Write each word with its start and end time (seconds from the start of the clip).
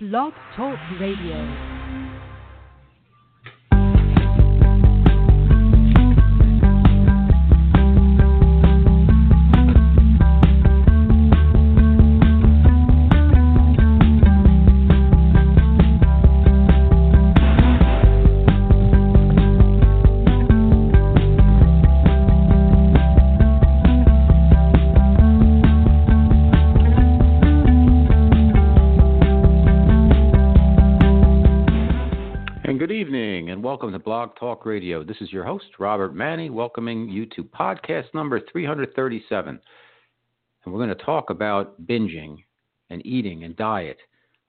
Blog 0.00 0.32
Talk 0.56 0.76
Radio. 0.98 1.73
Blog 34.24 34.36
Talk 34.36 34.64
Radio. 34.64 35.04
This 35.04 35.18
is 35.20 35.30
your 35.30 35.44
host, 35.44 35.66
Robert 35.78 36.14
Manni, 36.14 36.48
welcoming 36.48 37.10
you 37.10 37.26
to 37.36 37.44
podcast 37.44 38.06
number 38.14 38.40
337. 38.50 39.60
And 40.64 40.72
we're 40.72 40.82
going 40.82 40.96
to 40.96 41.04
talk 41.04 41.28
about 41.28 41.86
binging 41.86 42.38
and 42.88 43.04
eating 43.04 43.44
and 43.44 43.54
diet 43.54 43.98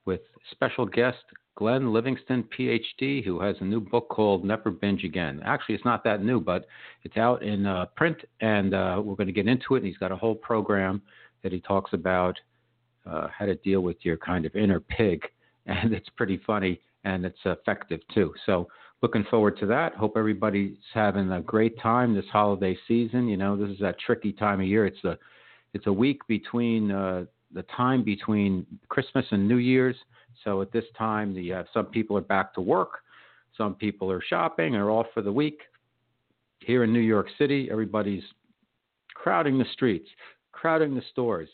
with 0.06 0.22
special 0.52 0.86
guest 0.86 1.18
Glenn 1.56 1.92
Livingston, 1.92 2.48
PhD, 2.58 3.22
who 3.22 3.42
has 3.42 3.58
a 3.60 3.66
new 3.66 3.82
book 3.82 4.08
called 4.08 4.46
Never 4.46 4.72
Binge 4.72 5.04
Again. 5.04 5.42
Actually, 5.44 5.76
it's 5.76 5.84
not 5.84 6.06
that 6.06 6.24
new, 6.24 6.40
but 6.40 6.68
it's 7.04 7.18
out 7.18 7.44
in 7.44 7.66
uh, 7.66 7.88
print, 7.98 8.20
and 8.40 8.74
uh, 8.74 9.02
we're 9.04 9.16
going 9.16 9.28
to 9.28 9.34
get 9.34 9.46
into 9.46 9.76
it. 9.76 9.80
And 9.80 9.88
he's 9.88 9.98
got 9.98 10.14
a 10.14 10.16
whole 10.16 10.36
program 10.36 11.02
that 11.44 11.52
he 11.52 11.60
talks 11.60 11.92
about 11.92 12.40
uh, 13.06 13.28
how 13.28 13.46
to 13.46 13.56
deal 13.56 13.82
with 13.82 13.98
your 14.04 14.16
kind 14.16 14.46
of 14.46 14.56
inner 14.56 14.80
pig, 14.80 15.22
and 15.66 15.94
it's 15.94 16.10
pretty 16.16 16.40
funny 16.48 16.80
and 17.06 17.26
it's 17.26 17.40
effective 17.46 18.02
too. 18.14 18.34
So 18.46 18.68
looking 19.06 19.24
forward 19.30 19.56
to 19.56 19.68
that. 19.68 19.94
Hope 19.94 20.18
everybody's 20.18 20.76
having 20.92 21.32
a 21.32 21.40
great 21.40 21.80
time 21.80 22.16
this 22.16 22.26
holiday 22.32 22.76
season. 22.88 23.28
You 23.28 23.38
know, 23.38 23.56
this 23.56 23.70
is 23.70 23.78
that 23.80 24.00
tricky 24.00 24.34
time 24.34 24.60
of 24.62 24.66
year. 24.66 24.88
It's 24.88 25.04
a 25.04 25.16
it's 25.76 25.86
a 25.86 25.94
week 25.94 26.26
between 26.28 26.90
uh, 26.90 27.26
the 27.54 27.62
time 27.78 28.04
between 28.04 28.66
Christmas 28.90 29.24
and 29.30 29.48
New 29.48 29.58
Year's. 29.58 29.96
So 30.44 30.60
at 30.64 30.72
this 30.72 30.86
time, 30.98 31.36
you 31.36 31.54
have 31.54 31.68
some 31.72 31.86
people 31.86 32.18
are 32.18 32.22
back 32.22 32.52
to 32.56 32.62
work, 32.62 33.02
some 33.56 33.76
people 33.76 34.12
are 34.12 34.24
shopping 34.28 34.76
or 34.76 34.90
off 34.90 35.06
for 35.14 35.22
the 35.22 35.32
week. 35.32 35.60
Here 36.62 36.84
in 36.84 36.92
New 36.92 36.98
York 36.98 37.28
City, 37.38 37.70
everybody's 37.72 38.24
crowding 39.14 39.60
the 39.60 39.66
streets, 39.74 40.10
crowding 40.52 40.96
the 40.96 41.04
stores. 41.12 41.50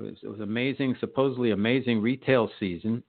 It 0.00 0.02
was, 0.02 0.16
it 0.24 0.28
was 0.28 0.40
amazing, 0.40 0.96
supposedly 0.98 1.52
amazing 1.52 2.02
retail 2.02 2.50
season 2.58 3.04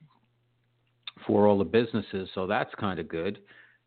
for 1.26 1.48
all 1.48 1.58
the 1.58 1.64
businesses. 1.64 2.30
So 2.36 2.46
that's 2.46 2.70
kind 2.76 3.00
of 3.00 3.08
good 3.08 3.40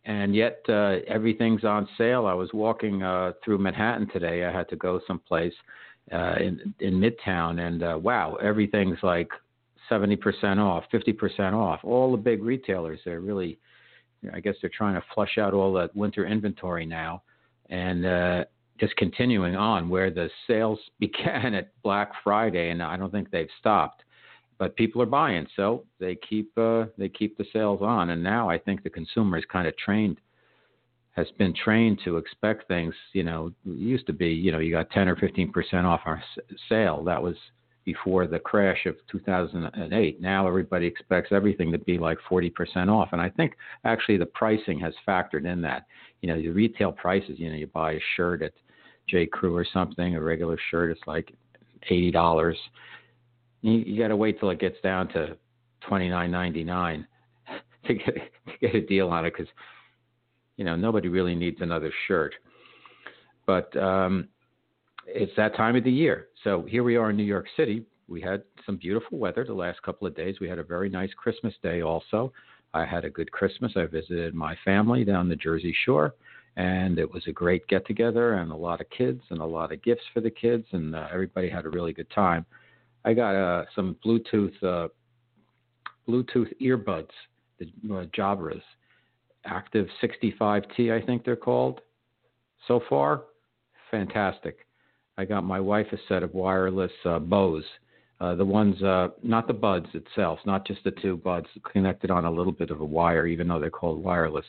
and 0.07 0.35
yet 0.35 0.61
uh, 0.69 0.97
everything's 1.09 1.65
on 1.65 1.89
sale. 1.97 2.27
I 2.27 2.35
was 2.35 2.51
walking 2.53 3.03
uh, 3.03 3.33
through 3.45 3.59
Manhattan 3.59 4.09
today. 4.11 4.45
I 4.45 4.53
had 4.53 4.69
to 4.69 4.77
go 4.77 5.01
someplace 5.07 5.55
uh, 6.13 6.35
in 6.41 6.75
in 6.81 6.95
Midtown, 6.95 7.67
and 7.67 7.83
uh, 7.83 7.99
wow, 8.01 8.37
everything's 8.37 8.99
like 9.03 9.31
seventy 9.89 10.17
percent 10.17 10.61
off, 10.61 10.85
fifty 10.91 11.13
percent 11.13 11.55
off. 11.55 11.81
All 11.83 12.11
the 12.13 12.19
big 12.19 12.43
retailers, 12.43 13.01
they're 13.05 13.21
really, 13.21 13.59
I 14.33 14.41
guess 14.41 14.55
they're 14.61 14.71
trying 14.77 14.95
to 14.95 15.07
flush 15.15 15.39
out 15.39 15.55
all 15.55 15.73
that 15.75 15.95
winter 15.97 16.27
inventory 16.27 16.85
now, 16.85 17.23
and 17.71 18.05
uh, 18.05 18.45
just 18.79 18.97
continuing 18.97 19.57
on 19.57 19.89
where 19.89 20.11
the 20.11 20.29
sales 20.47 20.79
began 21.01 21.55
at 21.55 21.71
Black 21.83 22.13
Friday, 22.23 22.71
and 22.71 22.83
I 22.83 22.97
don't 22.97 23.11
think 23.11 23.31
they've 23.31 23.49
stopped 23.59 24.05
but 24.59 24.77
people 24.77 25.03
are 25.03 25.07
buying, 25.07 25.47
so 25.57 25.85
they 25.99 26.17
keep 26.17 26.57
uh, 26.57 26.85
they 26.97 27.09
keep 27.09 27.37
the 27.37 27.45
sales 27.53 27.81
on. 27.83 28.11
And 28.11 28.23
now 28.23 28.49
I 28.49 28.59
think 28.59 28.83
the 28.83 28.91
consumer 28.91 29.39
is 29.39 29.45
kind 29.51 29.67
of 29.67 29.77
trained, 29.77 30.19
has 31.13 31.27
been 31.39 31.55
trained 31.55 32.01
to 32.05 32.17
expect 32.17 32.69
things. 32.69 32.95
You 33.13 33.25
know, 33.25 33.53
it 33.67 33.79
used 33.79 34.07
to 34.07 34.13
be, 34.13 34.29
you 34.29 34.53
know, 34.53 34.59
you 34.59 34.73
got 34.73 34.91
10 34.91 35.09
or 35.09 35.17
15 35.17 35.53
percent 35.53 35.87
off 35.87 36.01
our 36.05 36.23
sale. 36.69 37.03
That 37.05 37.23
was 37.23 37.37
before 37.85 38.27
the 38.27 38.39
crash 38.39 38.87
of 38.87 38.97
2008. 39.13 40.21
Now 40.21 40.47
everybody 40.47 40.87
expects 40.87 41.33
everything 41.33 41.71
to 41.73 41.79
be 41.79 41.99
like 41.99 42.19
40 42.29 42.51
percent 42.51 42.91
off, 42.91 43.09
and 43.13 43.21
I 43.21 43.31
think 43.31 43.57
actually 43.85 44.19
the 44.19 44.27
pricing 44.27 44.79
has 44.81 44.95
factored 45.07 45.51
in 45.51 45.61
that. 45.63 45.87
You 46.23 46.29
know, 46.29 46.41
the 46.41 46.49
retail 46.49 46.93
prices. 46.93 47.39
You 47.39 47.51
know, 47.51 47.57
you 47.57 47.67
buy 47.67 47.93
a 47.93 48.01
shirt 48.17 48.43
at 48.43 48.53
J. 49.09 49.27
Crew 49.27 49.55
or 49.55 49.67
something, 49.71 50.17
a 50.17 50.23
regular 50.23 50.59
shirt, 50.71 50.91
it's 50.91 51.07
like 51.07 51.35
eighty 51.91 52.11
dollars 52.11 52.57
you, 53.65 53.79
you 53.79 53.99
got 53.99 54.09
to 54.09 54.17
wait 54.17 54.39
till 54.39 54.51
it 54.51 54.61
gets 54.61 54.77
down 54.83 55.09
to 55.09 55.37
twenty 55.89 56.09
nine 56.09 56.31
ninety 56.31 56.63
nine 56.63 57.07
to 57.87 57.95
get 57.95 58.15
to 58.15 58.53
get 58.61 58.75
a 58.75 58.83
deal 58.83 59.09
on 59.09 59.25
it 59.25 59.33
because 59.33 59.51
you 60.57 60.65
know 60.65 60.77
nobody 60.77 61.09
really 61.09 61.35
needs 61.35 61.61
another 61.61 61.91
shirt. 62.07 62.35
But 63.47 63.75
um, 63.77 64.29
it's 65.07 65.33
that 65.37 65.57
time 65.57 65.77
of 65.77 65.85
the 65.85 65.91
year. 65.91 66.29
So 66.45 66.67
here 66.69 66.85
we 66.85 66.97
are 66.97 67.11
in 67.11 67.17
New 67.17 67.25
York 67.25 67.47
City. 67.57 67.85
We 68.07 68.21
had 68.21 68.43
some 68.67 68.77
beautiful 68.77 69.19
weather 69.19 69.45
the 69.45 69.55
last 69.55 69.83
couple 69.83 70.07
of 70.07 70.15
days. 70.15 70.37
We 70.41 70.49
had 70.49 70.59
a 70.59 70.63
very 70.63 70.91
nice 70.91 71.11
Christmas 71.17 71.55
day 71.63 71.81
also. 71.83 72.33
I 72.75 72.85
had 72.85 73.07
a 73.07 73.11
good 73.11 73.33
Christmas. 73.33 73.73
I 73.77 73.87
visited 73.87 74.35
my 74.35 74.57
family 74.63 75.05
down 75.05 75.29
the 75.29 75.37
Jersey 75.37 75.75
Shore, 75.87 76.15
and 76.57 76.99
it 76.99 77.11
was 77.11 77.23
a 77.29 77.33
great 77.33 77.67
get 77.67 77.87
together 77.87 78.35
and 78.35 78.53
a 78.53 78.57
lot 78.57 78.83
of 78.83 78.91
kids 78.91 79.23
and 79.31 79.41
a 79.41 79.45
lot 79.45 79.73
of 79.73 79.83
gifts 79.83 80.05
for 80.13 80.21
the 80.21 80.31
kids, 80.31 80.67
and 80.73 80.95
uh, 80.95 81.07
everybody 81.11 81.49
had 81.49 81.65
a 81.65 81.71
really 81.71 81.95
good 81.95 82.11
time. 82.11 82.45
I 83.05 83.15
got 83.15 83.35
uh, 83.35 83.65
some 83.75 83.97
Bluetooth 84.05 84.63
uh, 84.63 84.89
Bluetooth 86.09 86.53
earbuds, 86.61 87.11
the 87.59 87.67
uh, 87.91 88.05
Jabras, 88.17 88.63
Active 89.45 89.87
65T, 90.03 90.93
I 90.93 91.05
think 91.05 91.25
they're 91.25 91.37
called. 91.37 91.81
So 92.69 92.81
far, 92.89 93.25
fantastic. 93.91 94.67
I 95.17 95.25
got 95.25 95.45
my 95.45 95.61
wife 95.61 95.87
a 95.93 95.97
set 96.09 96.23
of 96.23 96.35
wireless 96.35 96.93
uh, 97.05 97.19
Bose. 97.19 97.65
Uh, 98.21 98.35
the 98.35 98.45
ones, 98.45 98.81
uh, 98.83 99.09
not 99.23 99.47
the 99.47 99.53
buds 99.53 99.89
itself, 99.93 100.39
not 100.47 100.67
just 100.67 100.83
the 100.85 100.93
two 101.03 101.17
buds 101.17 101.47
connected 101.71 102.11
on 102.11 102.25
a 102.25 102.31
little 102.31 102.53
bit 102.53 102.71
of 102.71 102.81
a 102.81 102.85
wire, 102.85 103.27
even 103.27 103.49
though 103.49 103.59
they're 103.59 103.71
called 103.71 104.03
wireless. 104.03 104.47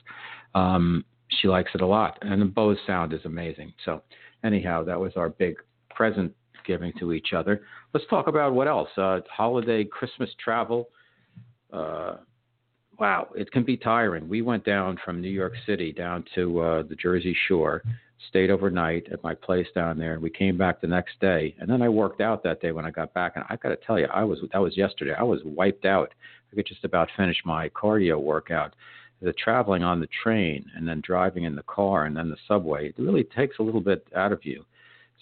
Um, 0.53 1.03
she 1.27 1.47
likes 1.47 1.72
it 1.73 1.81
a 1.81 1.85
lot, 1.85 2.17
and 2.22 2.41
the 2.41 2.45
Bose 2.45 2.77
sound 2.85 3.11
is 3.11 3.25
amazing. 3.25 3.73
So, 3.83 4.03
anyhow, 4.43 4.83
that 4.83 4.99
was 4.99 5.13
our 5.16 5.29
big 5.29 5.55
present 5.89 6.31
giving 6.65 6.93
to 6.99 7.13
each 7.13 7.33
other. 7.33 7.61
Let's 7.93 8.05
talk 8.07 8.27
about 8.27 8.53
what 8.53 8.67
else. 8.67 8.89
Uh, 8.97 9.19
holiday, 9.29 9.83
Christmas 9.83 10.29
travel. 10.43 10.89
Uh, 11.71 12.17
wow, 12.99 13.27
it 13.35 13.51
can 13.51 13.63
be 13.63 13.77
tiring. 13.77 14.27
We 14.29 14.41
went 14.41 14.65
down 14.65 14.97
from 15.03 15.21
New 15.21 15.29
York 15.29 15.53
City 15.65 15.91
down 15.91 16.25
to 16.35 16.59
uh, 16.59 16.83
the 16.83 16.95
Jersey 16.95 17.35
Shore, 17.47 17.83
stayed 18.29 18.49
overnight 18.49 19.07
at 19.11 19.23
my 19.23 19.35
place 19.35 19.67
down 19.75 19.97
there, 19.97 20.13
and 20.13 20.21
we 20.21 20.29
came 20.29 20.57
back 20.57 20.81
the 20.81 20.87
next 20.87 21.19
day. 21.19 21.55
And 21.59 21.69
then 21.69 21.81
I 21.81 21.89
worked 21.89 22.21
out 22.21 22.43
that 22.43 22.61
day 22.61 22.71
when 22.71 22.85
I 22.85 22.91
got 22.91 23.13
back, 23.13 23.33
and 23.35 23.45
I 23.49 23.55
got 23.57 23.69
to 23.69 23.77
tell 23.77 23.99
you, 23.99 24.07
I 24.13 24.23
was 24.23 24.39
that 24.51 24.59
was 24.59 24.77
yesterday. 24.77 25.13
I 25.17 25.23
was 25.23 25.41
wiped 25.43 25.85
out. 25.85 26.13
I 26.51 26.55
could 26.55 26.67
just 26.67 26.83
about 26.83 27.09
finish 27.17 27.37
my 27.45 27.69
cardio 27.69 28.19
workout. 28.19 28.73
The 29.21 29.33
traveling 29.33 29.83
on 29.83 29.99
the 29.99 30.09
train 30.23 30.65
and 30.75 30.87
then 30.87 31.01
driving 31.03 31.45
in 31.45 31.55
the 31.55 31.63
car 31.63 32.05
and 32.05 32.15
then 32.15 32.29
the 32.29 32.37
subway, 32.47 32.89
it 32.89 32.95
really 32.97 33.23
takes 33.23 33.59
a 33.59 33.63
little 33.63 33.81
bit 33.81 34.05
out 34.15 34.31
of 34.31 34.45
you. 34.45 34.65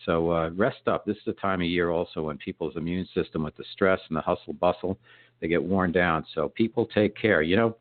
So 0.06 0.32
uh, 0.32 0.50
rest 0.52 0.88
up. 0.88 1.06
This 1.06 1.18
is 1.18 1.24
the 1.26 1.34
time 1.34 1.62
of 1.62 1.68
year 1.68 1.92
also 1.92 2.24
when 2.24 2.38
people's 2.38 2.76
immune 2.76 3.08
system, 3.14 3.44
with 3.44 3.56
the 3.56 3.64
stress 3.74 4.00
and 4.10 4.18
the 4.18 4.22
hustle 4.22 4.54
bustle, 4.54 4.98
they 5.40 5.48
get 5.48 5.64
worn 5.64 5.92
down. 5.92 6.26
So 6.34 6.50
people 6.50 6.86
take 6.88 7.16
care. 7.16 7.42
You 7.42 7.56
know, 7.56 7.76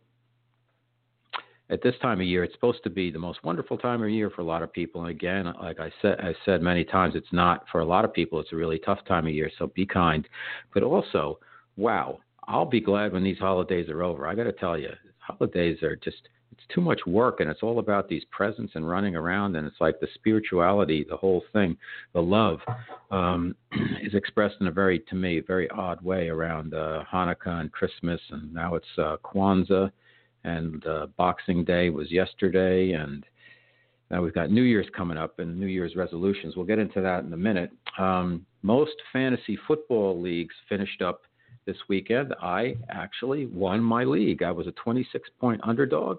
at 1.70 1.82
this 1.82 1.94
time 2.02 2.20
of 2.20 2.26
year, 2.26 2.44
it's 2.44 2.54
supposed 2.54 2.82
to 2.84 2.90
be 2.90 3.10
the 3.10 3.18
most 3.18 3.42
wonderful 3.44 3.78
time 3.78 4.02
of 4.02 4.10
year 4.10 4.30
for 4.30 4.42
a 4.42 4.44
lot 4.44 4.62
of 4.62 4.72
people. 4.72 5.00
And 5.00 5.10
again, 5.10 5.52
like 5.60 5.80
I 5.80 5.90
said, 6.02 6.20
I 6.20 6.34
said 6.44 6.60
many 6.60 6.84
times, 6.84 7.14
it's 7.16 7.32
not 7.32 7.64
for 7.72 7.80
a 7.80 7.84
lot 7.84 8.04
of 8.04 8.12
people. 8.12 8.38
It's 8.40 8.52
a 8.52 8.56
really 8.56 8.78
tough 8.78 8.98
time 9.06 9.26
of 9.26 9.32
year. 9.32 9.50
So 9.58 9.68
be 9.68 9.86
kind. 9.86 10.28
But 10.74 10.82
also, 10.82 11.38
wow, 11.76 12.18
I'll 12.46 12.66
be 12.66 12.80
glad 12.80 13.12
when 13.12 13.24
these 13.24 13.38
holidays 13.38 13.88
are 13.88 14.02
over. 14.02 14.26
I 14.26 14.34
got 14.34 14.44
to 14.44 14.52
tell 14.52 14.78
you, 14.78 14.90
holidays 15.18 15.82
are 15.82 15.96
just 15.96 16.28
too 16.74 16.80
much 16.80 17.00
work 17.06 17.40
and 17.40 17.50
it's 17.50 17.62
all 17.62 17.78
about 17.78 18.08
these 18.08 18.24
presents 18.30 18.72
and 18.74 18.88
running 18.88 19.16
around 19.16 19.56
and 19.56 19.66
it's 19.66 19.80
like 19.80 19.98
the 20.00 20.08
spirituality 20.14 21.04
the 21.08 21.16
whole 21.16 21.42
thing 21.52 21.76
the 22.12 22.20
love 22.20 22.58
um, 23.10 23.54
is 24.02 24.14
expressed 24.14 24.56
in 24.60 24.66
a 24.66 24.70
very 24.70 25.00
to 25.00 25.14
me 25.14 25.40
very 25.40 25.68
odd 25.70 26.00
way 26.02 26.28
around 26.28 26.74
uh, 26.74 27.02
hanukkah 27.12 27.60
and 27.60 27.72
christmas 27.72 28.20
and 28.30 28.52
now 28.52 28.74
it's 28.74 28.86
uh, 28.98 29.16
kwanzaa 29.24 29.90
and 30.44 30.86
uh, 30.86 31.06
boxing 31.16 31.64
day 31.64 31.90
was 31.90 32.10
yesterday 32.10 32.92
and 32.92 33.24
now 34.10 34.20
we've 34.20 34.34
got 34.34 34.50
new 34.50 34.62
year's 34.62 34.88
coming 34.94 35.16
up 35.16 35.38
and 35.38 35.58
new 35.58 35.66
year's 35.66 35.96
resolutions. 35.96 36.54
We'll 36.54 36.66
get 36.66 36.78
into 36.78 37.00
that 37.00 37.24
in 37.24 37.32
a 37.32 37.36
minute. 37.36 37.70
Um, 37.98 38.44
most 38.60 38.92
fantasy 39.10 39.58
football 39.66 40.20
leagues 40.20 40.54
finished 40.68 41.00
up 41.00 41.22
this 41.66 41.76
weekend, 41.88 42.34
I 42.42 42.74
actually 42.90 43.46
won 43.46 43.82
my 43.82 44.04
league. 44.04 44.42
I 44.42 44.50
was 44.50 44.66
a 44.66 44.72
26 44.72 45.30
point 45.40 45.60
underdog 45.64 46.18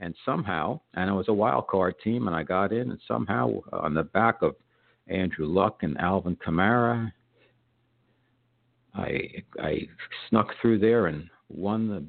and 0.00 0.14
somehow, 0.24 0.80
and 0.94 1.08
it 1.08 1.12
was 1.12 1.28
a 1.28 1.32
wild 1.32 1.68
card 1.68 1.94
team, 2.02 2.26
and 2.26 2.34
I 2.34 2.42
got 2.42 2.72
in, 2.72 2.90
and 2.90 3.00
somehow 3.06 3.60
uh, 3.72 3.78
on 3.78 3.94
the 3.94 4.02
back 4.02 4.42
of 4.42 4.56
Andrew 5.06 5.46
Luck 5.46 5.82
and 5.82 5.98
Alvin 5.98 6.36
Kamara, 6.36 7.12
I 8.94 9.28
I 9.60 9.88
snuck 10.28 10.48
through 10.60 10.78
there 10.78 11.06
and 11.06 11.28
won 11.48 11.88
the 11.88 12.04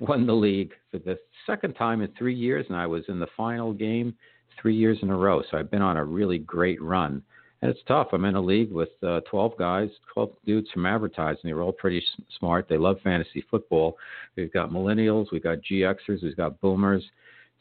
won 0.06 0.26
the 0.26 0.34
league 0.34 0.72
for 0.90 0.98
the 0.98 1.18
second 1.46 1.74
time 1.74 2.02
in 2.02 2.10
three 2.18 2.34
years, 2.34 2.66
and 2.68 2.76
I 2.76 2.86
was 2.86 3.04
in 3.08 3.20
the 3.20 3.28
final 3.36 3.72
game 3.72 4.14
three 4.60 4.74
years 4.74 4.98
in 5.02 5.10
a 5.10 5.16
row. 5.16 5.42
So 5.50 5.56
I've 5.56 5.70
been 5.70 5.82
on 5.82 5.96
a 5.96 6.04
really 6.04 6.38
great 6.38 6.82
run. 6.82 7.22
And 7.60 7.70
it's 7.70 7.80
tough. 7.88 8.08
I'm 8.12 8.24
in 8.24 8.36
a 8.36 8.40
league 8.40 8.70
with 8.70 8.90
uh, 9.02 9.20
12 9.28 9.58
guys, 9.58 9.88
12 10.14 10.30
dudes 10.46 10.70
from 10.70 10.86
advertising. 10.86 11.40
They're 11.44 11.62
all 11.62 11.72
pretty 11.72 12.04
smart. 12.38 12.68
They 12.68 12.78
love 12.78 12.98
fantasy 13.02 13.44
football. 13.50 13.96
We've 14.36 14.52
got 14.52 14.70
millennials, 14.70 15.26
we've 15.32 15.42
got 15.42 15.58
GXers, 15.68 16.22
we've 16.22 16.36
got 16.36 16.60
boomers, 16.60 17.02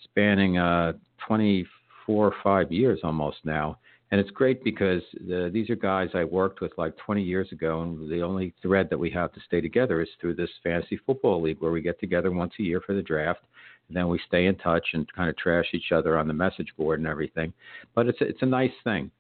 spanning 0.03 0.59
uh, 0.59 0.93
24 1.25 2.27
or 2.27 2.33
five 2.43 2.71
years 2.71 2.99
almost 3.03 3.37
now. 3.43 3.79
And 4.11 4.21
it's 4.21 4.31
great 4.31 4.63
because 4.63 5.01
the, 5.27 5.49
these 5.51 5.69
are 5.69 5.75
guys 5.75 6.09
I 6.13 6.23
worked 6.23 6.61
with 6.61 6.71
like 6.77 6.95
20 6.97 7.21
years 7.21 7.51
ago, 7.51 7.81
and 7.81 8.09
the 8.09 8.21
only 8.21 8.53
thread 8.61 8.89
that 8.89 8.97
we 8.97 9.09
have 9.11 9.33
to 9.33 9.41
stay 9.45 9.59
together 9.59 10.01
is 10.01 10.07
through 10.21 10.35
this 10.35 10.49
fantasy 10.63 10.97
football 11.05 11.41
league 11.41 11.59
where 11.59 11.71
we 11.71 11.81
get 11.81 11.99
together 11.99 12.31
once 12.31 12.53
a 12.59 12.63
year 12.63 12.81
for 12.85 12.93
the 12.93 13.01
draft, 13.01 13.41
and 13.87 13.97
then 13.97 14.07
we 14.07 14.19
stay 14.27 14.45
in 14.45 14.55
touch 14.55 14.85
and 14.93 15.11
kind 15.13 15.29
of 15.29 15.35
trash 15.35 15.65
each 15.73 15.91
other 15.91 16.17
on 16.17 16.27
the 16.27 16.33
message 16.33 16.71
board 16.77 16.99
and 16.99 17.07
everything. 17.07 17.51
But 17.95 18.07
it's 18.07 18.19
it's 18.21 18.41
a 18.41 18.45
nice 18.45 18.71
thing. 18.85 19.11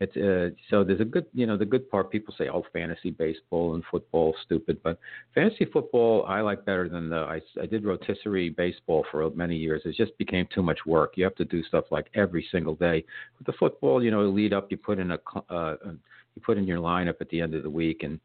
It's 0.00 0.16
uh, 0.16 0.56
so 0.70 0.82
there's 0.82 1.00
a 1.00 1.04
good 1.04 1.26
you 1.34 1.46
know 1.46 1.58
the 1.58 1.66
good 1.66 1.90
part. 1.90 2.10
People 2.10 2.34
say 2.38 2.48
oh 2.48 2.64
fantasy 2.72 3.10
baseball 3.10 3.74
and 3.74 3.84
football 3.90 4.34
stupid, 4.44 4.78
but 4.82 4.98
fantasy 5.34 5.66
football 5.66 6.24
I 6.26 6.40
like 6.40 6.64
better 6.64 6.88
than 6.88 7.10
the 7.10 7.16
I, 7.16 7.40
I 7.60 7.66
did 7.66 7.84
rotisserie 7.84 8.48
baseball 8.48 9.04
for 9.10 9.28
many 9.30 9.56
years. 9.56 9.82
It 9.84 9.94
just 9.96 10.16
became 10.16 10.48
too 10.54 10.62
much 10.62 10.78
work. 10.86 11.12
You 11.16 11.24
have 11.24 11.34
to 11.36 11.44
do 11.44 11.62
stuff 11.64 11.84
like 11.90 12.06
every 12.14 12.46
single 12.50 12.74
day. 12.76 13.04
With 13.38 13.46
the 13.46 13.52
football, 13.58 14.02
you 14.02 14.10
know, 14.10 14.22
lead 14.22 14.54
up 14.54 14.70
you 14.70 14.78
put 14.78 14.98
in 14.98 15.10
a 15.10 15.18
uh, 15.50 15.76
you 16.34 16.42
put 16.42 16.56
in 16.56 16.64
your 16.64 16.78
lineup 16.78 17.20
at 17.20 17.28
the 17.28 17.42
end 17.42 17.54
of 17.54 17.62
the 17.62 17.70
week 17.70 18.02
and 18.02 18.18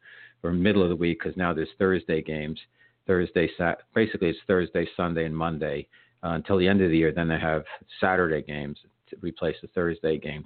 or 0.44 0.54
middle 0.54 0.83
of 0.83 0.89
the 0.89 0.95
week 0.95 1.19
because 1.21 1.36
now 1.36 1.54
there's 1.54 1.68
Thursday 1.78 2.21
games. 2.21 2.60
Thursday, 3.06 3.50
Sat- 3.57 3.81
basically 3.94 4.30
it's 4.30 4.39
Thursday, 4.48 4.88
Sunday, 4.95 5.25
and 5.25 5.36
Monday 5.36 5.88
uh, 6.24 6.30
until 6.30 6.57
the 6.57 6.68
end 6.68 6.81
of 6.81 6.89
the 6.89 6.98
year. 6.98 7.12
Then 7.12 7.28
they 7.28 7.39
have 7.39 7.63
Saturday 8.00 8.42
games 8.42 8.78
to 9.10 9.18
replace 9.21 9.56
the 9.62 9.68
Thursday 9.69 10.18
games. 10.18 10.45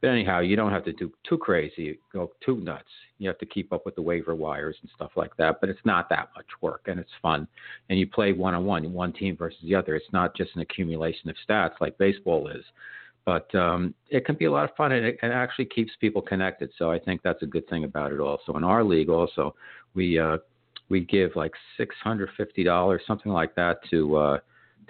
But 0.00 0.08
anyhow, 0.08 0.40
you 0.40 0.56
don't 0.56 0.72
have 0.72 0.84
to 0.84 0.92
do 0.94 1.12
too 1.28 1.36
crazy, 1.36 1.98
go 2.12 2.30
too 2.44 2.56
nuts. 2.56 2.88
You 3.18 3.28
have 3.28 3.38
to 3.38 3.46
keep 3.46 3.70
up 3.70 3.84
with 3.84 3.96
the 3.96 4.02
waiver 4.02 4.34
wires 4.34 4.76
and 4.80 4.90
stuff 4.94 5.10
like 5.14 5.36
that. 5.36 5.60
But 5.60 5.68
it's 5.68 5.84
not 5.84 6.08
that 6.08 6.30
much 6.34 6.46
work, 6.62 6.86
and 6.86 6.98
it's 6.98 7.10
fun. 7.20 7.46
And 7.90 7.98
you 7.98 8.06
play 8.06 8.32
one 8.32 8.54
on 8.54 8.64
one, 8.64 8.90
one 8.94 9.12
team 9.12 9.36
versus 9.36 9.60
the 9.62 9.74
other. 9.74 9.94
It's 9.96 10.12
not 10.12 10.34
just 10.34 10.54
an 10.54 10.62
accumulation 10.62 11.28
of 11.28 11.36
stats 11.46 11.74
like 11.80 11.98
baseball 11.98 12.48
is. 12.48 12.64
But 13.26 13.54
um, 13.54 13.94
it 14.08 14.24
can 14.24 14.36
be 14.36 14.46
a 14.46 14.50
lot 14.50 14.64
of 14.64 14.74
fun, 14.74 14.92
and 14.92 15.04
it, 15.04 15.18
it 15.22 15.32
actually 15.32 15.66
keeps 15.66 15.92
people 16.00 16.22
connected. 16.22 16.70
So 16.78 16.90
I 16.90 16.98
think 16.98 17.20
that's 17.22 17.42
a 17.42 17.46
good 17.46 17.68
thing 17.68 17.84
about 17.84 18.12
it. 18.12 18.20
Also, 18.20 18.56
in 18.56 18.64
our 18.64 18.82
league, 18.82 19.10
also 19.10 19.54
we 19.94 20.18
uh, 20.18 20.38
we 20.88 21.00
give 21.00 21.36
like 21.36 21.52
six 21.76 21.94
hundred 22.02 22.30
fifty 22.38 22.64
dollars, 22.64 23.02
something 23.06 23.30
like 23.30 23.54
that, 23.56 23.80
to 23.90 24.16
uh, 24.16 24.38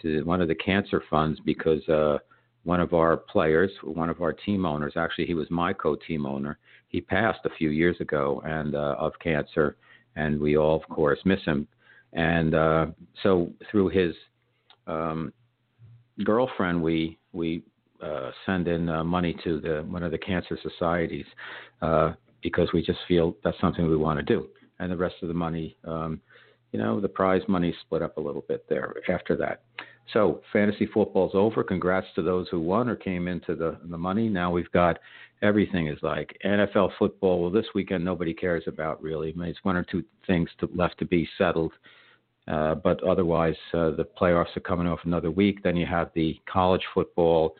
to 0.02 0.22
one 0.22 0.40
of 0.40 0.46
the 0.46 0.54
cancer 0.54 1.02
funds 1.10 1.40
because. 1.44 1.86
Uh, 1.88 2.18
one 2.64 2.80
of 2.80 2.92
our 2.92 3.16
players, 3.16 3.70
one 3.82 4.10
of 4.10 4.20
our 4.20 4.32
team 4.32 4.66
owners, 4.66 4.94
actually, 4.96 5.26
he 5.26 5.34
was 5.34 5.50
my 5.50 5.72
co 5.72 5.96
team 5.96 6.26
owner. 6.26 6.58
He 6.88 7.00
passed 7.00 7.40
a 7.44 7.50
few 7.50 7.70
years 7.70 7.96
ago 8.00 8.42
and 8.44 8.74
uh, 8.74 8.96
of 8.98 9.12
cancer, 9.22 9.76
and 10.16 10.40
we 10.40 10.56
all, 10.56 10.76
of 10.76 10.88
course, 10.88 11.18
miss 11.24 11.42
him. 11.44 11.66
And 12.12 12.54
uh, 12.54 12.86
so 13.22 13.50
through 13.70 13.88
his 13.88 14.14
um, 14.86 15.32
girlfriend, 16.24 16.82
we 16.82 17.18
we 17.32 17.62
uh, 18.02 18.30
send 18.44 18.68
in 18.68 18.88
uh, 18.88 19.04
money 19.04 19.36
to 19.44 19.60
the 19.60 19.84
one 19.88 20.02
of 20.02 20.10
the 20.10 20.18
cancer 20.18 20.58
societies 20.62 21.26
uh, 21.82 22.12
because 22.42 22.68
we 22.72 22.82
just 22.82 22.98
feel 23.06 23.36
that's 23.44 23.60
something 23.60 23.88
we 23.88 23.96
want 23.96 24.18
to 24.18 24.24
do. 24.24 24.48
And 24.78 24.90
the 24.90 24.96
rest 24.96 25.16
of 25.22 25.28
the 25.28 25.34
money, 25.34 25.76
um, 25.84 26.20
you 26.72 26.78
know, 26.78 27.00
the 27.00 27.08
prize 27.08 27.42
money 27.48 27.74
split 27.82 28.02
up 28.02 28.16
a 28.16 28.20
little 28.20 28.44
bit 28.48 28.64
there 28.68 28.94
after 29.08 29.36
that. 29.36 29.62
So 30.12 30.40
fantasy 30.52 30.86
football's 30.86 31.32
over. 31.34 31.62
Congrats 31.62 32.06
to 32.16 32.22
those 32.22 32.48
who 32.50 32.60
won 32.60 32.88
or 32.88 32.96
came 32.96 33.28
into 33.28 33.54
the 33.54 33.78
the 33.90 33.98
money. 33.98 34.28
Now 34.28 34.50
we've 34.50 34.70
got 34.72 34.98
everything 35.42 35.88
is 35.88 35.98
like 36.02 36.36
NFL 36.44 36.90
football. 36.98 37.42
Well, 37.42 37.50
this 37.50 37.66
weekend 37.74 38.04
nobody 38.04 38.34
cares 38.34 38.64
about 38.66 39.02
really. 39.02 39.32
I 39.32 39.38
mean, 39.38 39.48
it's 39.48 39.64
one 39.64 39.76
or 39.76 39.84
two 39.84 40.04
things 40.26 40.48
to, 40.60 40.68
left 40.74 40.98
to 40.98 41.06
be 41.06 41.28
settled. 41.38 41.72
Uh, 42.48 42.74
but 42.74 43.02
otherwise, 43.04 43.54
uh, 43.74 43.90
the 43.90 44.06
playoffs 44.20 44.56
are 44.56 44.60
coming 44.60 44.86
off 44.86 45.00
another 45.04 45.30
week. 45.30 45.62
Then 45.62 45.76
you 45.76 45.86
have 45.86 46.10
the 46.14 46.36
college 46.50 46.82
football 46.92 47.54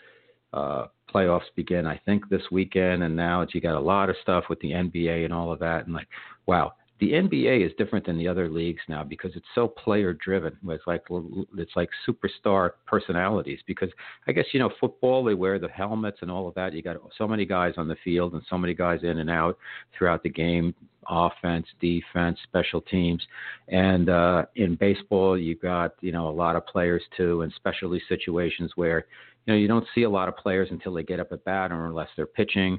uh, 0.52 0.87
playoffs 1.12 1.42
begin, 1.54 1.87
I 1.87 2.00
think, 2.04 2.28
this 2.28 2.42
weekend. 2.50 3.02
And 3.02 3.14
now 3.14 3.46
you 3.52 3.60
got 3.60 3.76
a 3.76 3.81
lot 3.81 4.10
of 4.10 4.16
stuff 4.22 4.44
with 4.48 4.58
the 4.60 4.72
NBA 4.72 5.25
and 5.25 5.32
all 5.32 5.52
of 5.52 5.60
that. 5.60 5.84
And 5.84 5.94
like, 5.94 6.08
wow, 6.46 6.72
the 7.00 7.12
NBA 7.12 7.64
is 7.67 7.73
different 7.79 8.05
than 8.05 8.19
the 8.19 8.29
other 8.29 8.50
leagues 8.50 8.82
now 8.87 9.02
because 9.02 9.32
it's 9.35 9.47
so 9.55 9.67
player 9.67 10.12
driven. 10.12 10.56
It's 10.69 10.87
like 10.87 11.02
it's 11.56 11.73
like 11.75 11.88
superstar 12.06 12.73
personalities. 12.87 13.61
Because 13.67 13.88
I 14.29 14.32
guess 14.32 14.44
you 14.52 14.61
know 14.61 14.70
football, 14.79 15.25
they 15.25 15.32
wear 15.32 15.58
the 15.58 15.69
helmets 15.69 16.19
and 16.20 16.31
all 16.31 16.47
of 16.47 16.55
that. 16.55 16.75
You 16.75 16.82
got 16.82 16.99
so 17.17 17.26
many 17.26 17.47
guys 17.47 17.75
on 17.79 17.88
the 17.88 17.97
field 18.05 18.35
and 18.35 18.43
so 18.50 18.58
many 18.58 18.75
guys 18.75 19.00
in 19.02 19.19
and 19.19 19.31
out 19.31 19.56
throughout 19.97 20.23
the 20.23 20.29
game, 20.29 20.75
offense, 21.08 21.67
defense, 21.81 22.38
special 22.44 22.82
teams. 22.82 23.23
And 23.69 24.11
uh, 24.11 24.44
in 24.56 24.75
baseball, 24.75 25.38
you 25.38 25.56
got 25.56 25.94
you 26.02 26.12
know 26.12 26.29
a 26.29 26.31
lot 26.31 26.55
of 26.55 26.67
players 26.67 27.02
too, 27.17 27.41
and 27.43 27.52
specialty 27.56 28.02
situations 28.11 28.73
where 28.76 29.06
you 29.47 29.55
know 29.55 29.58
you 29.58 29.69
don't 29.69 29.87
see 29.94 30.02
a 30.02 30.11
lot 30.11 30.29
of 30.29 30.37
players 30.37 30.69
until 30.70 30.93
they 30.93 31.02
get 31.02 31.19
up 31.19 31.32
at 31.32 31.43
bat 31.44 31.73
or 31.73 31.87
unless 31.87 32.08
they're 32.14 32.26
pitching 32.26 32.79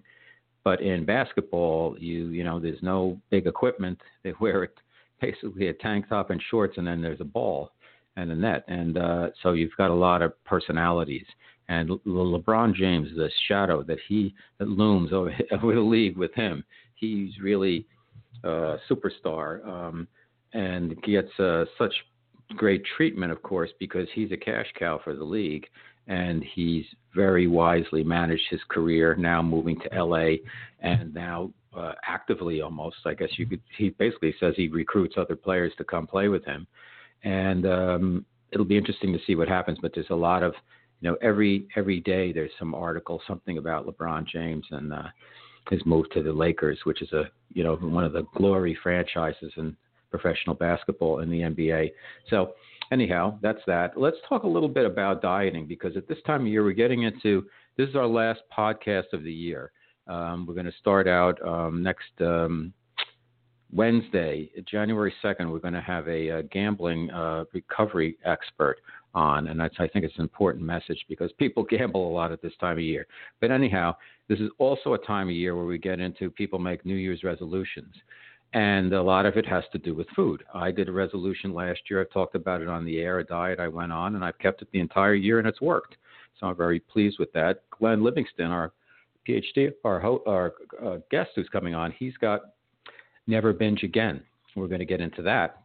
but 0.63 0.81
in 0.81 1.05
basketball, 1.05 1.95
you 1.99 2.27
you 2.29 2.43
know, 2.43 2.59
there's 2.59 2.81
no 2.81 3.19
big 3.29 3.47
equipment. 3.47 3.99
They 4.23 4.33
wear 4.39 4.63
it 4.63 4.75
basically 5.19 5.67
a 5.67 5.73
tank 5.73 6.09
top 6.09 6.29
and 6.29 6.41
shorts, 6.49 6.77
and 6.77 6.85
then 6.85 7.01
there's 7.01 7.21
a 7.21 7.25
ball 7.25 7.71
and 8.17 8.31
a 8.31 8.35
net, 8.35 8.63
and 8.67 8.97
uh, 8.97 9.27
so 9.41 9.53
you've 9.53 9.75
got 9.77 9.89
a 9.89 9.93
lot 9.93 10.21
of 10.21 10.43
personalities. 10.43 11.25
And 11.69 11.89
Le- 11.89 11.99
LeBron 12.05 12.75
James, 12.75 13.07
the 13.15 13.29
shadow 13.47 13.81
that 13.83 13.99
he 14.07 14.33
that 14.59 14.67
looms 14.67 15.13
over, 15.13 15.33
over 15.51 15.73
the 15.73 15.81
league 15.81 16.17
with 16.17 16.33
him, 16.33 16.63
he's 16.95 17.31
really 17.41 17.87
a 18.43 18.77
superstar, 18.89 19.65
um, 19.65 20.07
and 20.53 21.01
gets 21.01 21.31
uh, 21.39 21.65
such 21.77 21.93
great 22.57 22.83
treatment, 22.97 23.31
of 23.31 23.41
course, 23.41 23.69
because 23.79 24.07
he's 24.13 24.31
a 24.31 24.37
cash 24.37 24.67
cow 24.77 24.99
for 25.03 25.15
the 25.15 25.23
league 25.23 25.67
and 26.11 26.43
he's 26.43 26.83
very 27.15 27.47
wisely 27.47 28.03
managed 28.03 28.43
his 28.49 28.59
career. 28.67 29.15
Now 29.15 29.41
moving 29.41 29.79
to 29.79 30.03
LA, 30.03 30.35
and 30.81 31.13
now 31.13 31.51
uh, 31.75 31.93
actively 32.05 32.61
almost, 32.61 32.97
I 33.05 33.13
guess 33.13 33.29
you 33.37 33.47
could. 33.47 33.61
He 33.77 33.91
basically 33.91 34.35
says 34.37 34.53
he 34.57 34.67
recruits 34.67 35.15
other 35.17 35.37
players 35.37 35.71
to 35.77 35.85
come 35.85 36.05
play 36.05 36.27
with 36.27 36.43
him, 36.43 36.67
and 37.23 37.65
um, 37.65 38.25
it'll 38.51 38.65
be 38.65 38.77
interesting 38.77 39.13
to 39.13 39.19
see 39.25 39.35
what 39.35 39.47
happens. 39.47 39.79
But 39.81 39.93
there's 39.95 40.09
a 40.09 40.15
lot 40.15 40.43
of, 40.43 40.53
you 40.99 41.09
know, 41.09 41.17
every 41.21 41.67
every 41.77 42.01
day 42.01 42.33
there's 42.33 42.51
some 42.59 42.75
article, 42.75 43.21
something 43.25 43.57
about 43.57 43.87
LeBron 43.87 44.27
James 44.27 44.65
and 44.71 44.91
uh, 44.91 45.07
his 45.69 45.79
move 45.85 46.09
to 46.11 46.21
the 46.21 46.33
Lakers, 46.33 46.79
which 46.83 47.01
is 47.01 47.13
a 47.13 47.23
you 47.53 47.63
know 47.63 47.75
one 47.77 48.03
of 48.03 48.11
the 48.11 48.27
glory 48.35 48.77
franchises 48.83 49.53
in 49.55 49.77
professional 50.09 50.55
basketball 50.55 51.19
in 51.19 51.29
the 51.29 51.39
NBA. 51.39 51.91
So 52.29 52.51
anyhow, 52.91 53.39
that's 53.41 53.61
that. 53.67 53.97
Let's 53.97 54.17
talk 54.27 54.43
a 54.43 54.47
little 54.47 54.69
bit 54.69 54.85
about 54.85 55.21
dieting 55.21 55.65
because 55.65 55.97
at 55.97 56.07
this 56.07 56.17
time 56.25 56.41
of 56.41 56.47
year, 56.47 56.63
we're 56.63 56.73
getting 56.73 57.03
into 57.03 57.45
this 57.77 57.89
is 57.89 57.95
our 57.95 58.07
last 58.07 58.41
podcast 58.55 59.13
of 59.13 59.23
the 59.23 59.31
year. 59.31 59.71
Um, 60.07 60.45
we're 60.45 60.53
going 60.53 60.65
to 60.65 60.73
start 60.79 61.07
out 61.07 61.41
um, 61.47 61.81
next 61.81 62.11
um, 62.19 62.73
Wednesday, 63.71 64.51
January 64.69 65.13
2nd. 65.23 65.49
We're 65.51 65.59
going 65.59 65.73
to 65.73 65.81
have 65.81 66.07
a, 66.07 66.27
a 66.29 66.43
gambling 66.43 67.09
uh, 67.11 67.45
recovery 67.53 68.17
expert 68.25 68.77
on, 69.13 69.47
and 69.47 69.61
I 69.61 69.69
think 69.77 70.05
it's 70.05 70.15
an 70.15 70.21
important 70.21 70.65
message 70.65 71.05
because 71.07 71.31
people 71.37 71.63
gamble 71.69 72.09
a 72.09 72.13
lot 72.13 72.31
at 72.31 72.41
this 72.41 72.53
time 72.59 72.77
of 72.77 72.83
year. 72.83 73.07
But 73.39 73.51
anyhow, 73.51 73.95
this 74.27 74.39
is 74.39 74.49
also 74.57 74.93
a 74.93 75.05
time 75.05 75.29
of 75.29 75.35
year 75.35 75.55
where 75.55 75.65
we 75.65 75.77
get 75.77 75.99
into 75.99 76.29
people 76.29 76.59
make 76.59 76.85
New 76.85 76.95
Year's 76.95 77.23
resolutions 77.23 77.93
and 78.53 78.91
a 78.93 79.01
lot 79.01 79.25
of 79.25 79.37
it 79.37 79.45
has 79.45 79.63
to 79.71 79.77
do 79.77 79.95
with 79.95 80.07
food. 80.15 80.43
I 80.53 80.71
did 80.71 80.89
a 80.89 80.91
resolution 80.91 81.53
last 81.53 81.79
year. 81.89 82.01
I've 82.01 82.11
talked 82.11 82.35
about 82.35 82.61
it 82.61 82.67
on 82.67 82.83
the 82.83 82.99
air, 82.99 83.19
a 83.19 83.23
diet 83.23 83.59
I 83.59 83.67
went 83.67 83.91
on, 83.93 84.15
and 84.15 84.25
I've 84.25 84.37
kept 84.39 84.61
it 84.61 84.67
the 84.71 84.79
entire 84.79 85.13
year, 85.13 85.39
and 85.39 85.47
it's 85.47 85.61
worked. 85.61 85.95
So 86.39 86.47
I'm 86.47 86.55
very 86.55 86.79
pleased 86.79 87.17
with 87.19 87.31
that. 87.33 87.63
Glenn 87.69 88.03
Livingston, 88.03 88.47
our 88.47 88.73
PhD, 89.27 89.71
our, 89.85 90.01
our 90.27 90.53
uh, 90.83 90.97
guest 91.09 91.29
who's 91.35 91.49
coming 91.49 91.75
on, 91.75 91.93
he's 91.97 92.17
got 92.17 92.41
Never 93.27 93.53
Binge 93.53 93.83
Again. 93.83 94.21
We're 94.55 94.67
going 94.67 94.79
to 94.79 94.85
get 94.85 94.99
into 94.99 95.21
that. 95.21 95.63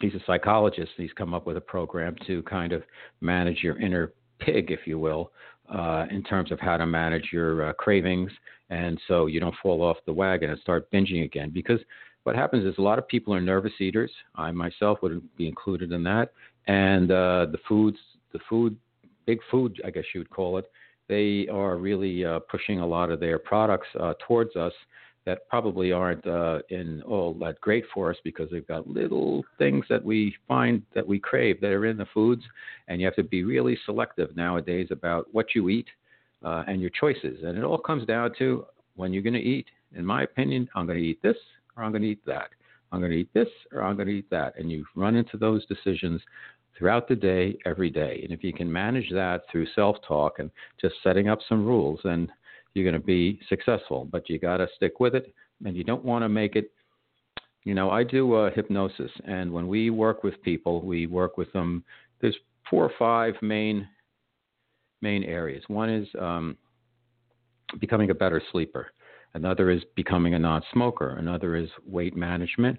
He's 0.00 0.14
a 0.14 0.20
psychologist. 0.26 0.90
He's 0.98 1.12
come 1.14 1.32
up 1.32 1.46
with 1.46 1.56
a 1.56 1.60
program 1.62 2.16
to 2.26 2.42
kind 2.42 2.72
of 2.72 2.82
manage 3.22 3.62
your 3.62 3.80
inner 3.80 4.12
pig, 4.38 4.70
if 4.70 4.80
you 4.86 4.98
will, 4.98 5.32
uh, 5.72 6.04
in 6.10 6.22
terms 6.22 6.52
of 6.52 6.60
how 6.60 6.76
to 6.76 6.84
manage 6.84 7.30
your 7.32 7.70
uh, 7.70 7.72
cravings 7.74 8.30
and 8.70 9.00
so 9.08 9.26
you 9.26 9.40
don't 9.40 9.54
fall 9.62 9.82
off 9.82 9.96
the 10.06 10.12
wagon 10.12 10.50
and 10.50 10.60
start 10.60 10.90
binging 10.90 11.24
again. 11.24 11.50
Because 11.50 11.80
what 12.24 12.34
happens 12.34 12.64
is 12.64 12.74
a 12.78 12.82
lot 12.82 12.98
of 12.98 13.06
people 13.06 13.32
are 13.34 13.40
nervous 13.40 13.72
eaters. 13.80 14.10
I 14.34 14.50
myself 14.50 14.98
would 15.02 15.22
be 15.36 15.46
included 15.46 15.92
in 15.92 16.02
that, 16.04 16.32
and 16.66 17.10
uh, 17.10 17.46
the 17.50 17.58
foods, 17.68 17.98
the 18.32 18.40
food, 18.48 18.76
big 19.26 19.38
food, 19.50 19.80
I 19.84 19.90
guess 19.90 20.04
you 20.14 20.20
would 20.20 20.30
call 20.30 20.58
it, 20.58 20.70
they 21.08 21.46
are 21.52 21.76
really 21.76 22.24
uh, 22.24 22.40
pushing 22.50 22.80
a 22.80 22.86
lot 22.86 23.10
of 23.10 23.20
their 23.20 23.38
products 23.38 23.86
uh, 24.00 24.14
towards 24.26 24.56
us 24.56 24.72
that 25.24 25.48
probably 25.48 25.90
aren't 25.92 26.24
uh, 26.26 26.60
in 26.70 27.02
all 27.02 27.34
that 27.34 27.60
great 27.60 27.84
for 27.92 28.10
us 28.10 28.16
because 28.22 28.48
they've 28.50 28.66
got 28.66 28.88
little 28.88 29.44
things 29.58 29.84
that 29.88 30.02
we 30.02 30.34
find 30.46 30.82
that 30.94 31.06
we 31.06 31.18
crave 31.18 31.60
that 31.60 31.72
are 31.72 31.86
in 31.86 31.96
the 31.96 32.06
foods, 32.14 32.42
and 32.88 33.00
you 33.00 33.06
have 33.06 33.16
to 33.16 33.24
be 33.24 33.42
really 33.42 33.76
selective 33.84 34.34
nowadays 34.36 34.88
about 34.90 35.26
what 35.32 35.54
you 35.54 35.68
eat 35.68 35.86
uh, 36.44 36.64
and 36.66 36.80
your 36.80 36.90
choices. 36.90 37.42
And 37.42 37.56
it 37.56 37.64
all 37.64 37.78
comes 37.78 38.06
down 38.06 38.32
to 38.38 38.66
when 38.94 39.12
you're 39.12 39.22
going 39.22 39.34
to 39.34 39.40
eat. 39.40 39.66
In 39.94 40.04
my 40.04 40.22
opinion, 40.22 40.68
I'm 40.74 40.86
going 40.86 40.98
to 40.98 41.04
eat 41.04 41.22
this 41.22 41.36
or 41.76 41.84
I'm 41.84 41.92
going 41.92 42.02
to 42.02 42.08
eat 42.08 42.24
that. 42.26 42.48
I'm 42.92 43.00
going 43.00 43.12
to 43.12 43.18
eat 43.18 43.32
this 43.34 43.48
or 43.72 43.82
I'm 43.82 43.96
going 43.96 44.08
to 44.08 44.14
eat 44.14 44.30
that. 44.30 44.58
And 44.58 44.70
you 44.70 44.84
run 44.94 45.16
into 45.16 45.36
those 45.36 45.66
decisions 45.66 46.20
throughout 46.76 47.08
the 47.08 47.16
day, 47.16 47.56
every 47.64 47.90
day. 47.90 48.20
And 48.22 48.32
if 48.32 48.44
you 48.44 48.52
can 48.52 48.70
manage 48.70 49.10
that 49.12 49.42
through 49.50 49.66
self 49.74 49.96
talk 50.06 50.38
and 50.38 50.50
just 50.80 50.94
setting 51.02 51.28
up 51.28 51.38
some 51.48 51.66
rules, 51.66 52.00
then 52.04 52.30
you're 52.74 52.84
going 52.84 53.00
to 53.00 53.06
be 53.06 53.40
successful. 53.48 54.06
But 54.10 54.28
you 54.28 54.38
got 54.38 54.58
to 54.58 54.68
stick 54.76 55.00
with 55.00 55.14
it, 55.14 55.34
and 55.64 55.76
you 55.76 55.84
don't 55.84 56.04
want 56.04 56.22
to 56.24 56.28
make 56.28 56.56
it. 56.56 56.70
You 57.64 57.74
know, 57.74 57.90
I 57.90 58.04
do 58.04 58.34
uh, 58.34 58.50
hypnosis, 58.50 59.10
and 59.24 59.52
when 59.52 59.66
we 59.66 59.90
work 59.90 60.22
with 60.22 60.40
people, 60.42 60.84
we 60.84 61.06
work 61.06 61.36
with 61.36 61.52
them. 61.52 61.82
There's 62.20 62.36
four 62.70 62.84
or 62.84 62.92
five 62.98 63.34
main 63.42 63.88
main 65.08 65.22
areas. 65.40 65.62
One 65.68 65.90
is 66.00 66.08
um, 66.28 66.46
becoming 67.84 68.10
a 68.10 68.18
better 68.24 68.40
sleeper. 68.52 68.84
Another 69.34 69.66
is 69.76 69.82
becoming 69.94 70.34
a 70.34 70.38
non-smoker. 70.38 71.10
Another 71.24 71.50
is 71.62 71.68
weight 71.96 72.16
management, 72.28 72.76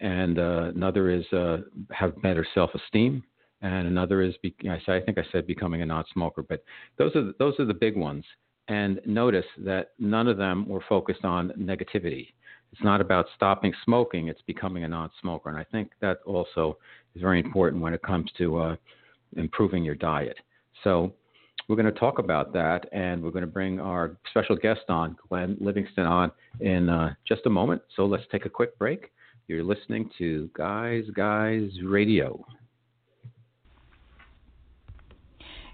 and 0.00 0.34
uh, 0.38 0.72
another 0.74 1.04
is 1.18 1.26
uh, 1.32 1.58
have 2.00 2.10
better 2.22 2.44
self-esteem. 2.56 3.22
And 3.62 3.86
another 3.86 4.18
is, 4.22 4.34
be- 4.42 4.68
I 4.68 5.00
think 5.04 5.18
I 5.18 5.24
said 5.30 5.46
becoming 5.46 5.82
a 5.82 5.86
non-smoker, 5.94 6.42
but 6.42 6.60
those 6.98 7.14
are 7.14 7.24
the, 7.28 7.34
those 7.38 7.56
are 7.60 7.66
the 7.66 7.80
big 7.86 7.96
ones. 7.96 8.24
And 8.68 8.92
notice 9.04 9.50
that 9.70 9.84
none 9.98 10.28
of 10.32 10.38
them 10.38 10.66
were 10.72 10.84
focused 10.88 11.24
on 11.24 11.52
negativity. 11.70 12.24
It's 12.72 12.84
not 12.90 13.00
about 13.00 13.26
stopping 13.36 13.72
smoking; 13.84 14.28
it's 14.28 14.44
becoming 14.46 14.84
a 14.84 14.88
non-smoker. 14.88 15.48
And 15.50 15.58
I 15.58 15.66
think 15.72 15.86
that 16.00 16.18
also 16.24 16.78
is 17.14 17.20
very 17.20 17.40
important 17.46 17.82
when 17.82 17.94
it 17.94 18.02
comes 18.02 18.28
to 18.38 18.44
uh, 18.64 18.76
improving 19.36 19.82
your 19.88 19.98
diet. 20.12 20.38
So 20.84 21.12
we're 21.70 21.76
going 21.76 21.86
to 21.86 22.00
talk 22.00 22.18
about 22.18 22.52
that, 22.52 22.84
and 22.90 23.22
we're 23.22 23.30
going 23.30 23.44
to 23.44 23.46
bring 23.46 23.78
our 23.78 24.16
special 24.28 24.56
guest 24.56 24.80
on, 24.88 25.16
Glenn 25.28 25.56
Livingston, 25.60 26.04
on 26.04 26.32
in 26.58 26.88
uh, 26.88 27.14
just 27.24 27.46
a 27.46 27.48
moment. 27.48 27.80
So 27.94 28.06
let's 28.06 28.24
take 28.32 28.44
a 28.44 28.48
quick 28.48 28.76
break. 28.76 29.12
You're 29.46 29.62
listening 29.62 30.10
to 30.18 30.50
Guys 30.52 31.04
Guys 31.14 31.70
Radio. 31.84 32.44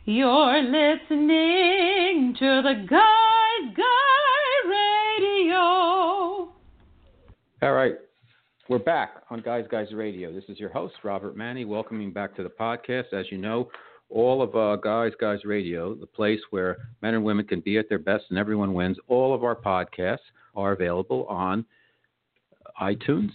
You're 0.05 0.63
listening 0.65 2.37
to 2.41 2.61
the 2.63 2.87
Guys 2.91 3.75
Guy 3.75 4.69
Radio. 4.69 5.57
All 7.63 7.73
right. 7.73 7.95
We're 8.69 8.79
back 8.81 9.23
on 9.31 9.41
Guys 9.41 9.65
Guys 9.71 9.89
Radio. 9.95 10.31
This 10.31 10.45
is 10.49 10.61
your 10.61 10.69
host, 10.69 10.97
Robert 11.05 11.39
Manni, 11.39 11.67
welcoming 11.67 12.13
back 12.13 12.37
to 12.37 12.43
the 12.43 12.51
podcast. 12.51 13.15
As 13.15 13.25
you 13.31 13.39
know, 13.39 13.71
all 14.09 14.43
of 14.43 14.55
uh, 14.55 14.77
Guys 14.77 15.13
Guys 15.21 15.45
Radio, 15.45 15.95
the 15.95 16.07
place 16.07 16.41
where 16.51 16.77
men 17.03 17.15
and 17.15 17.25
women 17.25 17.47
can 17.47 17.61
be 17.61 17.79
at 17.79 17.89
their 17.89 17.99
best 17.99 18.25
and 18.31 18.39
everyone 18.39 18.75
wins. 18.75 18.99
All 19.09 19.35
of 19.35 19.45
our 19.45 19.57
podcasts 19.57 20.19
are 20.55 20.73
available 20.73 21.27
on 21.29 21.65
iTunes, 22.81 23.31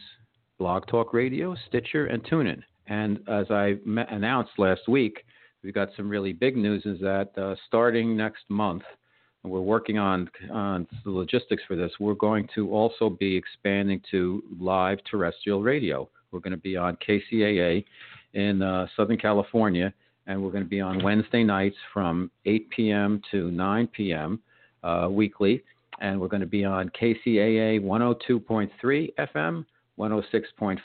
Blog 0.58 0.88
Talk 0.88 1.14
Radio, 1.14 1.56
Stitcher, 1.68 2.08
and 2.08 2.24
TuneIn. 2.24 2.62
And 2.88 3.20
as 3.28 3.48
I 3.50 3.76
announced 3.86 4.52
last 4.58 4.88
week, 4.88 5.26
we've 5.64 5.74
got 5.74 5.90
some 5.96 6.10
really 6.10 6.34
big 6.34 6.58
news. 6.58 6.86
Is 6.86 7.00
that 7.00 7.32
uh, 7.38 7.56
starting 7.68 8.16
next 8.18 8.44
month, 8.50 8.84
we're 9.44 9.62
working 9.62 9.98
on 9.98 10.30
on 10.52 10.88
the 11.04 11.12
logistics 11.12 11.64
for 11.68 11.76
this. 11.76 11.92
We're 12.00 12.14
going 12.14 12.48
to 12.56 12.72
also 12.72 13.10
be 13.10 13.36
expanding 13.36 14.02
to 14.12 14.44
live 14.60 15.00
terrestrial 15.10 15.62
radio. 15.62 16.08
We're 16.32 16.40
going 16.40 16.52
to 16.52 16.58
be 16.58 16.78
on 16.78 16.98
KCAA 17.08 17.84
in 18.34 18.62
uh, 18.62 18.88
Southern 18.96 19.18
California 19.18 19.94
and 20.28 20.42
we're 20.42 20.52
going 20.52 20.64
to 20.64 20.70
be 20.70 20.82
on 20.82 21.04
Wednesday 21.04 21.44
nights 21.44 21.78
from 21.94 22.32
8 22.46 22.70
p.m. 22.70 23.22
to 23.32 23.52
9 23.52 23.88
p.m. 23.88 24.40
Uh, 24.84 25.08
weekly, 25.10 25.64
and 26.00 26.20
we're 26.20 26.28
going 26.28 26.42
to 26.42 26.48
be 26.48 26.66
on 26.66 26.90
KCAA 26.90 27.82
102.3 27.82 28.70
FM, 29.20 29.66
106.5 30.00 30.80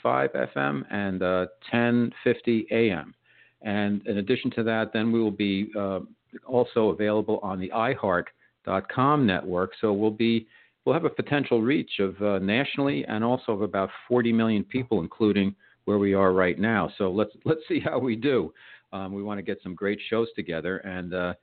FM, 0.55 0.83
and 0.91 1.23
uh, 1.23 1.45
1050 1.71 2.67
AM. 2.71 3.13
And 3.61 4.05
in 4.05 4.19
addition 4.19 4.51
to 4.51 4.63
that, 4.63 4.93
then 4.93 5.11
we 5.11 5.19
will 5.19 5.31
be 5.31 5.71
uh, 5.77 6.01
also 6.45 6.89
available 6.89 7.39
on 7.41 7.59
the 7.59 7.69
iHeart.com 7.69 9.25
network. 9.25 9.71
So 9.81 9.93
we'll 9.93 10.11
be 10.11 10.47
we'll 10.85 10.93
have 10.93 11.05
a 11.05 11.09
potential 11.09 11.61
reach 11.61 11.99
of 11.99 12.21
uh, 12.21 12.39
nationally 12.39 13.03
and 13.05 13.23
also 13.23 13.51
of 13.51 13.61
about 13.61 13.89
40 14.07 14.31
million 14.31 14.63
people, 14.63 15.01
including 15.01 15.55
where 15.85 15.97
we 15.97 16.13
are 16.13 16.33
right 16.33 16.59
now. 16.59 16.91
So 16.97 17.09
let's 17.09 17.31
let's 17.45 17.61
see 17.67 17.79
how 17.79 17.97
we 17.99 18.15
do. 18.15 18.53
Um, 18.93 19.13
we 19.13 19.23
want 19.23 19.37
to 19.37 19.41
get 19.41 19.59
some 19.61 19.75
great 19.75 19.99
shows 20.09 20.27
together, 20.35 20.77
and 20.77 21.13
uh, 21.13 21.33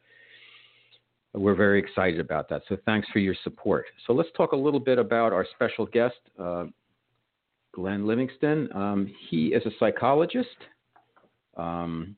we're 1.35 1.55
very 1.55 1.79
excited 1.79 2.21
about 2.21 2.49
that. 2.49 2.63
So 2.69 2.77
thanks 2.87 3.09
for 3.13 3.19
your 3.19 3.35
support. 3.45 3.87
So 4.07 4.13
let's 4.13 4.29
talk 4.37 4.53
a 4.53 4.57
little 4.57 4.81
bit 4.81 4.99
about 4.99 5.33
our 5.33 5.47
special 5.55 5.87
guest, 5.87 6.15
uh, 6.39 6.65
Glenn 7.75 8.07
Livingston. 8.07 8.69
Um, 8.75 9.13
he 9.29 9.49
is 9.49 9.65
a 9.67 9.71
psychologist. 9.79 10.57
Um, 11.57 12.17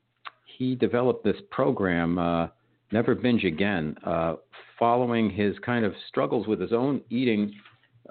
he 0.57 0.75
developed 0.75 1.23
this 1.23 1.37
program, 1.51 2.17
uh, 2.17 2.47
Never 2.91 3.15
Binge 3.15 3.43
Again, 3.43 3.95
uh, 4.05 4.35
following 4.79 5.29
his 5.29 5.57
kind 5.59 5.83
of 5.83 5.93
struggles 6.07 6.47
with 6.47 6.59
his 6.59 6.73
own 6.73 7.01
eating 7.09 7.53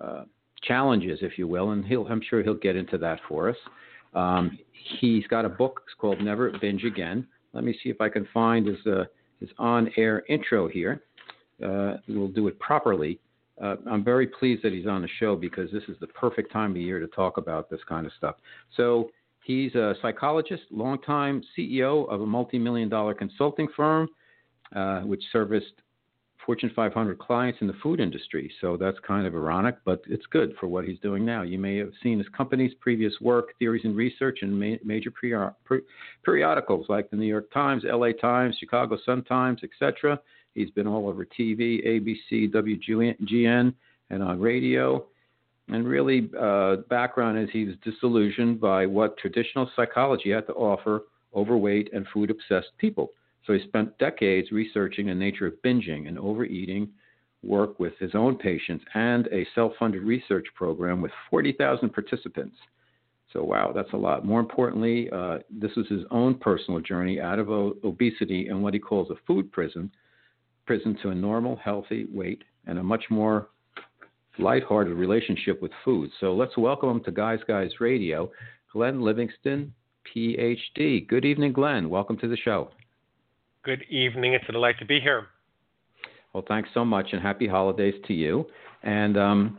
uh, 0.02 0.24
challenges, 0.62 1.20
if 1.22 1.38
you 1.38 1.46
will, 1.46 1.70
and 1.70 1.84
I'm 1.84 2.22
sure 2.28 2.42
he'll 2.42 2.54
get 2.54 2.76
into 2.76 2.98
that 2.98 3.20
for 3.28 3.48
us. 3.48 3.56
Um, 4.14 4.58
he's 5.00 5.26
got 5.26 5.44
a 5.44 5.48
book 5.48 5.82
it's 5.86 5.94
called 5.98 6.20
Never 6.20 6.50
Binge 6.60 6.84
Again. 6.84 7.26
Let 7.52 7.64
me 7.64 7.78
see 7.82 7.90
if 7.90 8.00
I 8.00 8.08
can 8.08 8.26
find 8.32 8.66
his 8.66 8.78
uh, 8.86 9.04
his 9.40 9.50
on-air 9.58 10.24
intro 10.28 10.68
here. 10.68 11.02
Uh, 11.62 11.96
we'll 12.08 12.28
do 12.28 12.48
it 12.48 12.58
properly. 12.58 13.18
Uh, 13.62 13.76
I'm 13.90 14.04
very 14.04 14.26
pleased 14.26 14.62
that 14.62 14.72
he's 14.72 14.86
on 14.86 15.02
the 15.02 15.08
show 15.18 15.36
because 15.36 15.70
this 15.72 15.82
is 15.88 15.96
the 16.00 16.06
perfect 16.08 16.52
time 16.52 16.72
of 16.72 16.76
year 16.76 17.00
to 17.00 17.06
talk 17.08 17.38
about 17.38 17.70
this 17.70 17.80
kind 17.88 18.06
of 18.06 18.12
stuff. 18.16 18.36
So 18.76 19.10
he's 19.44 19.74
a 19.74 19.94
psychologist, 20.02 20.64
longtime 20.70 21.42
CEO 21.56 22.08
of 22.10 22.20
a 22.20 22.26
multi-million 22.26 22.88
dollar 22.88 23.14
consulting 23.14 23.68
firm, 23.74 24.08
uh, 24.74 25.00
which 25.00 25.22
serviced 25.32 25.72
Fortune 26.46 26.70
500 26.76 27.18
clients 27.18 27.58
in 27.60 27.66
the 27.66 27.74
food 27.82 27.98
industry. 27.98 28.50
So 28.60 28.76
that's 28.76 28.96
kind 29.04 29.26
of 29.26 29.34
ironic, 29.34 29.76
but 29.84 30.00
it's 30.06 30.24
good 30.26 30.54
for 30.60 30.68
what 30.68 30.84
he's 30.84 31.00
doing 31.00 31.24
now. 31.24 31.42
You 31.42 31.58
may 31.58 31.76
have 31.78 31.90
seen 32.04 32.18
his 32.18 32.28
company's 32.28 32.72
previous 32.80 33.12
work, 33.20 33.58
theories 33.58 33.84
and 33.84 33.96
research 33.96 34.38
in 34.42 34.56
ma- 34.56 34.76
major 34.84 35.10
periodicals 35.10 36.86
like 36.88 37.10
the 37.10 37.16
New 37.16 37.26
York 37.26 37.52
Times, 37.52 37.82
LA 37.84 38.12
Times, 38.12 38.56
Chicago 38.60 38.96
Sun 39.04 39.24
Times, 39.24 39.60
etc. 39.64 40.20
He's 40.54 40.70
been 40.70 40.86
all 40.86 41.08
over 41.08 41.26
TV, 41.26 41.84
ABC, 41.84 42.50
WGN, 42.52 43.74
and 44.10 44.22
on 44.22 44.40
radio. 44.40 45.04
And 45.68 45.86
really, 45.86 46.30
uh, 46.40 46.76
background 46.88 47.38
is 47.40 47.48
he's 47.52 47.74
disillusioned 47.84 48.60
by 48.60 48.86
what 48.86 49.18
traditional 49.18 49.68
psychology 49.74 50.30
had 50.30 50.46
to 50.46 50.52
offer 50.52 51.02
overweight 51.34 51.90
and 51.92 52.06
food 52.14 52.30
obsessed 52.30 52.70
people. 52.78 53.10
So 53.46 53.52
he 53.52 53.62
spent 53.66 53.96
decades 53.98 54.50
researching 54.50 55.06
the 55.06 55.14
nature 55.14 55.46
of 55.46 55.54
binging 55.64 56.08
and 56.08 56.18
overeating, 56.18 56.88
work 57.42 57.78
with 57.78 57.92
his 57.98 58.14
own 58.14 58.36
patients, 58.36 58.84
and 58.94 59.28
a 59.28 59.46
self 59.54 59.72
funded 59.78 60.02
research 60.02 60.46
program 60.54 61.00
with 61.00 61.12
40,000 61.30 61.90
participants. 61.90 62.56
So, 63.32 63.44
wow, 63.44 63.72
that's 63.72 63.92
a 63.92 63.96
lot. 63.96 64.24
More 64.24 64.40
importantly, 64.40 65.10
uh, 65.10 65.38
this 65.50 65.70
was 65.76 65.86
his 65.88 66.02
own 66.10 66.38
personal 66.38 66.80
journey 66.80 67.20
out 67.20 67.38
of 67.38 67.50
o- 67.50 67.76
obesity 67.84 68.48
and 68.48 68.62
what 68.62 68.74
he 68.74 68.80
calls 68.80 69.10
a 69.10 69.14
food 69.26 69.52
prison, 69.52 69.90
prison 70.64 70.96
to 71.02 71.10
a 71.10 71.14
normal, 71.14 71.56
healthy 71.56 72.06
weight 72.12 72.42
and 72.66 72.78
a 72.78 72.82
much 72.82 73.04
more 73.10 73.48
lighthearted 74.38 74.96
relationship 74.96 75.62
with 75.62 75.72
food. 75.84 76.10
So, 76.18 76.34
let's 76.34 76.56
welcome 76.56 76.90
him 76.90 77.04
to 77.04 77.12
Guys 77.12 77.40
Guys 77.46 77.70
Radio, 77.78 78.30
Glenn 78.72 79.00
Livingston, 79.00 79.72
PhD. 80.14 81.06
Good 81.06 81.24
evening, 81.24 81.52
Glenn. 81.52 81.88
Welcome 81.90 82.18
to 82.18 82.28
the 82.28 82.36
show. 82.36 82.70
Good 83.66 83.82
evening. 83.90 84.34
It's 84.34 84.44
a 84.48 84.52
delight 84.52 84.78
to 84.78 84.84
be 84.84 85.00
here. 85.00 85.26
Well, 86.32 86.44
thanks 86.46 86.68
so 86.72 86.84
much, 86.84 87.08
and 87.10 87.20
happy 87.20 87.48
holidays 87.48 87.96
to 88.06 88.14
you. 88.14 88.46
And 88.84 89.18
um, 89.18 89.58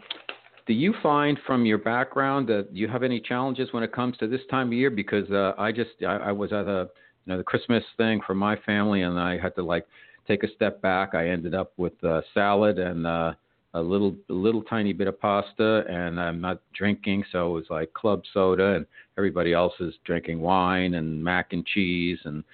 do 0.66 0.72
you 0.72 0.94
find 1.04 1.38
from 1.46 1.66
your 1.66 1.78
background 1.78 2.48
that 2.48 2.70
you 2.72 2.88
have 2.88 3.04
any 3.04 3.20
challenges 3.20 3.68
when 3.74 3.84
it 3.84 3.92
comes 3.92 4.16
to 4.20 4.28
this 4.30 4.40
time 4.50 4.68
of 4.68 4.74
year? 4.74 4.90
Because 4.90 5.30
uh, 5.30 5.52
I 5.58 5.74
just 5.74 5.90
I, 6.08 6.16
I 6.16 6.32
was 6.32 6.54
at 6.54 6.70
a 6.70 6.88
you 7.26 7.34
know 7.34 7.38
the 7.38 7.44
Christmas 7.44 7.84
thing 7.98 8.22
for 8.26 8.34
my 8.34 8.56
family, 8.66 9.02
and 9.02 9.20
I 9.20 9.38
had 9.38 9.54
to 9.56 9.62
like 9.62 9.86
take 10.26 10.44
a 10.44 10.54
step 10.56 10.82
back. 10.82 11.14
I 11.14 11.28
ended 11.28 11.54
up 11.54 11.74
with 11.76 12.02
uh, 12.02 12.22
salad 12.34 12.80
and 12.80 13.06
uh, 13.06 13.34
a 13.74 13.82
little 13.82 14.16
a 14.30 14.34
little 14.34 14.62
tiny 14.62 14.94
bit 14.94 15.10
of 15.10 15.20
pasta, 15.20 15.84
and 15.90 16.18
I'm 16.18 16.40
not 16.40 16.62
drinking, 16.74 17.26
so 17.34 17.50
it 17.50 17.54
was 17.54 17.66
like 17.70 17.94
club 17.94 18.22
soda, 18.34 18.76
and 18.76 18.86
everybody 19.18 19.52
else 19.52 19.74
is 19.82 19.94
drinking 20.06 20.40
wine 20.40 20.94
and 20.94 21.22
mac 21.22 21.52
and 21.52 21.66
cheese 21.66 22.20
and 22.24 22.46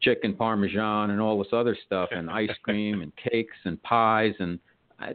chicken 0.00 0.34
parmesan 0.34 1.10
and 1.10 1.20
all 1.20 1.38
this 1.38 1.52
other 1.52 1.76
stuff 1.86 2.08
and 2.12 2.30
ice 2.30 2.50
cream 2.62 3.02
and 3.02 3.12
cakes 3.16 3.56
and 3.64 3.82
pies 3.82 4.34
and 4.38 4.58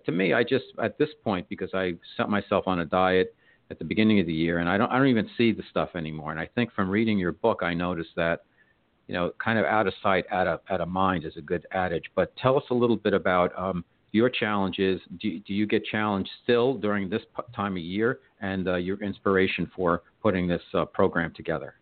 to 0.06 0.12
me, 0.12 0.34
I 0.34 0.44
just 0.44 0.66
at 0.82 0.98
this 0.98 1.10
point 1.24 1.48
because 1.48 1.70
I 1.74 1.94
set 2.18 2.30
myself 2.30 2.64
on 2.68 2.80
a 2.80 2.86
diet 2.86 3.36
at 3.70 3.80
the 3.80 3.86
beginning 3.86 4.20
of 4.20 4.26
the 4.26 4.34
year, 4.34 4.60
and 4.60 4.70
I 4.70 4.78
don't 4.78 4.92
I 4.92 4.98
don't 4.98 5.08
even 5.08 5.30
see 5.38 5.52
the 5.52 5.64
stuff 5.70 5.90
anymore. 5.96 6.32
And 6.32 6.40
I 6.40 6.50
think 6.56 6.74
from 6.74 6.90
reading 6.90 7.18
your 7.18 7.32
book, 7.32 7.60
I 7.62 7.74
noticed 7.74 8.10
that 8.16 8.46
you 9.08 9.14
know, 9.14 9.32
kind 9.44 9.60
of 9.60 9.66
out 9.66 9.86
of 9.86 9.94
sight, 10.02 10.26
out 10.32 10.48
of 10.48 10.62
out 10.70 10.82
of 10.82 10.88
mind 10.88 11.26
is 11.26 11.34
a 11.38 11.42
good 11.42 11.66
adage. 11.72 12.06
But 12.16 12.36
tell 12.38 12.58
us 12.58 12.64
a 12.72 12.74
little 12.74 12.96
bit 12.96 13.14
about 13.14 13.58
um, 13.58 13.86
your 14.12 14.30
challenges. 14.30 15.00
Do, 15.20 15.40
do 15.40 15.54
you 15.54 15.68
get 15.68 15.86
challenged 15.86 16.30
still 16.44 16.76
during 16.76 17.10
this 17.10 17.22
time 17.56 17.74
of 17.74 17.84
year, 17.84 18.20
and 18.42 18.68
uh, 18.68 18.76
your 18.76 19.02
inspiration 19.04 19.70
for 19.76 20.02
putting 20.22 20.48
this 20.48 20.64
uh, 20.74 20.86
program 20.86 21.34
together? 21.36 21.76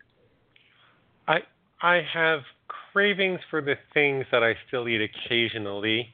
I 1.27 1.39
I 1.81 2.01
have 2.13 2.41
cravings 2.93 3.39
for 3.49 3.61
the 3.61 3.75
things 3.93 4.25
that 4.31 4.43
I 4.43 4.53
still 4.67 4.87
eat 4.87 5.01
occasionally. 5.01 6.13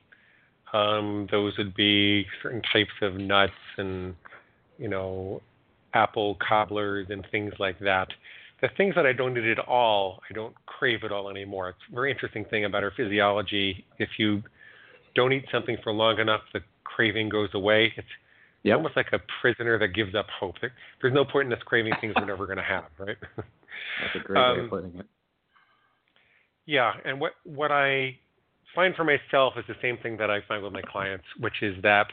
Um, 0.73 1.27
those 1.29 1.57
would 1.57 1.75
be 1.75 2.25
certain 2.41 2.61
types 2.73 2.93
of 3.01 3.15
nuts 3.15 3.53
and 3.77 4.15
you 4.77 4.87
know 4.87 5.41
apple 5.93 6.37
cobblers 6.47 7.07
and 7.09 7.25
things 7.31 7.53
like 7.59 7.79
that 7.79 8.09
the 8.61 8.69
things 8.75 8.95
that 8.95 9.05
I 9.05 9.13
don't 9.13 9.37
eat 9.37 9.45
at 9.45 9.59
all, 9.59 10.21
I 10.29 10.33
don't 10.33 10.53
crave 10.65 11.03
at 11.03 11.11
all 11.11 11.29
anymore. 11.29 11.69
It's 11.69 11.79
a 11.89 11.95
very 11.95 12.11
interesting 12.11 12.45
thing 12.45 12.65
about 12.65 12.83
our 12.83 12.91
physiology. 12.95 13.85
If 13.97 14.09
you 14.17 14.43
don't 15.15 15.31
eat 15.33 15.45
something 15.51 15.77
for 15.83 15.93
long 15.93 16.19
enough, 16.19 16.41
the 16.53 16.59
craving 16.83 17.29
goes 17.29 17.49
away. 17.53 17.93
It's 17.95 18.07
yep. 18.63 18.77
almost 18.77 18.95
like 18.95 19.07
a 19.13 19.19
prisoner 19.41 19.79
that 19.79 19.89
gives 19.89 20.13
up 20.13 20.27
hope. 20.37 20.55
There, 20.59 20.73
there's 21.01 21.13
no 21.13 21.23
point 21.23 21.47
in 21.47 21.53
us 21.53 21.63
craving 21.63 21.93
things 22.01 22.13
we're 22.17 22.25
never 22.25 22.45
going 22.45 22.57
to 22.57 22.63
have, 22.63 22.85
right? 22.97 23.17
That's 23.37 24.15
a 24.15 24.19
great 24.25 24.39
um, 24.39 24.57
way 24.57 24.59
of 24.59 24.63
um, 24.63 24.69
putting 24.69 24.99
it. 24.99 25.05
Yeah, 26.69 26.93
and 27.03 27.19
what 27.19 27.31
what 27.45 27.71
I 27.71 28.15
find 28.75 28.93
for 28.93 29.03
myself 29.03 29.55
is 29.57 29.65
the 29.67 29.73
same 29.81 29.97
thing 30.03 30.17
that 30.17 30.29
I 30.29 30.41
find 30.47 30.63
with 30.63 30.71
my 30.71 30.83
clients, 30.83 31.25
which 31.39 31.63
is 31.63 31.75
that 31.81 32.05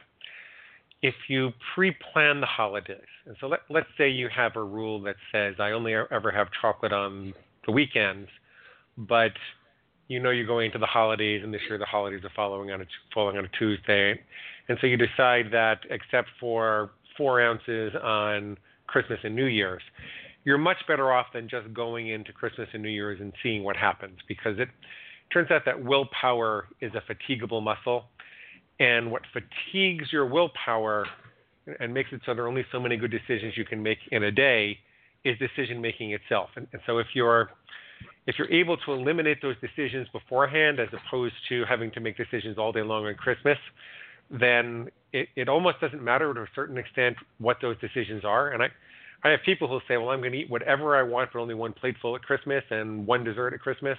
if 1.02 1.14
you 1.28 1.50
pre-plan 1.74 2.40
the 2.40 2.46
holidays, 2.46 3.12
and 3.26 3.36
so 3.38 3.48
let, 3.48 3.60
let's 3.68 3.86
say 3.98 4.08
you 4.08 4.30
have 4.34 4.56
a 4.56 4.64
rule 4.64 5.02
that 5.02 5.16
says 5.30 5.56
I 5.58 5.72
only 5.72 5.92
ever 5.92 6.30
have 6.30 6.48
chocolate 6.58 6.94
on 6.94 7.34
the 7.66 7.72
weekends, 7.72 8.30
but 8.96 9.32
you 10.08 10.20
know 10.20 10.30
you're 10.30 10.46
going 10.46 10.72
to 10.72 10.78
the 10.78 10.86
holidays, 10.86 11.42
and 11.44 11.52
this 11.52 11.60
year 11.68 11.76
the 11.76 11.84
holidays 11.84 12.24
are 12.24 12.32
following 12.34 12.70
on 12.70 12.80
a 12.80 12.86
falling 13.12 13.36
on 13.36 13.44
a 13.44 13.58
Tuesday, 13.58 14.18
and 14.70 14.78
so 14.80 14.86
you 14.86 14.96
decide 14.96 15.50
that 15.52 15.80
except 15.90 16.28
for 16.40 16.92
four 17.14 17.42
ounces 17.42 17.92
on 18.02 18.56
Christmas 18.86 19.18
and 19.22 19.36
New 19.36 19.44
Year's, 19.48 19.82
you're 20.46 20.58
much 20.58 20.78
better 20.86 21.12
off 21.12 21.26
than 21.34 21.48
just 21.48 21.74
going 21.74 22.08
into 22.08 22.32
Christmas 22.32 22.68
and 22.72 22.80
New 22.80 22.88
Year's 22.88 23.20
and 23.20 23.32
seeing 23.42 23.64
what 23.64 23.76
happens 23.76 24.18
because 24.28 24.58
it 24.58 24.68
turns 25.32 25.50
out 25.50 25.62
that 25.66 25.84
willpower 25.84 26.68
is 26.80 26.92
a 26.94 27.02
fatigable 27.12 27.60
muscle 27.60 28.04
and 28.78 29.10
what 29.10 29.22
fatigues 29.32 30.12
your 30.12 30.24
willpower 30.24 31.04
and 31.80 31.92
makes 31.92 32.10
it 32.12 32.20
so 32.24 32.32
there 32.32 32.44
are 32.44 32.48
only 32.48 32.64
so 32.70 32.78
many 32.78 32.96
good 32.96 33.10
decisions 33.10 33.56
you 33.56 33.64
can 33.64 33.82
make 33.82 33.98
in 34.12 34.22
a 34.22 34.30
day 34.30 34.78
is 35.24 35.36
decision 35.38 35.80
making 35.80 36.12
itself. 36.12 36.50
And, 36.54 36.68
and 36.72 36.80
so 36.86 36.98
if 36.98 37.08
you're 37.12 37.50
if 38.28 38.36
you're 38.38 38.52
able 38.52 38.76
to 38.76 38.92
eliminate 38.92 39.42
those 39.42 39.56
decisions 39.60 40.06
beforehand 40.12 40.78
as 40.78 40.88
opposed 40.92 41.34
to 41.48 41.64
having 41.68 41.90
to 41.92 42.00
make 42.00 42.16
decisions 42.16 42.56
all 42.58 42.70
day 42.70 42.82
long 42.82 43.06
on 43.06 43.14
Christmas, 43.14 43.58
then 44.30 44.88
it, 45.12 45.28
it 45.34 45.48
almost 45.48 45.80
doesn't 45.80 46.02
matter 46.02 46.32
to 46.34 46.42
a 46.42 46.46
certain 46.54 46.76
extent 46.76 47.16
what 47.38 47.56
those 47.62 47.76
decisions 47.80 48.24
are. 48.24 48.50
And 48.50 48.62
I, 48.62 48.68
I 49.26 49.30
have 49.30 49.40
people 49.44 49.66
who 49.66 49.80
say, 49.88 49.96
well, 49.96 50.10
I'm 50.10 50.20
going 50.20 50.32
to 50.32 50.38
eat 50.38 50.48
whatever 50.48 50.96
I 50.96 51.02
want, 51.02 51.30
but 51.32 51.40
only 51.40 51.54
one 51.54 51.72
plateful 51.72 52.14
at 52.14 52.22
Christmas 52.22 52.62
and 52.70 53.04
one 53.06 53.24
dessert 53.24 53.54
at 53.54 53.60
Christmas, 53.60 53.98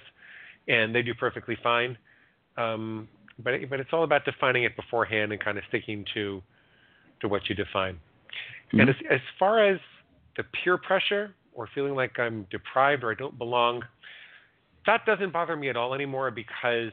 and 0.68 0.94
they 0.94 1.02
do 1.02 1.12
perfectly 1.14 1.56
fine. 1.62 1.98
Um, 2.56 3.08
but 3.38 3.52
it, 3.54 3.68
but 3.68 3.78
it's 3.78 3.90
all 3.92 4.04
about 4.04 4.24
defining 4.24 4.64
it 4.64 4.74
beforehand 4.74 5.32
and 5.32 5.40
kind 5.40 5.58
of 5.58 5.64
sticking 5.68 6.04
to 6.14 6.42
to 7.20 7.28
what 7.28 7.42
you 7.48 7.54
define. 7.54 7.94
Mm-hmm. 7.94 8.80
And 8.80 8.90
as 8.90 8.96
as 9.10 9.20
far 9.38 9.68
as 9.68 9.78
the 10.38 10.44
peer 10.44 10.78
pressure 10.78 11.34
or 11.52 11.68
feeling 11.74 11.94
like 11.94 12.18
I'm 12.18 12.46
deprived 12.50 13.04
or 13.04 13.10
I 13.10 13.14
don't 13.14 13.36
belong, 13.36 13.82
that 14.86 15.04
doesn't 15.04 15.32
bother 15.32 15.56
me 15.56 15.68
at 15.68 15.76
all 15.76 15.92
anymore 15.92 16.30
because 16.30 16.92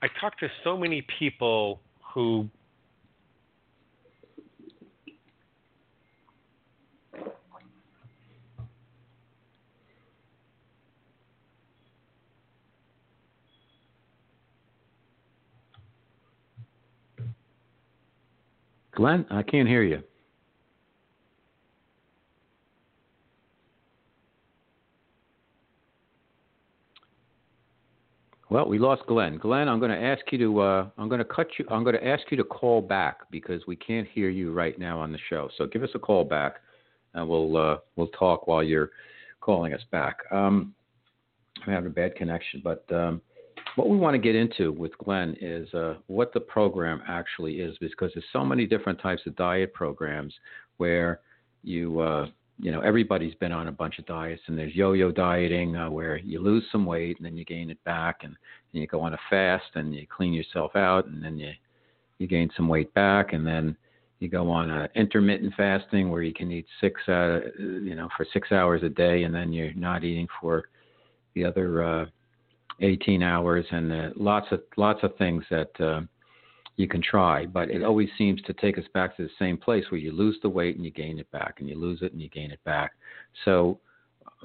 I 0.00 0.08
talk 0.18 0.38
to 0.38 0.48
so 0.64 0.78
many 0.78 1.06
people 1.18 1.80
who 2.14 2.48
Glenn, 18.94 19.26
I 19.30 19.42
can't 19.42 19.68
hear 19.68 19.82
you. 19.82 20.02
Well, 28.50 28.68
we 28.68 28.78
lost 28.78 29.06
Glenn. 29.06 29.38
Glenn, 29.38 29.66
I'm 29.66 29.78
going 29.78 29.90
to 29.92 30.02
ask 30.02 30.20
you 30.30 30.36
to 30.36 30.60
uh, 30.60 30.88
I'm 30.98 31.08
going 31.08 31.20
to 31.20 31.24
cut 31.24 31.46
you. 31.58 31.64
I'm 31.70 31.84
going 31.84 31.96
to 31.96 32.06
ask 32.06 32.22
you 32.30 32.36
to 32.36 32.44
call 32.44 32.82
back 32.82 33.20
because 33.30 33.66
we 33.66 33.76
can't 33.76 34.06
hear 34.06 34.28
you 34.28 34.52
right 34.52 34.78
now 34.78 35.00
on 35.00 35.10
the 35.10 35.18
show. 35.30 35.48
So 35.56 35.66
give 35.66 35.82
us 35.82 35.88
a 35.94 35.98
call 35.98 36.22
back, 36.22 36.56
and 37.14 37.26
we'll 37.26 37.56
uh, 37.56 37.78
we'll 37.96 38.08
talk 38.08 38.46
while 38.46 38.62
you're 38.62 38.90
calling 39.40 39.72
us 39.72 39.80
back. 39.90 40.18
Um, 40.30 40.74
I 41.66 41.70
have 41.70 41.86
a 41.86 41.90
bad 41.90 42.14
connection, 42.14 42.60
but 42.62 42.84
um, 42.92 43.22
what 43.76 43.88
we 43.88 43.96
want 43.96 44.14
to 44.14 44.18
get 44.18 44.34
into 44.34 44.72
with 44.72 44.96
Glenn 44.98 45.36
is 45.40 45.72
uh, 45.74 45.94
what 46.06 46.32
the 46.32 46.40
program 46.40 47.02
actually 47.06 47.60
is, 47.60 47.76
because 47.78 48.10
there's 48.14 48.24
so 48.32 48.44
many 48.44 48.66
different 48.66 49.00
types 49.00 49.22
of 49.26 49.36
diet 49.36 49.72
programs 49.72 50.34
where 50.76 51.20
you, 51.62 52.00
uh, 52.00 52.26
you 52.58 52.70
know, 52.70 52.80
everybody's 52.80 53.34
been 53.36 53.52
on 53.52 53.68
a 53.68 53.72
bunch 53.72 53.98
of 53.98 54.06
diets, 54.06 54.42
and 54.46 54.58
there's 54.58 54.74
yo-yo 54.74 55.10
dieting 55.10 55.76
uh, 55.76 55.90
where 55.90 56.18
you 56.18 56.40
lose 56.40 56.64
some 56.70 56.84
weight 56.84 57.16
and 57.16 57.26
then 57.26 57.36
you 57.36 57.44
gain 57.44 57.70
it 57.70 57.82
back, 57.84 58.18
and, 58.22 58.36
and 58.72 58.80
you 58.80 58.86
go 58.86 59.00
on 59.00 59.14
a 59.14 59.18
fast 59.30 59.70
and 59.74 59.94
you 59.94 60.06
clean 60.06 60.32
yourself 60.32 60.76
out, 60.76 61.06
and 61.06 61.22
then 61.22 61.38
you 61.38 61.52
you 62.18 62.28
gain 62.28 62.50
some 62.56 62.68
weight 62.68 62.92
back, 62.94 63.32
and 63.32 63.44
then 63.44 63.76
you 64.20 64.28
go 64.28 64.48
on 64.48 64.70
a 64.70 64.88
intermittent 64.94 65.52
fasting 65.56 66.08
where 66.08 66.22
you 66.22 66.32
can 66.32 66.52
eat 66.52 66.66
six, 66.80 67.00
uh, 67.08 67.40
you 67.58 67.96
know, 67.96 68.08
for 68.16 68.24
six 68.32 68.52
hours 68.52 68.84
a 68.84 68.88
day, 68.88 69.24
and 69.24 69.34
then 69.34 69.52
you're 69.52 69.74
not 69.74 70.04
eating 70.04 70.28
for 70.40 70.68
the 71.34 71.44
other 71.44 71.82
uh, 71.82 72.06
18 72.80 73.22
hours, 73.22 73.64
and 73.70 73.92
uh, 73.92 74.08
lots 74.16 74.46
of 74.50 74.62
lots 74.76 75.00
of 75.02 75.16
things 75.16 75.44
that 75.50 75.80
uh, 75.80 76.00
you 76.76 76.88
can 76.88 77.02
try. 77.02 77.46
But 77.46 77.70
it 77.70 77.82
always 77.82 78.08
seems 78.16 78.40
to 78.42 78.52
take 78.54 78.78
us 78.78 78.84
back 78.94 79.16
to 79.16 79.24
the 79.24 79.30
same 79.38 79.56
place 79.56 79.84
where 79.90 80.00
you 80.00 80.12
lose 80.12 80.36
the 80.42 80.48
weight 80.48 80.76
and 80.76 80.84
you 80.84 80.90
gain 80.90 81.18
it 81.18 81.30
back, 81.30 81.56
and 81.58 81.68
you 81.68 81.78
lose 81.78 82.02
it 82.02 82.12
and 82.12 82.20
you 82.20 82.28
gain 82.28 82.50
it 82.50 82.62
back. 82.64 82.92
So 83.44 83.78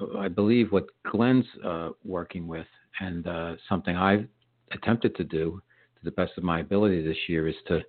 uh, 0.02 0.18
I 0.18 0.28
believe 0.28 0.72
what 0.72 0.88
Glenn's 1.10 1.46
uh, 1.66 1.90
working 2.04 2.48
with, 2.48 2.68
and 3.00 3.28
uh, 3.28 3.56
something 3.70 3.96
I've 3.96 4.28
attempted 4.72 5.16
to 5.16 5.24
do 5.24 5.62
to 5.98 6.04
the 6.04 6.12
best 6.12 6.34
of 6.38 6.44
my 6.44 6.60
ability 6.60 7.02
this 7.02 7.18
year, 7.28 7.48
is 7.48 7.56
to 7.68 7.82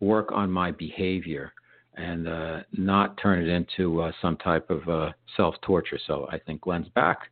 work 0.00 0.30
on 0.32 0.50
my 0.50 0.70
behavior 0.70 1.52
and 1.96 2.28
uh, 2.28 2.60
not 2.72 3.18
turn 3.20 3.42
it 3.42 3.48
into 3.48 4.10
some 4.22 4.36
type 4.36 4.70
of 4.70 5.12
self 5.36 5.54
torture. 5.62 5.98
So 6.06 6.28
I 6.30 6.38
think 6.38 6.60
Glenn's 6.60 6.88
back. 6.90 7.30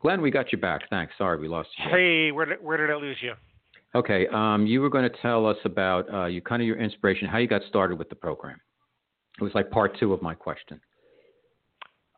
Glenn, 0.00 0.22
we 0.22 0.30
got 0.30 0.52
you 0.52 0.58
back. 0.58 0.82
Thanks. 0.88 1.12
Sorry, 1.18 1.38
we 1.38 1.48
lost 1.48 1.68
you. 1.78 1.84
Hey, 1.90 2.32
where 2.32 2.46
did, 2.46 2.62
where 2.62 2.76
did 2.76 2.90
I 2.90 2.96
lose 2.96 3.18
you? 3.20 3.34
Okay, 3.94 4.26
um, 4.32 4.66
you 4.66 4.80
were 4.80 4.88
going 4.88 5.08
to 5.10 5.16
tell 5.20 5.46
us 5.46 5.56
about 5.64 6.12
uh, 6.12 6.26
you 6.26 6.40
kind 6.40 6.62
of 6.62 6.66
your 6.66 6.78
inspiration, 6.78 7.26
how 7.26 7.38
you 7.38 7.48
got 7.48 7.62
started 7.68 7.98
with 7.98 8.08
the 8.08 8.14
program. 8.14 8.60
It 9.40 9.42
was 9.42 9.52
like 9.54 9.70
part 9.70 9.98
two 9.98 10.12
of 10.12 10.22
my 10.22 10.34
question. 10.34 10.80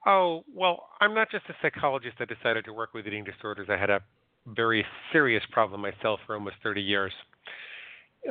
Oh 0.07 0.45
well, 0.55 0.89
I'm 1.01 1.15
not 1.15 1.31
just 1.31 1.45
a 1.49 1.55
psychologist 1.63 2.17
that 2.19 2.29
decided 2.29 2.65
to 2.67 2.73
work 2.73 2.93
with 2.93 3.07
eating 3.07 3.25
disorders. 3.25 3.69
I 3.71 3.77
had 3.77 3.89
a 3.89 4.01
very 4.47 4.85
serious 5.13 5.43
problem 5.51 5.81
myself 5.81 6.21
for 6.27 6.35
almost 6.35 6.57
30 6.63 6.83
years. 6.83 7.13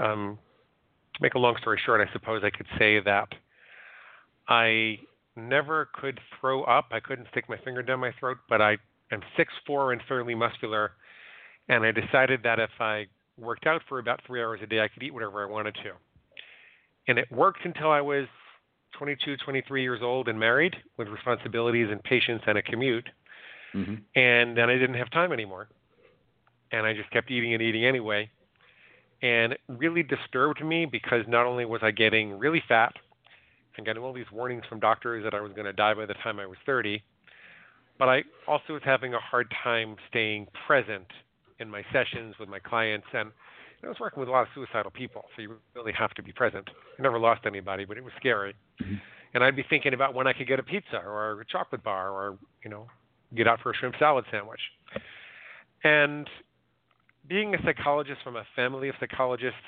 Um, 0.01 0.37
to 1.15 1.21
make 1.21 1.33
a 1.33 1.39
long 1.39 1.55
story 1.61 1.79
short, 1.83 2.05
I 2.07 2.11
suppose 2.13 2.43
I 2.43 2.49
could 2.49 2.67
say 2.77 2.99
that 2.99 3.29
I 4.47 4.99
never 5.35 5.89
could 5.93 6.19
throw 6.39 6.63
up. 6.63 6.89
I 6.91 6.99
couldn't 6.99 7.27
stick 7.31 7.47
my 7.49 7.57
finger 7.57 7.81
down 7.81 7.99
my 7.99 8.11
throat, 8.19 8.37
but 8.49 8.61
I 8.61 8.77
I'm 9.11 9.21
six 9.37 9.51
four 9.65 9.93
and 9.93 10.01
fairly 10.07 10.35
muscular, 10.35 10.91
and 11.69 11.83
I 11.83 11.91
decided 11.91 12.41
that 12.43 12.59
if 12.59 12.69
I 12.79 13.07
worked 13.37 13.67
out 13.67 13.81
for 13.89 13.99
about 13.99 14.21
three 14.25 14.41
hours 14.41 14.59
a 14.63 14.67
day, 14.67 14.81
I 14.81 14.87
could 14.87 15.03
eat 15.03 15.13
whatever 15.13 15.43
I 15.43 15.49
wanted 15.49 15.75
to. 15.75 15.91
And 17.07 17.17
it 17.17 17.31
worked 17.31 17.65
until 17.65 17.91
I 17.91 18.01
was 18.01 18.27
22, 18.97 19.37
23 19.37 19.81
years 19.81 20.01
old 20.01 20.27
and 20.27 20.39
married 20.39 20.75
with 20.97 21.07
responsibilities 21.07 21.87
and 21.89 22.01
patients 22.03 22.43
and 22.47 22.57
a 22.57 22.61
commute. 22.61 23.09
Mm-hmm. 23.73 23.95
And 24.15 24.57
then 24.57 24.69
I 24.69 24.73
didn't 24.77 24.95
have 24.95 25.09
time 25.11 25.31
anymore. 25.31 25.69
And 26.71 26.85
I 26.85 26.93
just 26.93 27.09
kept 27.11 27.31
eating 27.31 27.53
and 27.53 27.61
eating 27.61 27.85
anyway. 27.85 28.29
And 29.21 29.53
it 29.53 29.61
really 29.67 30.03
disturbed 30.03 30.63
me 30.63 30.85
because 30.85 31.25
not 31.27 31.45
only 31.45 31.65
was 31.65 31.81
I 31.83 31.91
getting 31.91 32.37
really 32.37 32.63
fat 32.67 32.93
and 33.77 33.85
getting 33.85 34.03
all 34.03 34.13
these 34.13 34.31
warnings 34.31 34.63
from 34.67 34.79
doctors 34.79 35.23
that 35.23 35.33
I 35.33 35.41
was 35.41 35.51
going 35.53 35.65
to 35.65 35.73
die 35.73 35.93
by 35.93 36.05
the 36.05 36.15
time 36.15 36.39
I 36.39 36.45
was 36.45 36.57
30, 36.65 37.03
but 38.01 38.09
I 38.09 38.23
also 38.47 38.73
was 38.73 38.81
having 38.83 39.13
a 39.13 39.19
hard 39.19 39.53
time 39.63 39.95
staying 40.09 40.47
present 40.65 41.05
in 41.59 41.69
my 41.69 41.83
sessions 41.93 42.33
with 42.39 42.49
my 42.49 42.57
clients 42.57 43.05
and 43.13 43.29
I 43.83 43.87
was 43.87 43.97
working 43.99 44.19
with 44.19 44.27
a 44.27 44.31
lot 44.31 44.41
of 44.41 44.47
suicidal 44.55 44.89
people, 44.89 45.25
so 45.35 45.43
you 45.43 45.57
really 45.75 45.91
have 45.93 46.09
to 46.15 46.23
be 46.23 46.31
present. 46.31 46.67
I 46.97 47.03
never 47.03 47.19
lost 47.19 47.41
anybody, 47.45 47.85
but 47.85 47.97
it 47.97 48.03
was 48.03 48.13
scary. 48.17 48.55
Mm-hmm. 48.81 48.95
And 49.35 49.43
I'd 49.43 49.55
be 49.55 49.63
thinking 49.69 49.93
about 49.93 50.15
when 50.15 50.25
I 50.25 50.33
could 50.33 50.47
get 50.47 50.59
a 50.59 50.63
pizza 50.63 50.97
or 50.97 51.41
a 51.41 51.45
chocolate 51.45 51.83
bar 51.83 52.09
or, 52.09 52.39
you 52.63 52.71
know, 52.71 52.87
get 53.35 53.47
out 53.47 53.59
for 53.61 53.69
a 53.69 53.75
shrimp 53.75 53.93
salad 53.99 54.25
sandwich. 54.31 54.61
And 55.83 56.27
being 57.29 57.53
a 57.53 57.59
psychologist 57.63 58.21
from 58.23 58.35
a 58.35 58.45
family 58.55 58.89
of 58.89 58.95
psychologists, 58.99 59.61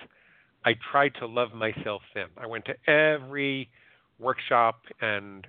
I 0.65 0.74
tried 0.91 1.13
to 1.19 1.28
love 1.28 1.54
myself 1.54 2.02
then. 2.15 2.30
I 2.38 2.48
went 2.48 2.65
to 2.65 2.91
every 2.91 3.69
workshop 4.17 4.82
and, 5.02 5.46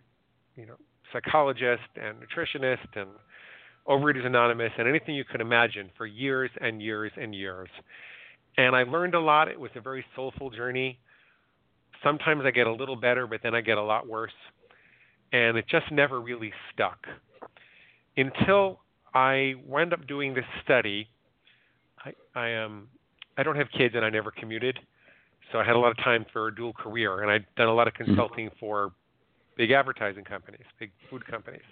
you 0.54 0.66
know, 0.66 0.76
psychologist 1.12 1.82
and 1.96 2.16
nutritionist 2.18 2.96
and 2.96 3.08
Overeaters 3.86 4.24
Anonymous 4.24 4.72
and 4.78 4.88
anything 4.88 5.14
you 5.14 5.24
could 5.24 5.40
imagine 5.40 5.90
for 5.96 6.06
years 6.06 6.50
and 6.60 6.80
years 6.80 7.12
and 7.16 7.34
years. 7.34 7.68
And 8.56 8.74
I 8.74 8.84
learned 8.84 9.14
a 9.14 9.20
lot. 9.20 9.48
It 9.48 9.58
was 9.58 9.70
a 9.76 9.80
very 9.80 10.04
soulful 10.16 10.50
journey. 10.50 10.98
Sometimes 12.02 12.42
I 12.44 12.50
get 12.50 12.66
a 12.66 12.72
little 12.72 12.96
better, 12.96 13.26
but 13.26 13.40
then 13.42 13.54
I 13.54 13.60
get 13.60 13.78
a 13.78 13.82
lot 13.82 14.08
worse. 14.08 14.32
And 15.32 15.56
it 15.56 15.66
just 15.68 15.90
never 15.90 16.20
really 16.20 16.52
stuck. 16.72 16.98
Until 18.16 18.80
I 19.14 19.54
wound 19.66 19.92
up 19.92 20.06
doing 20.06 20.34
this 20.34 20.44
study. 20.64 21.08
I, 22.04 22.12
I 22.38 22.48
am 22.48 22.70
um, 22.70 22.88
I 23.36 23.42
don't 23.42 23.56
have 23.56 23.66
kids 23.76 23.94
and 23.96 24.04
I 24.04 24.10
never 24.10 24.30
commuted. 24.30 24.78
So 25.50 25.58
I 25.58 25.64
had 25.64 25.74
a 25.74 25.78
lot 25.78 25.90
of 25.90 25.96
time 25.98 26.24
for 26.32 26.48
a 26.48 26.54
dual 26.54 26.72
career 26.72 27.22
and 27.22 27.30
I'd 27.30 27.46
done 27.56 27.68
a 27.68 27.74
lot 27.74 27.88
of 27.88 27.94
Mm-hmm. 27.94 28.04
consulting 28.06 28.50
for 28.60 28.92
big 29.56 29.70
advertising 29.70 30.24
companies, 30.24 30.64
big 30.78 30.90
food 31.10 31.26
companies. 31.26 31.62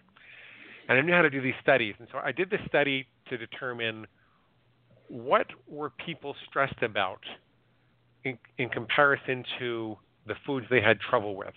And 0.88 0.98
I 0.98 1.02
knew 1.02 1.12
how 1.12 1.22
to 1.22 1.30
do 1.30 1.40
these 1.40 1.54
studies. 1.60 1.94
And 1.98 2.08
so 2.10 2.18
I 2.18 2.32
did 2.32 2.50
this 2.50 2.60
study 2.66 3.06
to 3.28 3.36
determine 3.36 4.06
what 5.08 5.46
were 5.68 5.90
people 5.90 6.34
stressed 6.48 6.82
about 6.82 7.20
in, 8.24 8.38
in 8.58 8.68
comparison 8.68 9.44
to 9.58 9.96
the 10.26 10.34
foods 10.46 10.66
they 10.70 10.80
had 10.80 11.00
trouble 11.00 11.36
with. 11.36 11.54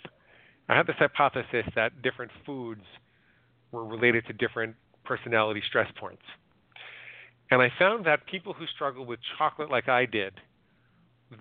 I 0.67 0.75
had 0.75 0.87
this 0.87 0.95
hypothesis 0.97 1.65
that 1.75 2.01
different 2.01 2.31
foods 2.45 2.81
were 3.71 3.85
related 3.85 4.25
to 4.27 4.33
different 4.33 4.75
personality 5.03 5.61
stress 5.67 5.91
points. 5.99 6.23
And 7.51 7.61
I 7.61 7.71
found 7.77 8.05
that 8.05 8.25
people 8.25 8.53
who 8.53 8.65
struggled 8.67 9.07
with 9.07 9.19
chocolate 9.37 9.69
like 9.69 9.87
I 9.87 10.05
did, 10.05 10.33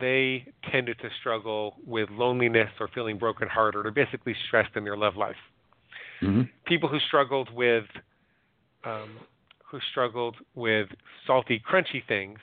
they 0.01 0.47
tended 0.71 0.99
to 1.01 1.09
struggle 1.21 1.77
with 1.87 2.09
loneliness 2.11 2.71
or 2.81 2.89
feeling 2.95 3.19
brokenhearted 3.19 3.87
or 3.87 3.91
basically 3.91 4.35
stressed 4.49 4.75
in 4.77 4.85
their 4.85 4.97
love 4.97 5.17
life. 5.17 5.37
Mm-hmm. 6.23 6.43
People 6.67 6.89
who 6.89 6.99
struggled 7.01 7.53
with 7.55 7.85
um, 8.85 9.11
who 9.71 9.79
struggled 9.91 10.37
with 10.55 10.89
salty, 11.27 11.61
crunchy 11.69 12.07
things, 12.07 12.39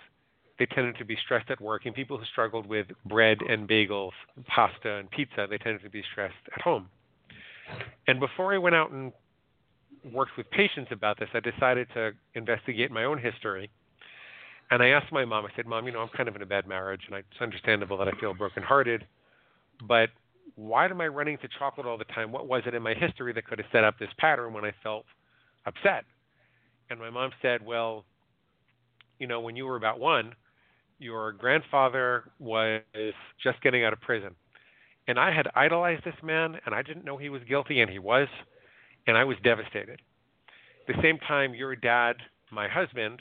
they 0.60 0.65
tended 0.65 0.97
to 0.97 1.06
be 1.06 1.17
stressed 1.23 1.49
at 1.49 1.62
work. 1.62 1.86
And 1.86 1.95
people 1.95 2.17
who 2.17 2.25
struggled 2.25 2.65
with 2.65 2.88
bread 3.06 3.38
and 3.47 3.67
bagels, 3.67 4.12
pasta 4.47 4.95
and 4.95 5.10
pizza, 5.10 5.47
they 5.49 5.58
tended 5.58 5.82
to 5.84 5.89
be 5.89 6.04
stressed 6.12 6.36
at 6.56 6.62
home. 6.62 6.89
And 8.08 8.19
before 8.19 8.54
I 8.54 8.58
went 8.58 8.75
out 8.75 8.91
and 8.91 9.13
worked 10.12 10.36
with 10.38 10.49
patients 10.51 10.89
about 10.91 11.19
this, 11.19 11.30
I 11.34 11.39
decided 11.39 11.88
to 11.93 12.12
investigate 12.36 12.91
my 12.91 13.06
own 13.06 13.17
history. 13.17 13.69
And 14.72 14.82
I 14.82 14.90
asked 14.90 15.12
my 15.12 15.26
mom, 15.26 15.46
I 15.46 15.50
said, 15.56 15.68
Mom, 15.68 15.86
you 15.86 15.92
know, 15.92 16.00
I'm 16.00 16.10
kind 16.16 16.30
of 16.30 16.36
in 16.36 16.42
a 16.42 16.46
bad 16.46 16.68
marriage, 16.68 17.02
and 17.08 17.18
it's 17.18 17.42
understandable 17.42 17.98
that 17.98 18.08
I 18.08 18.12
feel 18.20 18.34
brokenhearted, 18.34 19.06
but 19.88 20.10
why 20.56 20.86
am 20.86 21.02
I 21.02 21.08
running 21.08 21.38
to 21.40 21.48
chocolate 21.60 21.86
all 21.86 21.98
the 21.98 22.06
time? 22.06 22.32
What 22.32 22.48
was 22.48 22.64
it 22.66 22.74
in 22.74 22.82
my 22.82 22.94
history 22.94 23.34
that 23.34 23.46
could 23.46 23.60
have 23.60 23.68
set 23.72 23.84
up 23.84 24.00
this 24.00 24.10
pattern 24.18 24.54
when 24.54 24.66
I 24.66 24.72
felt 24.82 25.06
upset? 25.66 26.06
And 26.90 27.00
my 27.00 27.10
mom 27.10 27.32
said, 27.42 27.66
Well, 27.66 28.06
you 29.20 29.28
know, 29.28 29.40
when 29.42 29.56
you 29.56 29.66
were 29.66 29.76
about 29.76 30.00
one, 30.00 30.34
your 31.00 31.32
grandfather 31.34 32.32
was 32.40 32.82
just 33.42 33.62
getting 33.62 33.84
out 33.84 33.94
of 33.94 34.02
prison. 34.02 34.36
And 35.08 35.20
I 35.20 35.32
had 35.32 35.48
idolized 35.56 36.04
this 36.06 36.16
man, 36.24 36.58
and 36.66 36.76
I 36.76 36.82
didn't 36.82 37.06
know 37.06 37.18
he 37.18 37.30
was 37.30 37.42
guilty, 37.48 37.82
and 37.82 37.90
he 37.90 38.00
was 38.00 38.28
and 39.08 39.18
I 39.18 39.24
was 39.24 39.38
devastated. 39.44 40.02
At 40.88 40.96
the 40.96 41.02
same 41.02 41.18
time, 41.20 41.54
your 41.54 41.76
dad, 41.76 42.18
my 42.52 42.68
husband, 42.68 43.20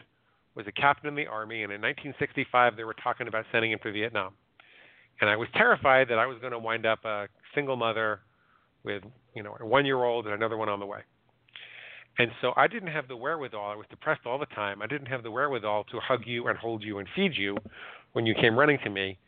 was 0.55 0.67
a 0.67 0.73
captain 0.73 1.09
in 1.09 1.15
the 1.15 1.27
army, 1.27 1.63
and 1.63 1.73
in 1.73 1.81
1965 1.81 2.77
they 2.77 2.85
were 2.85 2.95
talking 2.95 3.29
about 3.29 3.45
sending 3.53 3.73
him 3.73 3.79
to 3.83 3.93
Vietnam. 3.93 4.33
And 5.21 5.29
I 5.29 5.37
was 5.37 5.49
terrified 5.55 6.09
that 6.09 6.19
I 6.19 6.27
was 6.27 6.39
going 6.41 6.53
to 6.53 6.59
wind 6.59 6.87
up 6.87 7.05
a 7.05 7.29
single 7.55 7.77
mother 7.77 8.21
with, 8.85 9.03
you 9.35 9.43
know, 9.43 9.57
a 9.61 9.67
one-year-old 9.67 10.27
and 10.27 10.35
another 10.35 10.57
one 10.57 10.69
on 10.69 10.81
the 10.81 10.87
way. 10.87 11.01
And 12.19 12.31
so 12.41 12.53
I 12.57 12.67
didn't 12.67 12.89
have 12.89 13.09
the 13.09 13.17
wherewithal. 13.17 13.71
I 13.71 13.77
was 13.77 13.87
depressed 13.89 14.23
all 14.27 14.39
the 14.39 14.47
time. 14.47 14.83
I 14.83 14.87
didn't 14.87 15.07
have 15.07 15.23
the 15.23 15.31
wherewithal 15.31 15.85
to 15.85 16.01
hug 16.01 16.23
you 16.27 16.49
and 16.49 16.59
hold 16.59 16.83
you 16.83 16.99
and 16.99 17.09
feed 17.15 17.33
you 17.37 17.57
when 18.13 18.27
you 18.27 18.35
came 18.35 18.59
running 18.59 18.79
to 18.85 18.91
me. 18.91 19.19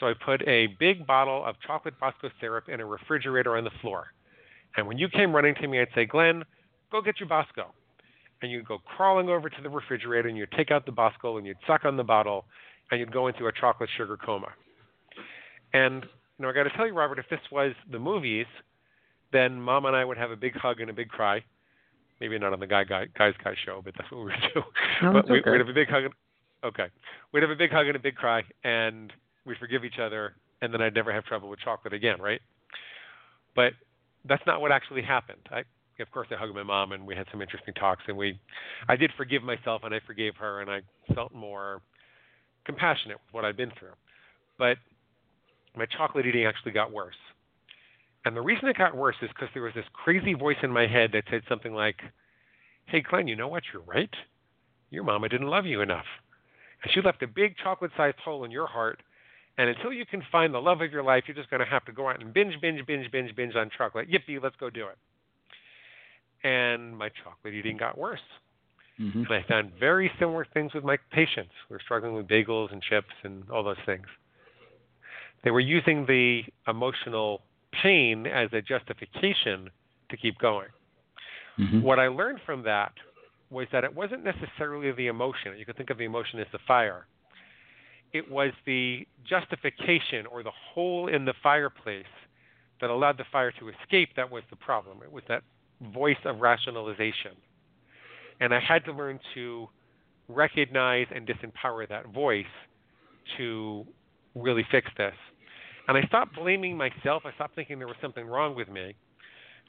So 0.00 0.06
I 0.06 0.14
put 0.24 0.46
a 0.48 0.68
big 0.78 1.06
bottle 1.06 1.44
of 1.44 1.56
chocolate 1.66 1.94
Bosco 2.00 2.30
syrup 2.40 2.68
in 2.68 2.80
a 2.80 2.86
refrigerator 2.86 3.56
on 3.56 3.64
the 3.64 3.70
floor. 3.80 4.06
And 4.76 4.86
when 4.86 4.98
you 4.98 5.08
came 5.08 5.34
running 5.34 5.54
to 5.56 5.68
me, 5.68 5.80
I'd 5.80 5.88
say, 5.94 6.06
Glenn, 6.06 6.44
go 6.90 7.00
get 7.02 7.20
your 7.20 7.28
Bosco. 7.28 7.66
And 8.42 8.50
you'd 8.50 8.66
go 8.66 8.78
crawling 8.78 9.28
over 9.28 9.48
to 9.48 9.62
the 9.62 9.70
refrigerator 9.70 10.28
and 10.28 10.36
you'd 10.36 10.52
take 10.52 10.70
out 10.70 10.84
the 10.86 10.92
Bosco 10.92 11.38
and 11.38 11.46
you'd 11.46 11.56
suck 11.66 11.84
on 11.84 11.96
the 11.96 12.04
bottle 12.04 12.44
and 12.90 13.00
you'd 13.00 13.12
go 13.12 13.28
into 13.28 13.46
a 13.46 13.52
chocolate 13.52 13.88
sugar 13.96 14.16
coma. 14.16 14.48
And 15.72 16.04
you 16.38 16.42
know, 16.42 16.50
I 16.50 16.52
got 16.52 16.64
to 16.64 16.70
tell 16.70 16.86
you, 16.86 16.94
Robert, 16.94 17.18
if 17.18 17.26
this 17.30 17.40
was 17.50 17.72
the 17.90 17.98
movies, 17.98 18.46
then 19.32 19.60
Mom 19.60 19.84
and 19.86 19.96
I 19.96 20.04
would 20.04 20.16
have 20.16 20.30
a 20.30 20.36
big 20.36 20.54
hug 20.56 20.80
and 20.80 20.90
a 20.90 20.92
big 20.92 21.08
cry. 21.08 21.42
Maybe 22.20 22.38
not 22.38 22.52
on 22.52 22.60
the 22.60 22.66
guy, 22.66 22.84
guy 22.84 23.06
guys 23.18 23.34
guy 23.42 23.54
show, 23.64 23.82
but 23.84 23.94
that's 23.96 24.10
what 24.10 24.18
we 24.18 24.24
would 24.26 24.34
do. 24.54 24.62
No, 25.02 25.12
but 25.12 25.28
we, 25.28 25.40
okay. 25.40 25.50
we'd 25.50 25.58
have 25.58 25.68
a 25.68 25.74
big 25.74 25.88
hug. 25.88 26.04
And, 26.04 26.14
okay, 26.64 26.86
we'd 27.32 27.42
have 27.42 27.50
a 27.50 27.56
big 27.56 27.70
hug 27.70 27.86
and 27.86 27.96
a 27.96 28.00
big 28.00 28.14
cry, 28.14 28.42
and 28.62 29.12
we'd 29.44 29.58
forgive 29.58 29.84
each 29.84 29.98
other, 30.00 30.34
and 30.62 30.72
then 30.72 30.80
I'd 30.80 30.94
never 30.94 31.12
have 31.12 31.24
trouble 31.24 31.48
with 31.48 31.58
chocolate 31.60 31.92
again, 31.92 32.20
right? 32.20 32.40
But 33.56 33.72
that's 34.24 34.42
not 34.46 34.60
what 34.60 34.72
actually 34.72 35.02
happened. 35.02 35.40
I, 35.50 35.64
of 36.00 36.10
course, 36.10 36.28
I 36.30 36.36
hugged 36.36 36.54
my 36.54 36.62
mom, 36.62 36.92
and 36.92 37.06
we 37.06 37.14
had 37.14 37.26
some 37.30 37.40
interesting 37.40 37.74
talks, 37.74 38.02
and 38.08 38.16
we, 38.16 38.38
I 38.88 38.96
did 38.96 39.10
forgive 39.16 39.42
myself, 39.42 39.82
and 39.84 39.94
I 39.94 40.00
forgave 40.06 40.36
her, 40.36 40.60
and 40.60 40.70
I 40.70 40.80
felt 41.14 41.32
more 41.32 41.82
compassionate 42.64 43.18
with 43.26 43.32
what 43.34 43.44
I'd 43.44 43.56
been 43.56 43.72
through. 43.78 43.94
But 44.58 44.78
my 45.76 45.86
chocolate 45.86 46.26
eating 46.26 46.46
actually 46.46 46.72
got 46.72 46.92
worse. 46.92 47.16
And 48.24 48.36
the 48.36 48.40
reason 48.40 48.68
it 48.68 48.78
got 48.78 48.96
worse 48.96 49.16
is 49.22 49.28
because 49.28 49.48
there 49.52 49.62
was 49.62 49.74
this 49.74 49.84
crazy 49.92 50.34
voice 50.34 50.56
in 50.62 50.70
my 50.70 50.86
head 50.86 51.10
that 51.12 51.24
said 51.30 51.42
something 51.48 51.74
like, 51.74 51.96
Hey, 52.86 53.02
Glenn, 53.02 53.28
you 53.28 53.36
know 53.36 53.48
what? 53.48 53.62
You're 53.72 53.82
right. 53.82 54.10
Your 54.90 55.04
mama 55.04 55.28
didn't 55.28 55.48
love 55.48 55.66
you 55.66 55.80
enough. 55.80 56.04
And 56.82 56.92
she 56.92 57.00
left 57.00 57.22
a 57.22 57.26
big 57.26 57.56
chocolate 57.62 57.90
sized 57.96 58.18
hole 58.18 58.44
in 58.44 58.50
your 58.50 58.66
heart. 58.66 59.02
And 59.56 59.68
until 59.70 59.92
you 59.92 60.04
can 60.04 60.22
find 60.32 60.52
the 60.52 60.60
love 60.60 60.80
of 60.80 60.92
your 60.92 61.02
life, 61.02 61.24
you're 61.26 61.36
just 61.36 61.50
going 61.50 61.60
to 61.60 61.66
have 61.66 61.84
to 61.86 61.92
go 61.92 62.08
out 62.08 62.20
and 62.20 62.32
binge, 62.34 62.60
binge, 62.60 62.84
binge, 62.86 63.10
binge, 63.10 63.34
binge 63.34 63.54
on 63.54 63.70
chocolate. 63.76 64.08
Yippee, 64.10 64.42
let's 64.42 64.56
go 64.56 64.68
do 64.68 64.86
it. 64.86 64.98
And 66.44 66.96
my 66.96 67.08
chocolate 67.22 67.54
eating 67.54 67.76
got 67.76 67.98
worse. 67.98 68.20
Mm-hmm. 69.00 69.20
And 69.20 69.32
I 69.32 69.44
found 69.48 69.72
very 69.80 70.10
similar 70.20 70.46
things 70.52 70.72
with 70.74 70.84
my 70.84 70.98
patients 71.10 71.50
who 71.66 71.74
were 71.74 71.80
struggling 71.82 72.14
with 72.14 72.28
bagels 72.28 72.70
and 72.72 72.80
chips 72.82 73.14
and 73.24 73.48
all 73.50 73.64
those 73.64 73.76
things. 73.86 74.06
They 75.42 75.50
were 75.50 75.60
using 75.60 76.06
the 76.06 76.42
emotional 76.68 77.42
pain 77.82 78.26
as 78.26 78.50
a 78.52 78.62
justification 78.62 79.70
to 80.10 80.16
keep 80.16 80.38
going. 80.38 80.68
Mm-hmm. 81.58 81.82
What 81.82 81.98
I 81.98 82.08
learned 82.08 82.40
from 82.46 82.62
that 82.64 82.92
was 83.50 83.66
that 83.72 83.84
it 83.84 83.94
wasn't 83.94 84.24
necessarily 84.24 84.92
the 84.92 85.06
emotion. 85.06 85.56
You 85.56 85.64
could 85.64 85.76
think 85.76 85.90
of 85.90 85.98
the 85.98 86.04
emotion 86.04 86.40
as 86.40 86.46
the 86.52 86.58
fire. 86.66 87.06
It 88.12 88.30
was 88.30 88.52
the 88.64 89.06
justification 89.28 90.26
or 90.30 90.42
the 90.42 90.52
hole 90.72 91.08
in 91.08 91.24
the 91.24 91.34
fireplace 91.42 92.04
that 92.80 92.90
allowed 92.90 93.18
the 93.18 93.24
fire 93.30 93.52
to 93.58 93.70
escape 93.70 94.10
that 94.16 94.30
was 94.30 94.42
the 94.50 94.56
problem. 94.56 94.98
It 95.02 95.10
was 95.10 95.24
that 95.28 95.42
voice 95.80 96.16
of 96.24 96.40
rationalization. 96.40 97.32
And 98.40 98.54
I 98.54 98.60
had 98.60 98.84
to 98.86 98.92
learn 98.92 99.20
to 99.34 99.68
recognize 100.28 101.06
and 101.14 101.26
disempower 101.26 101.88
that 101.88 102.06
voice 102.08 102.44
to 103.36 103.86
really 104.34 104.66
fix 104.70 104.88
this. 104.96 105.14
And 105.88 105.96
I 105.96 106.02
stopped 106.06 106.34
blaming 106.34 106.76
myself. 106.76 107.22
I 107.26 107.32
stopped 107.34 107.54
thinking 107.54 107.78
there 107.78 107.88
was 107.88 107.96
something 108.00 108.26
wrong 108.26 108.54
with 108.54 108.68
me. 108.68 108.94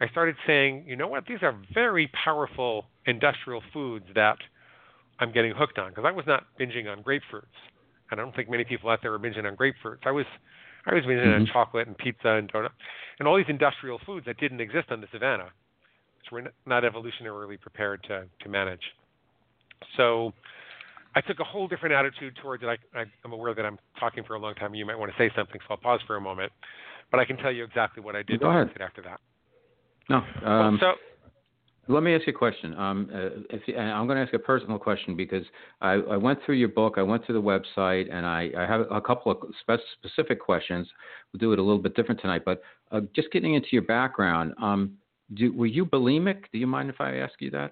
I 0.01 0.07
started 0.09 0.35
saying, 0.45 0.85
you 0.87 0.95
know 0.95 1.07
what, 1.07 1.25
these 1.25 1.39
are 1.41 1.55
very 1.73 2.07
powerful 2.07 2.85
industrial 3.05 3.61
foods 3.73 4.05
that 4.15 4.37
I'm 5.19 5.31
getting 5.31 5.53
hooked 5.53 5.77
on 5.77 5.89
because 5.89 6.05
I 6.05 6.11
was 6.11 6.25
not 6.27 6.45
binging 6.59 6.89
on 6.89 7.03
grapefruits. 7.03 7.55
And 8.11 8.19
I 8.19 8.23
don't 8.23 8.35
think 8.35 8.49
many 8.49 8.63
people 8.65 8.89
out 8.89 8.99
there 9.01 9.13
are 9.13 9.19
binging 9.19 9.45
on 9.45 9.55
grapefruits. 9.55 10.05
I 10.05 10.11
was 10.11 10.25
I 10.85 10.93
was 10.93 11.03
binging 11.03 11.35
on 11.35 11.45
Mhm. 11.45 11.51
chocolate 11.51 11.87
and 11.87 11.97
pizza 11.97 12.29
and 12.29 12.51
donut 12.51 12.71
and 13.19 13.27
all 13.27 13.37
these 13.37 13.49
industrial 13.49 13.99
foods 13.99 14.25
that 14.25 14.37
didn't 14.37 14.61
exist 14.61 14.91
on 14.91 15.01
the 15.01 15.07
savannah, 15.11 15.51
we're 16.31 16.47
not 16.65 16.83
evolutionarily 16.83 17.59
prepared 17.59 18.03
to, 18.03 18.25
to 18.41 18.49
manage. 18.49 18.81
So 19.97 20.31
I 21.15 21.21
took 21.21 21.39
a 21.39 21.43
whole 21.43 21.67
different 21.67 21.95
attitude 21.95 22.37
towards 22.41 22.63
it. 22.63 22.67
I, 22.67 22.99
I, 22.99 23.05
I'm 23.23 23.31
aware 23.31 23.53
that 23.53 23.65
I'm 23.65 23.79
talking 23.99 24.23
for 24.23 24.35
a 24.35 24.39
long 24.39 24.53
time 24.55 24.67
and 24.67 24.77
you 24.77 24.85
might 24.85 24.97
want 24.97 25.11
to 25.11 25.17
say 25.17 25.31
something, 25.35 25.59
so 25.67 25.71
I'll 25.71 25.77
pause 25.77 26.01
for 26.05 26.17
a 26.17 26.21
moment. 26.21 26.51
But 27.11 27.19
I 27.19 27.25
can 27.25 27.37
tell 27.37 27.51
you 27.51 27.63
exactly 27.63 28.03
what 28.03 28.15
I 28.15 28.23
did 28.23 28.39
Go 28.41 28.49
ahead. 28.49 28.69
after 28.81 29.01
that. 29.03 29.19
No. 30.09 30.21
Well, 30.43 30.51
Um, 30.51 30.77
so 30.81 30.93
Let 31.87 32.03
me 32.03 32.15
ask 32.15 32.25
you 32.25 32.33
a 32.33 32.35
question. 32.35 32.73
Um, 32.75 33.09
uh, 33.13 33.29
if, 33.51 33.61
I'm 33.77 34.07
going 34.07 34.17
to 34.17 34.23
ask 34.23 34.33
a 34.33 34.39
personal 34.39 34.79
question 34.79 35.15
because 35.15 35.43
I, 35.81 35.93
I, 35.93 36.17
went 36.17 36.39
through 36.45 36.55
your 36.55 36.69
book, 36.69 36.95
I 36.97 37.03
went 37.03 37.25
through 37.25 37.39
the 37.39 37.41
website, 37.41 38.11
and 38.11 38.25
I, 38.25 38.49
I 38.57 38.65
have 38.65 38.81
a 38.91 38.99
couple 38.99 39.31
of 39.31 39.37
spe- 39.61 39.83
specific 39.99 40.39
questions. 40.41 40.87
We'll 41.31 41.39
do 41.39 41.53
it 41.53 41.59
a 41.59 41.61
little 41.61 41.81
bit 41.81 41.95
different 41.95 42.19
tonight, 42.19 42.41
but 42.43 42.63
uh, 42.91 43.01
just 43.15 43.31
getting 43.31 43.53
into 43.53 43.67
your 43.71 43.83
background, 43.83 44.53
um, 44.61 44.97
do, 45.33 45.51
were 45.53 45.65
you 45.65 45.85
bulimic? 45.85 46.43
Do 46.51 46.59
you 46.59 46.67
mind 46.67 46.89
if 46.89 47.01
I 47.01 47.17
ask 47.17 47.33
you 47.39 47.51
that? 47.51 47.71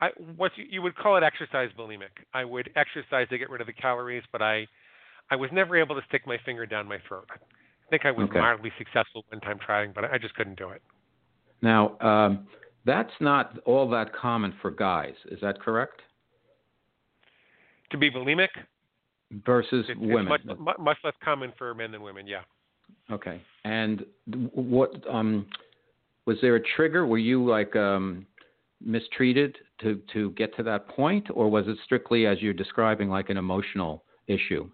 I, 0.00 0.08
what 0.36 0.52
you, 0.56 0.64
you 0.70 0.82
would 0.82 0.96
call 0.96 1.16
it 1.16 1.22
exercise 1.22 1.70
bulimic. 1.78 2.24
I 2.34 2.44
would 2.44 2.70
exercise 2.76 3.28
to 3.30 3.38
get 3.38 3.50
rid 3.50 3.60
of 3.60 3.66
the 3.66 3.72
calories, 3.72 4.22
but 4.32 4.42
I, 4.42 4.66
I 5.30 5.36
was 5.36 5.50
never 5.52 5.76
able 5.76 5.94
to 5.96 6.02
stick 6.08 6.26
my 6.26 6.38
finger 6.44 6.66
down 6.66 6.86
my 6.86 6.98
throat. 7.06 7.26
I 7.30 7.90
think 7.90 8.04
I 8.04 8.10
was 8.10 8.28
okay. 8.28 8.38
mildly 8.38 8.72
successful 8.78 9.24
one 9.28 9.40
time 9.40 9.58
trying, 9.64 9.92
but 9.94 10.04
I 10.04 10.18
just 10.18 10.34
couldn't 10.34 10.58
do 10.58 10.70
it. 10.70 10.82
Now, 11.62 11.98
um, 12.00 12.46
that's 12.84 13.12
not 13.20 13.58
all 13.64 13.88
that 13.90 14.14
common 14.14 14.54
for 14.62 14.70
guys. 14.70 15.14
Is 15.30 15.40
that 15.42 15.60
correct? 15.60 16.00
To 17.90 17.98
be 17.98 18.10
bulimic 18.10 18.48
versus 19.44 19.86
women. 19.96 20.32
It's 20.32 20.46
much, 20.58 20.78
much, 20.78 20.98
less 21.02 21.14
common 21.24 21.52
for 21.58 21.74
men 21.74 21.90
than 21.90 22.02
women. 22.02 22.26
Yeah. 22.26 22.42
Okay. 23.10 23.40
And 23.64 24.04
what 24.52 24.92
um, 25.10 25.46
was 26.28 26.36
there 26.42 26.56
a 26.56 26.60
trigger? 26.76 27.06
Were 27.06 27.16
you 27.16 27.42
like 27.42 27.74
um, 27.74 28.26
mistreated 28.84 29.56
to 29.80 29.98
to 30.12 30.30
get 30.32 30.54
to 30.56 30.62
that 30.64 30.86
point, 30.88 31.26
or 31.32 31.48
was 31.48 31.66
it 31.66 31.78
strictly 31.86 32.26
as 32.26 32.42
you're 32.42 32.52
describing, 32.52 33.08
like 33.08 33.30
an 33.30 33.38
emotional 33.38 34.04
issue? 34.26 34.68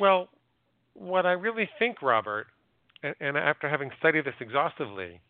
Well, 0.00 0.28
what 0.94 1.26
I 1.26 1.32
really 1.32 1.68
think, 1.78 2.00
Robert, 2.00 2.46
and, 3.20 3.36
after 3.36 3.68
having 3.68 3.90
studied 3.98 4.24
this 4.24 4.34
exhaustively, 4.40 5.20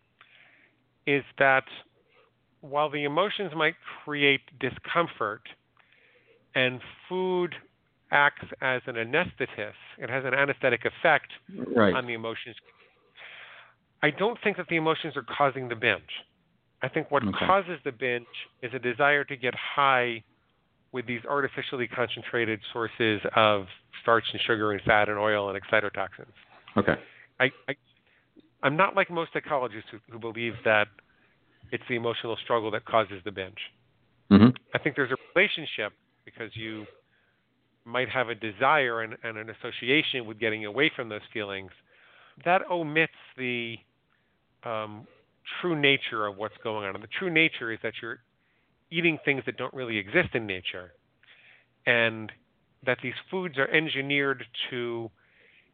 is 1.09 1.25
that 1.41 1.65
while 2.61 2.89
the 2.89 3.03
emotions 3.03 3.51
might 3.57 3.75
create 4.05 4.43
discomfort 4.61 5.43
and 6.55 6.81
food 7.09 7.53
acts 8.13 8.47
as 8.61 8.81
an 8.87 8.95
anesthetist, 8.95 9.83
it 9.99 10.09
has 10.09 10.25
an 10.25 10.35
anesthetic 10.35 10.83
effect 10.85 11.33
right. 11.75 11.95
on 11.95 12.07
the 12.07 12.15
emotions. 12.15 12.55
I 14.03 14.11
don't 14.11 14.39
think 14.43 14.57
that 14.59 14.67
the 14.69 14.77
emotions 14.77 15.17
are 15.17 15.25
causing 15.37 15.69
the 15.69 15.75
binge. 15.75 16.03
I 16.83 16.89
think 16.89 17.11
what 17.11 17.23
okay. 17.23 17.33
causes 17.39 17.79
the 17.85 17.93
binge 17.93 18.27
is 18.63 18.73
a 18.75 18.79
desire 18.79 19.25
to 19.25 19.37
get 19.37 19.55
high 19.55 20.23
with 20.93 21.07
these 21.07 21.21
artificially 21.29 21.89
concentrated 21.89 22.61
sources 22.73 23.21
of 23.35 23.67
starch 24.03 24.25
and 24.33 24.41
sugar 24.47 24.73
and 24.73 24.81
fat 24.83 25.09
and 25.09 25.19
oil 25.19 25.51
and 25.51 25.61
excitotoxins. 25.61 26.33
Okay. 26.77 26.95
I, 27.41 27.45
I 27.69 27.75
I'm 28.63 28.77
not 28.77 28.97
like 28.97 29.11
most 29.11 29.33
psychologists 29.33 29.89
who, 29.91 29.99
who 30.11 30.19
believe 30.19 30.55
that 30.65 30.89
it's 31.73 31.85
the 31.89 31.97
emotional 31.97 32.37
struggle 32.45 32.71
that 32.73 32.85
causes 32.85 33.21
the 33.25 33.33
binge. 33.33 33.59
Mm-hmm. 34.31 34.49
I 34.75 34.79
think 34.79 34.97
there's 34.97 35.11
a 35.11 35.17
relationship 35.35 35.93
because 36.25 36.51
you 36.55 36.87
might 37.85 38.09
have 38.09 38.29
a 38.29 38.35
desire 38.35 39.03
and, 39.03 39.17
and, 39.23 39.39
an 39.39 39.51
association 39.51 40.27
with 40.27 40.41
getting 40.41 40.65
away 40.65 40.91
from 40.95 41.09
those 41.09 41.21
feelings. 41.33 41.71
That 42.45 42.63
omits 42.71 43.13
the 43.37 43.77
um, 44.65 45.07
true 45.61 45.81
nature 45.81 46.27
of 46.27 46.37
what's 46.37 46.57
going 46.63 46.87
on. 46.87 46.95
And 46.95 47.03
the 47.03 47.09
true 47.19 47.31
nature 47.31 47.73
is 47.73 47.79
that 47.83 47.95
you're 48.03 48.21
eating 48.91 49.19
things 49.25 49.43
that 49.47 49.57
don't 49.57 49.73
really 49.75 49.97
exist 49.97 50.35
in 50.35 50.47
nature, 50.47 50.93
and 51.87 52.31
that 52.85 52.99
these 53.03 53.15
foods 53.31 53.59
are 53.59 53.69
engineered 53.69 54.45
to 54.71 55.11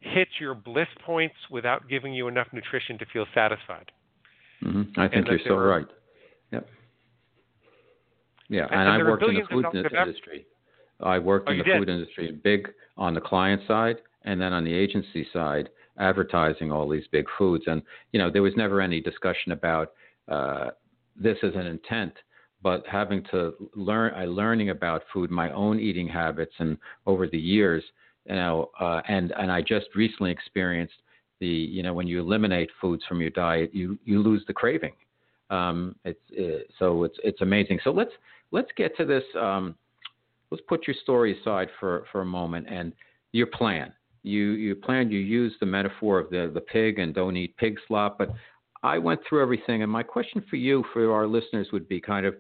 hit 0.01 0.29
your 0.41 0.55
bliss 0.55 0.89
points 1.05 1.35
without 1.51 1.89
giving 1.89 2.13
you 2.15 2.29
enough 2.29 2.49
nutrition 2.53 2.99
to 2.99 3.07
feel 3.13 3.27
satisfied. 3.35 3.91
Mm-hmm. 4.65 5.01
I 5.01 5.09
think 5.09 5.27
you're 5.29 5.39
so 5.47 5.57
right. 5.57 5.87
Yep. 6.53 6.67
Yeah, 8.49 8.67
and, 8.71 8.81
and 8.81 8.89
I 8.91 8.99
worked 8.99 9.25
in 9.25 9.35
the 9.35 9.43
food 9.51 9.67
industry. 9.75 10.47
I 11.01 11.19
worked 11.19 11.49
oh, 11.49 11.53
in 11.53 11.59
the 11.59 11.65
did? 11.65 11.79
food 11.79 11.89
industry, 11.89 12.33
big 12.45 12.69
on 12.97 13.15
the 13.15 13.21
client 13.21 13.63
side, 13.67 13.97
and 14.25 14.41
then 14.41 14.53
on 14.53 14.65
the 14.65 14.73
agency 14.73 15.27
side, 15.33 15.69
advertising 15.99 16.73
all 16.73 16.89
these 16.89 17.07
big 17.13 17.27
foods. 17.39 17.65
And 17.67 17.83
you 18.13 18.19
know, 18.19 18.31
there 18.31 18.43
was 18.43 18.55
never 18.57 18.81
any 18.81 19.01
discussion 19.01 19.53
about 19.53 19.93
uh, 20.29 20.71
this 21.17 21.39
as 21.43 21.55
an 21.55 21.67
intent, 21.67 22.15
but 22.63 22.85
having 22.87 23.25
to 23.31 23.55
learn, 23.75 24.15
uh, 24.15 24.25
learning 24.25 24.71
about 24.71 25.03
food, 25.13 25.31
my 25.31 25.51
own 25.53 25.79
eating 25.79 26.09
habits, 26.09 26.55
and 26.59 26.77
over 27.07 27.27
the 27.27 27.39
years, 27.39 27.83
you 28.27 28.35
know, 28.35 28.71
uh, 28.81 29.01
and 29.09 29.33
and 29.33 29.51
I 29.51 29.61
just 29.61 29.87
recently 29.95 30.31
experienced 30.31 30.95
the, 31.41 31.47
you 31.47 31.83
know, 31.83 31.93
when 31.93 32.07
you 32.07 32.21
eliminate 32.21 32.71
foods 32.81 33.03
from 33.09 33.21
your 33.21 33.31
diet, 33.31 33.75
you 33.75 33.99
you 34.05 34.23
lose 34.23 34.45
the 34.47 34.53
craving. 34.53 34.93
Um, 35.51 35.97
it's 36.05 36.21
uh, 36.39 36.63
so 36.79 37.05
it's 37.05 37.19
it's 37.25 37.41
amazing. 37.41 37.81
So 37.85 37.91
let's 37.91 38.13
let's 38.53 38.71
get 38.77 38.97
to 38.97 39.05
this. 39.05 39.25
Um, 39.39 39.75
let's 40.51 40.63
put 40.69 40.87
your 40.87 40.97
story 41.03 41.39
aside 41.41 41.69
for 41.81 42.05
for 42.13 42.23
a 42.23 42.25
moment 42.25 42.69
and 42.71 42.93
your 43.33 43.49
plan. 43.49 43.93
You 44.23 44.53
you 44.53 44.75
planned. 44.77 45.13
You 45.13 45.19
used 45.19 45.57
the 45.61 45.67
metaphor 45.67 46.19
of 46.19 46.31
the 46.31 46.51
the 46.53 46.61
pig 46.61 46.99
and 46.99 47.15
don't 47.15 47.37
eat 47.37 47.57
pig 47.57 47.79
slop, 47.89 48.19
but 48.19 48.31
I 48.83 48.99
went 48.99 49.21
through 49.29 49.43
everything, 49.43 49.83
and 49.83 49.91
my 49.91 50.03
question 50.03 50.45
for 50.49 50.57
you, 50.57 50.85
for 50.93 51.13
our 51.13 51.27
listeners, 51.27 51.69
would 51.73 51.89
be 51.89 52.01
kind 52.01 52.27
of 52.27 52.35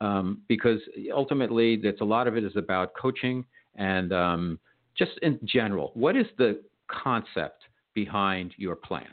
um, 0.00 0.42
because 0.48 0.80
ultimately, 1.12 1.76
that's 1.76 2.00
a 2.00 2.04
lot 2.04 2.26
of 2.26 2.36
it 2.36 2.44
is 2.44 2.56
about 2.56 2.92
coaching 3.00 3.44
and 3.76 4.12
um, 4.12 4.58
just 4.96 5.12
in 5.22 5.38
general. 5.44 5.90
What 5.94 6.16
is 6.16 6.26
the 6.38 6.62
concept 6.88 7.64
behind 7.94 8.54
your 8.56 8.76
plan? 8.76 9.08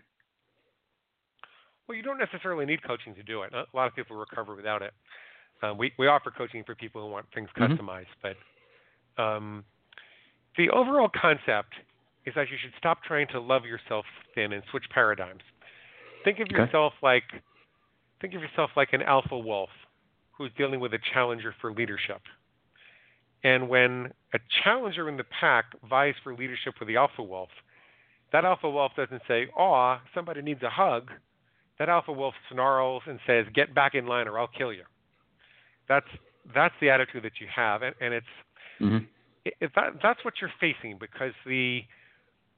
Well, 1.87 1.95
you 1.95 2.03
don't 2.03 2.17
necessarily 2.17 2.65
need 2.65 2.83
coaching 2.83 3.15
to 3.15 3.23
do 3.23 3.43
it. 3.43 3.53
A 3.53 3.65
lot 3.75 3.87
of 3.87 3.95
people 3.95 4.17
recover 4.17 4.55
without 4.55 4.81
it. 4.81 4.93
Uh, 5.63 5.73
we 5.73 5.91
we 5.97 6.07
offer 6.07 6.31
coaching 6.31 6.63
for 6.63 6.75
people 6.75 7.01
who 7.01 7.09
want 7.09 7.25
things 7.33 7.49
Mm-hmm. 7.57 7.73
customized, 7.73 8.05
but 8.21 9.21
um, 9.21 9.63
the 10.57 10.69
overall 10.69 11.09
concept 11.19 11.73
is 12.27 12.33
that 12.35 12.49
you 12.51 12.57
should 12.61 12.73
stop 12.77 13.01
trying 13.03 13.27
to 13.29 13.39
love 13.39 13.65
yourself 13.65 14.05
thin 14.35 14.51
and 14.51 14.61
switch 14.69 14.83
paradigms. 14.93 15.41
Think 16.25 16.39
of 16.39 16.51
Okay. 16.51 16.67
yourself 16.67 16.93
like 17.01 17.23
think 18.21 18.33
of 18.33 18.41
yourself 18.41 18.69
like 18.75 18.89
an 18.91 19.01
alpha 19.01 19.37
wolf 19.37 19.69
who's 20.37 20.51
dealing 20.57 20.79
with 20.81 20.93
a 20.93 20.99
challenger 21.13 21.55
for 21.61 21.71
leadership. 21.71 22.21
And 23.43 23.69
when 23.69 24.11
a 24.33 24.39
challenger 24.63 25.07
in 25.07 25.15
the 25.17 25.23
pack 25.39 25.65
vies 25.89 26.15
for 26.23 26.35
leadership 26.35 26.73
with 26.79 26.89
the 26.89 26.97
alpha 26.97 27.23
wolf, 27.23 27.49
that 28.33 28.43
alpha 28.43 28.69
wolf 28.69 28.91
doesn't 28.97 29.21
say, 29.27 29.47
"Aw, 29.57 30.01
somebody 30.13 30.41
needs 30.41 30.61
a 30.63 30.69
hug." 30.69 31.11
That 31.79 31.87
alpha 31.87 32.11
wolf 32.11 32.35
snarls 32.51 33.03
and 33.07 33.19
says, 33.25 33.45
"Get 33.53 33.73
back 33.73 33.95
in 33.95 34.05
line, 34.05 34.27
or 34.27 34.37
I'll 34.37 34.47
kill 34.47 34.73
you." 34.73 34.83
That's 35.87 36.07
that's 36.53 36.75
the 36.81 36.89
attitude 36.89 37.23
that 37.23 37.39
you 37.39 37.47
have, 37.55 37.83
and, 37.83 37.95
and 38.01 38.13
it's 38.13 38.27
Mm-hmm. 38.81 39.05
it, 39.45 39.53
it, 39.61 39.71
that, 39.75 39.93
that's 40.03 40.23
what 40.25 40.35
you're 40.41 40.51
facing 40.59 40.97
because 40.99 41.33
the 41.45 41.81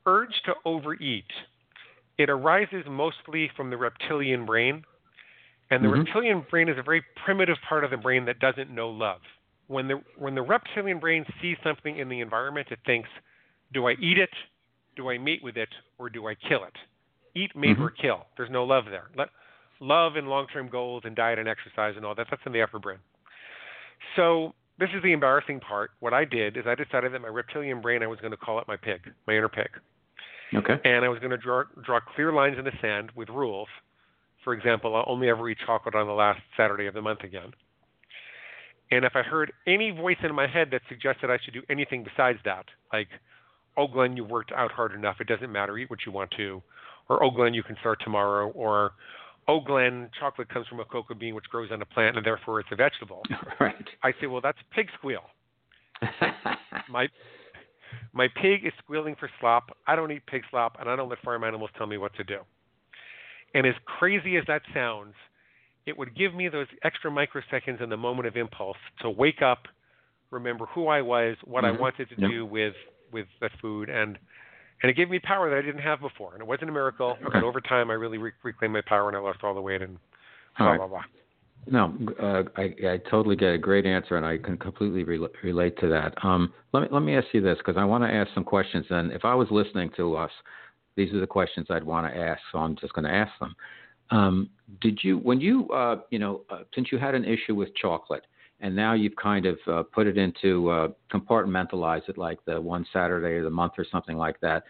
urge 0.06 0.42
to 0.46 0.54
overeat 0.66 1.32
it 2.20 2.30
arises 2.30 2.84
mostly 2.86 3.50
from 3.56 3.70
the 3.70 3.78
reptilian 3.78 4.46
brain, 4.46 4.84
and 5.72 5.84
the 5.84 5.88
Mhm. 5.88 6.04
reptilian 6.04 6.42
brain 6.42 6.68
is 6.68 6.78
a 6.78 6.84
very 6.84 7.02
primitive 7.16 7.58
part 7.62 7.86
of 7.86 7.92
the 7.92 7.98
brain 7.98 8.26
that 8.26 8.40
doesn't 8.40 8.70
know 8.70 8.90
love. 8.90 9.22
When 9.68 9.88
the 9.88 10.04
when 10.18 10.36
the 10.36 10.42
reptilian 10.42 11.00
brain 11.00 11.26
sees 11.42 11.58
something 11.64 11.96
in 11.98 12.10
the 12.10 12.20
environment, 12.20 12.72
it 12.72 12.80
thinks, 12.86 13.10
"Do 13.72 13.88
I 13.88 13.94
eat 13.94 14.18
it? 14.18 14.34
Do 14.98 15.10
I 15.10 15.18
mate 15.18 15.42
with 15.42 15.56
it? 15.56 15.74
Or 15.98 16.10
do 16.10 16.28
I 16.28 16.36
kill 16.36 16.66
it?" 16.66 16.78
Eat, 17.36 17.56
mate, 17.56 17.78
Mhm. 17.78 17.84
or 17.84 17.92
kill. 17.92 18.28
There's 18.36 18.50
no 18.50 18.66
love 18.66 18.86
there. 18.88 19.10
Let, 19.16 19.30
love 19.80 20.18
and 20.18 20.28
long-term 20.28 20.68
goals 20.68 21.06
and 21.06 21.16
diet 21.16 21.40
and 21.40 21.48
exercise 21.48 21.96
and 21.96 22.06
all 22.06 22.16
that 22.16 22.28
that's 22.30 22.46
in 22.46 22.52
the 22.52 22.62
upper 22.62 22.80
brain. 22.80 23.00
So 24.18 24.56
this 24.80 24.90
is 24.96 25.04
the 25.04 25.12
embarrassing 25.12 25.60
part. 25.60 25.92
What 26.00 26.14
I 26.14 26.26
did 26.26 26.58
is 26.58 26.64
I 26.66 26.76
decided 26.76 27.14
that 27.14 27.22
my 27.22 27.28
reptilian 27.28 27.82
brain 27.82 28.02
I 28.02 28.08
was 28.08 28.20
going 28.20 28.32
to 28.32 28.38
call 28.38 28.60
it 28.60 28.68
my 28.68 28.78
pig, 28.78 29.02
my 29.28 29.34
inner 29.36 29.50
pig 29.50 29.70
Okay. 30.54 30.80
and 30.84 31.06
I 31.06 31.10
was 31.10 31.20
going 31.20 31.32
to 31.32 31.38
draw 31.38 31.64
draw 31.84 32.00
clear 32.00 32.32
lines 32.34 32.58
in 32.58 32.66
the 32.66 32.72
sand 32.82 33.12
with 33.16 33.30
rules. 33.30 33.68
For 34.44 34.54
example, 34.54 34.96
I'll 34.96 35.04
only 35.06 35.30
ever 35.30 35.48
eat 35.50 35.58
chocolate 35.66 35.96
on 35.96 36.08
the 36.08 36.14
last 36.14 36.40
Saturday 36.58 36.88
of 36.88 36.94
the 36.94 37.02
month 37.02 37.22
again. 37.24 37.54
And 38.92 39.06
if 39.06 39.16
I 39.16 39.22
heard 39.22 39.52
any 39.68 39.92
voice 39.92 40.18
in 40.24 40.34
my 40.34 40.48
head 40.48 40.70
that 40.72 40.82
suggested 40.90 41.30
I 41.30 41.38
should 41.44 41.54
do 41.54 41.62
anything 41.70 42.04
besides 42.04 42.40
that, 42.46 42.66
like, 42.92 43.10
"Oh, 43.78 43.88
Glenn, 43.88 44.18
you 44.18 44.24
worked 44.24 44.52
out 44.52 44.72
hard 44.72 44.94
enough. 44.94 45.22
It 45.22 45.28
doesn't 45.28 45.52
matter. 45.52 45.78
Eat 45.78 45.90
what 45.90 46.06
you 46.06 46.12
want 46.12 46.32
to," 46.32 46.64
or 47.10 47.22
"Oh, 47.24 47.30
Glenn, 47.30 47.54
you 47.54 47.62
can 47.62 47.76
start 47.78 48.00
tomorrow," 48.02 48.48
or 48.50 48.94
"Oh, 49.50 49.60
Glenn, 49.60 50.12
chocolate 50.20 50.48
comes 50.50 50.68
from 50.68 50.80
a 50.80 50.86
cocoa 50.86 51.16
bean 51.16 51.34
which 51.34 51.50
grows 51.50 51.72
on 51.72 51.82
a 51.82 51.86
plant 51.86 52.18
and 52.18 52.24
therefore 52.26 52.60
it's 52.60 52.70
a 52.72 52.76
vegetable," 52.76 53.24
right. 53.60 53.90
I 54.04 54.14
say, 54.22 54.28
"Well, 54.28 54.42
that's 54.42 54.60
pig 54.70 54.90
squeal." 54.98 55.24
My 56.88 57.08
my 58.14 58.28
pig 58.42 58.66
is 58.66 58.74
squealing 58.78 59.16
for 59.16 59.30
slop. 59.40 59.76
I 59.88 59.96
don't 59.96 60.12
eat 60.12 60.26
pig 60.28 60.44
slop, 60.52 60.78
and 60.80 60.90
I 60.90 60.96
don't 60.96 61.10
let 61.10 61.20
farm 61.22 61.44
animals 61.44 61.72
tell 61.78 61.88
me 61.88 61.98
what 61.98 62.14
to 62.16 62.24
do. 62.24 62.40
And 63.56 63.66
as 63.66 63.76
crazy 63.86 64.38
as 64.38 64.44
that 64.48 64.62
sounds, 64.74 65.16
it 65.86 65.98
would 65.98 66.16
give 66.16 66.34
me 66.36 66.48
those 66.48 66.68
extra 66.84 67.10
microseconds 67.12 67.82
in 67.82 67.90
the 67.90 67.98
moment 67.98 68.28
of 68.28 68.38
impulse 68.38 68.78
to 69.02 69.10
wake 69.10 69.42
up, 69.42 69.68
remember 70.32 70.66
who 70.68 70.88
I 70.88 71.02
was, 71.02 71.38
what 71.44 71.64
Mhm. 71.64 71.68
I 71.68 71.72
wanted 71.72 72.10
to 72.10 72.16
Yep. 72.20 72.30
do 72.30 72.46
with 72.46 72.76
with 73.12 73.28
the 73.40 73.50
food, 73.62 73.90
and 73.90 74.20
and 74.82 74.90
it 74.90 74.96
gave 74.96 75.10
me 75.10 75.20
power 75.20 75.50
that 75.50 75.58
I 75.58 75.62
didn't 75.62 75.82
have 75.82 76.00
before. 76.00 76.34
And 76.34 76.42
it 76.42 76.48
wasn't 76.48 76.70
a 76.70 76.74
miracle, 76.74 77.18
Okay. 77.22 77.26
but 77.34 77.44
over 77.44 77.62
time, 77.62 77.90
I 77.92 77.94
really 77.94 78.18
re- 78.18 78.32
reclaimed 78.44 78.74
my 78.74 78.82
power, 78.82 79.08
and 79.08 79.18
I 79.18 79.20
lost 79.20 79.40
all 79.44 79.54
the 79.54 79.62
weight, 79.62 79.82
and 79.82 79.98
blah, 80.58 80.78
blah, 80.78 80.88
blah. 80.88 81.04
No, 81.68 81.94
uh, 82.22 82.44
I, 82.56 82.74
I 82.88 82.98
totally 83.10 83.36
get 83.36 83.54
a 83.54 83.58
great 83.58 83.86
answer, 83.86 84.16
and 84.16 84.26
I 84.26 84.38
can 84.38 84.58
completely 84.58 85.04
re- 85.04 85.28
relate 85.44 85.78
to 85.80 85.88
that. 85.90 86.14
Um, 86.24 86.54
let 86.74 86.84
me 86.84 86.88
let 86.92 87.02
me 87.02 87.16
ask 87.16 87.28
you 87.34 87.42
this 87.42 87.58
because 87.58 87.78
I 87.78 87.84
want 87.84 88.04
to 88.04 88.10
ask 88.10 88.30
some 88.34 88.46
questions. 88.46 88.86
And 88.90 89.12
if 89.12 89.26
I 89.26 89.36
was 89.36 89.48
listening 89.52 89.92
to 89.98 90.16
us, 90.16 90.32
these 90.96 91.14
are 91.14 91.20
the 91.20 91.28
questions 91.28 91.68
I'd 91.70 91.84
want 91.84 92.12
to 92.12 92.20
ask. 92.20 92.42
So 92.52 92.60
I'm 92.60 92.76
just 92.78 92.94
going 92.94 93.06
to 93.06 93.14
ask 93.14 93.32
them. 93.40 93.56
Um, 94.12 94.50
did 94.82 95.00
you, 95.04 95.18
when 95.20 95.40
you, 95.40 95.70
uh, 95.70 95.98
you 96.10 96.18
know, 96.18 96.42
uh, 96.50 96.60
since 96.74 96.92
you 96.92 96.98
had 96.98 97.14
an 97.14 97.26
issue 97.26 97.54
with 97.54 97.76
chocolate, 97.76 98.26
and 98.62 98.76
now 98.76 98.94
you've 98.94 99.16
kind 99.16 99.46
of 99.46 99.58
uh, 99.68 99.84
put 99.84 100.08
it 100.08 100.18
into 100.18 100.70
uh, 100.70 100.88
compartmentalize 101.12 102.08
it 102.10 102.18
like 102.18 102.44
the 102.46 102.60
one 102.60 102.86
Saturday 102.92 103.38
of 103.38 103.44
the 103.44 103.50
month 103.50 103.74
or 103.78 103.86
something 103.90 104.18
like 104.18 104.40
that. 104.42 104.64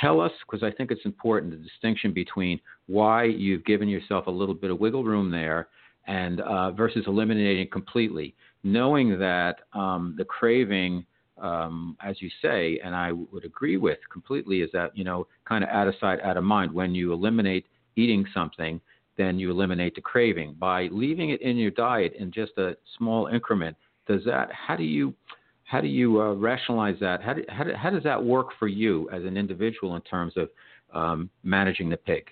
Tell 0.00 0.20
us, 0.20 0.32
because 0.44 0.62
I 0.62 0.74
think 0.74 0.90
it's 0.90 1.04
important, 1.04 1.52
the 1.52 1.58
distinction 1.58 2.12
between 2.12 2.60
why 2.86 3.24
you've 3.24 3.64
given 3.64 3.88
yourself 3.88 4.26
a 4.26 4.30
little 4.30 4.54
bit 4.54 4.70
of 4.70 4.80
wiggle 4.80 5.04
room 5.04 5.30
there 5.30 5.68
and 6.06 6.40
uh, 6.40 6.72
versus 6.72 7.04
eliminating 7.06 7.68
completely, 7.70 8.34
knowing 8.64 9.18
that 9.18 9.60
um, 9.72 10.14
the 10.18 10.24
craving, 10.24 11.04
um, 11.38 11.96
as 12.04 12.20
you 12.20 12.30
say, 12.42 12.80
and 12.84 12.94
I 12.94 13.12
would 13.12 13.44
agree 13.44 13.76
with 13.76 13.98
completely, 14.12 14.60
is 14.60 14.70
that 14.72 14.96
you 14.96 15.04
know 15.04 15.26
kind 15.48 15.62
of 15.62 15.70
out 15.70 15.88
of 15.88 15.94
sight, 16.00 16.20
out 16.22 16.36
of 16.36 16.44
mind. 16.44 16.72
When 16.72 16.94
you 16.94 17.12
eliminate 17.12 17.66
eating 17.96 18.26
something, 18.34 18.80
then 19.16 19.38
you 19.38 19.50
eliminate 19.50 19.94
the 19.94 20.00
craving. 20.00 20.56
By 20.58 20.88
leaving 20.92 21.30
it 21.30 21.40
in 21.42 21.56
your 21.56 21.70
diet 21.70 22.14
in 22.18 22.30
just 22.30 22.52
a 22.58 22.76
small 22.98 23.26
increment, 23.26 23.76
does 24.06 24.22
that? 24.24 24.50
How 24.52 24.76
do 24.76 24.84
you 24.84 25.14
how 25.64 25.80
do 25.80 25.88
you 25.88 26.20
uh, 26.20 26.34
rationalize 26.34 26.96
that? 27.00 27.22
How, 27.22 27.32
do, 27.34 27.44
how, 27.48 27.64
how 27.76 27.90
does 27.90 28.04
that 28.04 28.22
work 28.22 28.50
for 28.56 28.68
you 28.68 29.10
as 29.10 29.24
an 29.24 29.36
individual 29.36 29.96
in 29.96 30.02
terms 30.02 30.34
of 30.36 30.48
um, 30.94 31.28
managing 31.42 31.88
the 31.88 31.96
pig? 31.96 32.28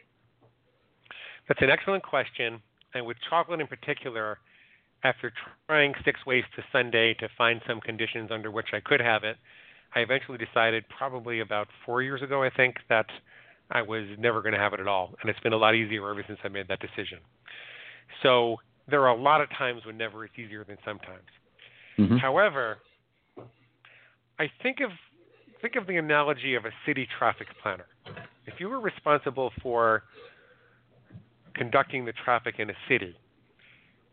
That's 1.49 1.61
an 1.61 1.68
excellent 1.68 2.05
question 2.05 2.62
and 2.94 3.05
with 3.05 3.16
chocolate 3.29 3.61
in 3.61 3.66
particular, 3.66 4.38
after 5.03 5.33
trying 5.66 5.92
six 6.05 6.25
ways 6.25 6.44
to 6.57 6.62
Sunday 6.73 7.14
to 7.14 7.29
find 7.37 7.61
some 7.66 7.81
conditions 7.81 8.31
under 8.33 8.51
which 8.51 8.68
I 8.73 8.81
could 8.81 9.01
have 9.01 9.25
it, 9.25 9.37
I 9.94 10.01
eventually 10.01 10.38
decided, 10.38 10.85
probably 10.97 11.40
about 11.40 11.68
four 11.85 12.03
years 12.03 12.23
ago, 12.23 12.42
I 12.42 12.51
think, 12.51 12.77
that 12.88 13.07
I 13.70 13.83
was 13.83 14.05
never 14.18 14.42
going 14.42 14.55
to 14.55 14.61
have 14.61 14.72
it 14.74 14.81
at 14.81 14.88
all. 14.88 15.14
And 15.20 15.31
it's 15.31 15.40
been 15.40 15.53
a 15.53 15.57
lot 15.57 15.74
easier 15.74 16.09
ever 16.09 16.24
since 16.27 16.38
I 16.44 16.48
made 16.48 16.68
that 16.68 16.81
decision. 16.81 17.18
So 18.22 18.57
there 18.88 19.03
are 19.03 19.16
a 19.16 19.20
lot 19.20 19.40
of 19.40 19.48
times 19.50 19.85
when 19.87 19.96
never 19.96 20.24
it's 20.24 20.35
easier 20.38 20.64
than 20.64 20.77
sometimes. 20.85 21.24
Mm-hmm. 21.98 22.16
However, 22.16 22.79
I 24.38 24.50
think 24.62 24.79
of 24.81 24.90
think 25.62 25.77
of 25.77 25.87
the 25.87 25.96
analogy 25.96 26.57
of 26.57 26.66
a 26.66 26.70
city 26.87 27.09
traffic 27.18 27.46
planner. 27.62 27.87
If 28.46 28.55
you 28.59 28.68
were 28.68 28.81
responsible 28.81 29.50
for 29.62 30.03
conducting 31.55 32.05
the 32.05 32.12
traffic 32.24 32.57
in 32.59 32.68
a 32.68 32.74
city, 32.87 33.16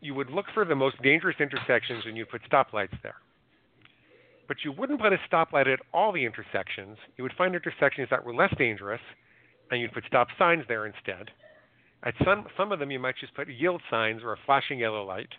you 0.00 0.14
would 0.14 0.30
look 0.30 0.46
for 0.54 0.64
the 0.64 0.74
most 0.74 1.00
dangerous 1.02 1.36
intersections 1.40 2.04
and 2.06 2.16
you'd 2.16 2.30
put 2.30 2.40
stoplights 2.50 2.96
there. 3.02 3.16
But 4.48 4.58
you 4.64 4.72
wouldn't 4.72 5.00
put 5.00 5.12
a 5.12 5.18
stoplight 5.30 5.70
at 5.70 5.80
all 5.92 6.12
the 6.12 6.24
intersections. 6.24 6.96
You 7.16 7.24
would 7.24 7.34
find 7.36 7.54
intersections 7.54 8.08
that 8.10 8.24
were 8.24 8.34
less 8.34 8.52
dangerous 8.56 9.00
and 9.72 9.80
you'd 9.80 9.92
put 9.92 10.04
stop 10.06 10.28
signs 10.38 10.64
there 10.68 10.86
instead. 10.86 11.30
At 12.04 12.14
some, 12.24 12.46
some 12.56 12.72
of 12.72 12.78
them, 12.78 12.90
you 12.90 12.98
might 12.98 13.14
just 13.18 13.34
put 13.34 13.48
yield 13.48 13.80
signs 13.90 14.22
or 14.22 14.32
a 14.34 14.36
flashing 14.44 14.78
yellow 14.78 15.04
light. 15.04 15.30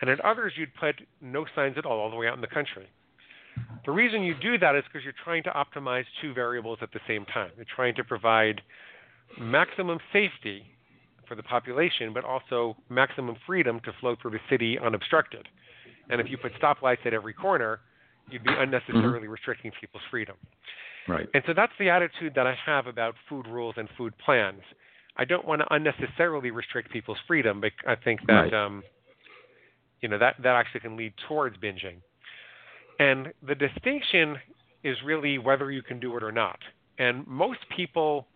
And 0.00 0.10
at 0.10 0.20
others, 0.20 0.54
you'd 0.56 0.74
put 0.74 0.96
no 1.20 1.46
signs 1.54 1.78
at 1.78 1.86
all, 1.86 2.00
all 2.00 2.10
the 2.10 2.16
way 2.16 2.26
out 2.26 2.34
in 2.34 2.40
the 2.40 2.48
country. 2.48 2.88
The 3.86 3.92
reason 3.92 4.22
you 4.22 4.34
do 4.34 4.58
that 4.58 4.74
is 4.74 4.82
because 4.90 5.04
you're 5.04 5.14
trying 5.22 5.44
to 5.44 5.50
optimize 5.50 6.04
two 6.20 6.34
variables 6.34 6.78
at 6.82 6.90
the 6.92 7.00
same 7.06 7.24
time. 7.26 7.50
You're 7.56 7.66
trying 7.76 7.94
to 7.96 8.04
provide 8.04 8.62
maximum 9.38 9.98
safety 10.12 10.64
for 11.28 11.36
the 11.36 11.42
population, 11.42 12.12
but 12.12 12.24
also 12.24 12.76
maximum 12.88 13.36
freedom 13.46 13.78
to 13.84 13.92
flow 14.00 14.16
through 14.20 14.32
the 14.32 14.40
city 14.50 14.78
unobstructed. 14.78 15.46
And 16.10 16.20
if 16.20 16.28
you 16.28 16.36
put 16.36 16.52
stoplights 16.60 17.06
at 17.06 17.14
every 17.14 17.32
corner, 17.32 17.80
you'd 18.30 18.44
be 18.44 18.50
unnecessarily 18.56 19.22
mm-hmm. 19.22 19.30
restricting 19.30 19.72
people's 19.80 20.02
freedom. 20.10 20.36
Right. 21.08 21.28
And 21.34 21.42
so 21.46 21.52
that's 21.54 21.72
the 21.78 21.90
attitude 21.90 22.32
that 22.36 22.46
I 22.46 22.54
have 22.64 22.86
about 22.86 23.14
food 23.28 23.46
rules 23.46 23.74
and 23.76 23.88
food 23.96 24.14
plans. 24.24 24.62
I 25.16 25.24
don't 25.24 25.46
want 25.46 25.60
to 25.60 25.74
unnecessarily 25.74 26.50
restrict 26.50 26.90
people's 26.90 27.18
freedom, 27.26 27.60
but 27.60 27.72
I 27.86 27.96
think 27.96 28.20
that 28.26 28.32
right. 28.32 28.54
um, 28.54 28.82
you 30.00 30.08
know 30.08 30.18
that 30.18 30.36
that 30.42 30.54
actually 30.54 30.80
can 30.80 30.96
lead 30.96 31.12
towards 31.28 31.56
binging. 31.58 31.96
And 32.98 33.32
the 33.46 33.54
distinction 33.54 34.36
is 34.84 34.96
really 35.04 35.38
whether 35.38 35.70
you 35.70 35.82
can 35.82 36.00
do 36.00 36.16
it 36.16 36.22
or 36.22 36.32
not. 36.32 36.58
And 36.98 37.26
most 37.26 37.60
people 37.76 38.26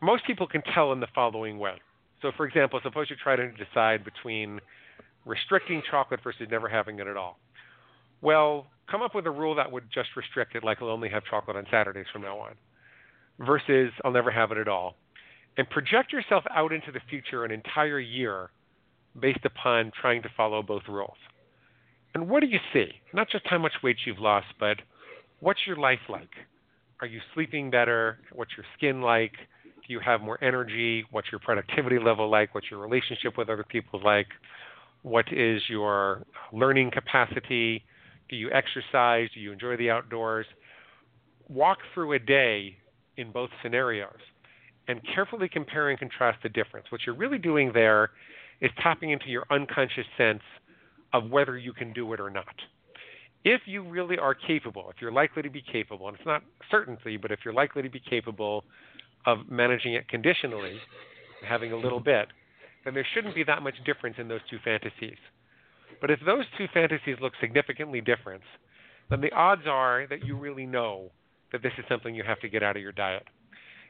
most 0.00 0.26
people 0.26 0.46
can 0.46 0.62
tell 0.74 0.92
in 0.92 1.00
the 1.00 1.06
following 1.14 1.58
way. 1.58 1.80
So, 2.22 2.30
for 2.36 2.46
example, 2.46 2.80
suppose 2.82 3.08
you 3.10 3.16
try 3.22 3.36
to 3.36 3.50
decide 3.52 4.04
between 4.04 4.60
restricting 5.26 5.82
chocolate 5.90 6.20
versus 6.22 6.46
never 6.50 6.68
having 6.68 6.98
it 6.98 7.06
at 7.06 7.16
all. 7.16 7.38
Well, 8.24 8.66
come 8.90 9.02
up 9.02 9.14
with 9.14 9.26
a 9.26 9.30
rule 9.30 9.54
that 9.56 9.70
would 9.70 9.84
just 9.92 10.08
restrict 10.16 10.56
it, 10.56 10.64
like 10.64 10.78
I'll 10.80 10.88
only 10.88 11.10
have 11.10 11.24
chocolate 11.30 11.58
on 11.58 11.66
Saturdays 11.70 12.06
from 12.10 12.22
now 12.22 12.38
on, 12.38 12.54
versus 13.38 13.92
I'll 14.02 14.12
never 14.12 14.30
have 14.30 14.50
it 14.50 14.56
at 14.56 14.66
all. 14.66 14.96
And 15.58 15.68
project 15.68 16.10
yourself 16.10 16.42
out 16.50 16.72
into 16.72 16.90
the 16.90 17.00
future 17.10 17.44
an 17.44 17.50
entire 17.50 18.00
year 18.00 18.48
based 19.20 19.44
upon 19.44 19.92
trying 20.00 20.22
to 20.22 20.30
follow 20.34 20.62
both 20.62 20.84
rules. 20.88 21.18
And 22.14 22.30
what 22.30 22.40
do 22.40 22.46
you 22.46 22.60
see? 22.72 22.86
Not 23.12 23.28
just 23.30 23.44
how 23.46 23.58
much 23.58 23.72
weight 23.82 23.98
you've 24.06 24.18
lost, 24.18 24.46
but 24.58 24.78
what's 25.40 25.60
your 25.66 25.76
life 25.76 25.98
like? 26.08 26.30
Are 27.02 27.06
you 27.06 27.20
sleeping 27.34 27.70
better? 27.70 28.20
What's 28.32 28.52
your 28.56 28.64
skin 28.78 29.02
like? 29.02 29.32
Do 29.86 29.92
you 29.92 30.00
have 30.00 30.22
more 30.22 30.42
energy? 30.42 31.04
What's 31.10 31.28
your 31.30 31.40
productivity 31.40 31.98
level 31.98 32.30
like? 32.30 32.54
What's 32.54 32.70
your 32.70 32.80
relationship 32.80 33.36
with 33.36 33.50
other 33.50 33.66
people 33.68 34.00
like? 34.02 34.28
What 35.02 35.26
is 35.30 35.60
your 35.68 36.22
learning 36.54 36.90
capacity? 36.92 37.84
Do 38.34 38.40
you 38.40 38.50
exercise? 38.50 39.28
Do 39.32 39.38
you 39.38 39.52
enjoy 39.52 39.76
the 39.76 39.90
outdoors? 39.90 40.44
Walk 41.48 41.78
through 41.94 42.14
a 42.14 42.18
day 42.18 42.76
in 43.16 43.30
both 43.30 43.48
scenarios 43.62 44.18
and 44.88 45.00
carefully 45.14 45.48
compare 45.48 45.90
and 45.90 45.96
contrast 45.96 46.38
the 46.42 46.48
difference. 46.48 46.86
What 46.90 47.02
you're 47.06 47.14
really 47.14 47.38
doing 47.38 47.70
there 47.72 48.10
is 48.60 48.72
tapping 48.82 49.10
into 49.10 49.26
your 49.26 49.44
unconscious 49.52 50.06
sense 50.18 50.42
of 51.12 51.30
whether 51.30 51.56
you 51.56 51.72
can 51.72 51.92
do 51.92 52.12
it 52.12 52.18
or 52.18 52.28
not. 52.28 52.56
If 53.44 53.60
you 53.66 53.88
really 53.88 54.18
are 54.18 54.34
capable, 54.34 54.90
if 54.90 54.96
you're 55.00 55.12
likely 55.12 55.42
to 55.42 55.50
be 55.50 55.62
capable, 55.62 56.08
and 56.08 56.16
it's 56.16 56.26
not 56.26 56.42
certainty, 56.72 57.16
but 57.16 57.30
if 57.30 57.38
you're 57.44 57.54
likely 57.54 57.82
to 57.82 57.88
be 57.88 58.00
capable 58.00 58.64
of 59.26 59.48
managing 59.48 59.94
it 59.94 60.08
conditionally, 60.08 60.78
having 61.46 61.70
a 61.70 61.76
little 61.76 62.00
bit, 62.00 62.26
then 62.84 62.94
there 62.94 63.06
shouldn't 63.14 63.36
be 63.36 63.44
that 63.44 63.62
much 63.62 63.76
difference 63.86 64.16
in 64.18 64.26
those 64.26 64.40
two 64.50 64.58
fantasies. 64.64 65.18
But 66.04 66.10
if 66.10 66.20
those 66.26 66.44
two 66.58 66.66
fantasies 66.74 67.16
look 67.22 67.32
significantly 67.40 68.02
different, 68.02 68.42
then 69.08 69.22
the 69.22 69.32
odds 69.32 69.62
are 69.66 70.06
that 70.10 70.22
you 70.22 70.36
really 70.36 70.66
know 70.66 71.10
that 71.50 71.62
this 71.62 71.72
is 71.78 71.84
something 71.88 72.14
you 72.14 72.22
have 72.24 72.40
to 72.40 72.48
get 72.50 72.62
out 72.62 72.76
of 72.76 72.82
your 72.82 72.92
diet. 72.92 73.22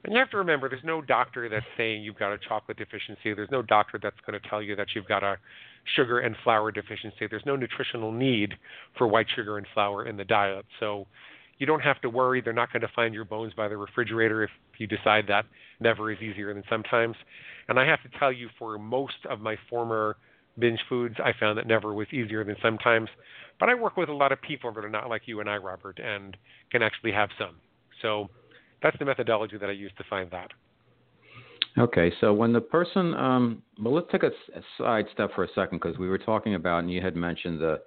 And 0.05 0.13
you 0.13 0.21
have 0.21 0.31
to 0.31 0.37
remember 0.37 0.69
there's 0.69 0.85
no 0.85 1.03
doctor 1.03 1.49
that's 1.49 1.67
saying 1.77 2.05
you've 2.05 2.17
got 2.17 2.33
a 2.33 2.39
chocolate 2.39 2.77
deficiency. 2.77 3.35
There's 3.35 3.51
no 3.51 3.63
doctor 3.63 3.99
that's 4.01 4.21
going 4.25 4.41
to 4.41 4.49
tell 4.49 4.63
you 4.63 4.77
that 4.77 4.95
you've 4.95 5.09
got 5.09 5.25
a 5.25 5.39
sugar 5.97 6.21
and 6.21 6.37
flour 6.45 6.71
deficiency. 6.71 7.27
There's 7.29 7.43
no 7.45 7.57
nutritional 7.57 8.13
need 8.13 8.55
for 8.97 9.09
white 9.09 9.27
sugar 9.35 9.59
and 9.59 9.67
flour 9.75 10.07
in 10.07 10.17
the 10.17 10.25
diet. 10.25 10.67
So 10.79 11.09
you 11.59 11.67
don't 11.67 11.83
have 11.83 12.01
to 12.03 12.09
worry. 12.09 12.41
They're 12.41 12.53
not 12.53 12.73
going 12.73 12.83
to 12.83 12.93
find 12.95 13.13
your 13.13 13.25
bones 13.25 13.55
by 13.55 13.67
the 13.67 13.77
refrigerator 13.77 14.45
if 14.45 14.51
you 14.79 14.87
decide 14.87 15.25
that 15.27 15.47
never 15.81 16.13
is 16.13 16.19
easier 16.21 16.55
than 16.55 16.63
sometimes. 16.71 17.17
And 17.69 17.77
I 17.77 17.85
have 17.89 18.05
to 18.05 18.19
tell 18.21 18.33
you, 18.33 18.51
for 18.57 18.79
most 18.79 19.27
of 19.29 19.41
my 19.41 19.57
former 19.69 20.17
binge 20.59 20.81
foods, 20.89 21.17
I 21.23 21.33
found 21.39 21.59
that 21.59 21.67
never 21.67 21.95
was 21.95 22.07
easier 22.13 22.45
than 22.45 22.57
sometimes. 22.63 23.09
But 23.61 23.69
I 23.69 23.75
work 23.75 23.97
with 23.97 24.09
a 24.09 24.15
lot 24.15 24.33
of 24.33 24.41
people 24.43 24.73
that 24.73 24.85
are 24.85 24.91
not 24.91 25.09
like 25.09 25.23
you 25.27 25.41
and 25.41 25.49
I, 25.49 25.57
Robert, 25.57 25.99
and 25.99 26.37
can 26.71 26.83
actually 26.83 27.13
have 27.13 27.29
some. 27.39 27.57
So 28.03 28.29
that's 28.83 28.99
the 28.99 29.05
methodology 29.05 29.59
that 29.59 29.69
I 29.69 29.73
use 29.73 29.93
to 29.99 30.05
find 30.11 30.31
that. 30.31 30.51
Okay, 31.77 32.13
so 32.21 32.33
when 32.33 32.53
the 32.53 32.61
person, 32.61 33.15
um, 33.15 33.63
well, 33.83 33.95
let's 33.95 34.07
take 34.13 34.23
a, 34.23 34.29
a 34.29 34.63
side 34.79 35.07
step 35.13 35.31
for 35.35 35.45
a 35.45 35.49
second 35.55 35.81
because 35.83 35.99
we 35.99 36.09
were 36.09 36.19
talking 36.19 36.55
about, 36.55 36.81
and 36.81 36.93
you 36.93 37.01
had 37.01 37.17
mentioned 37.17 37.61
the 37.61 37.81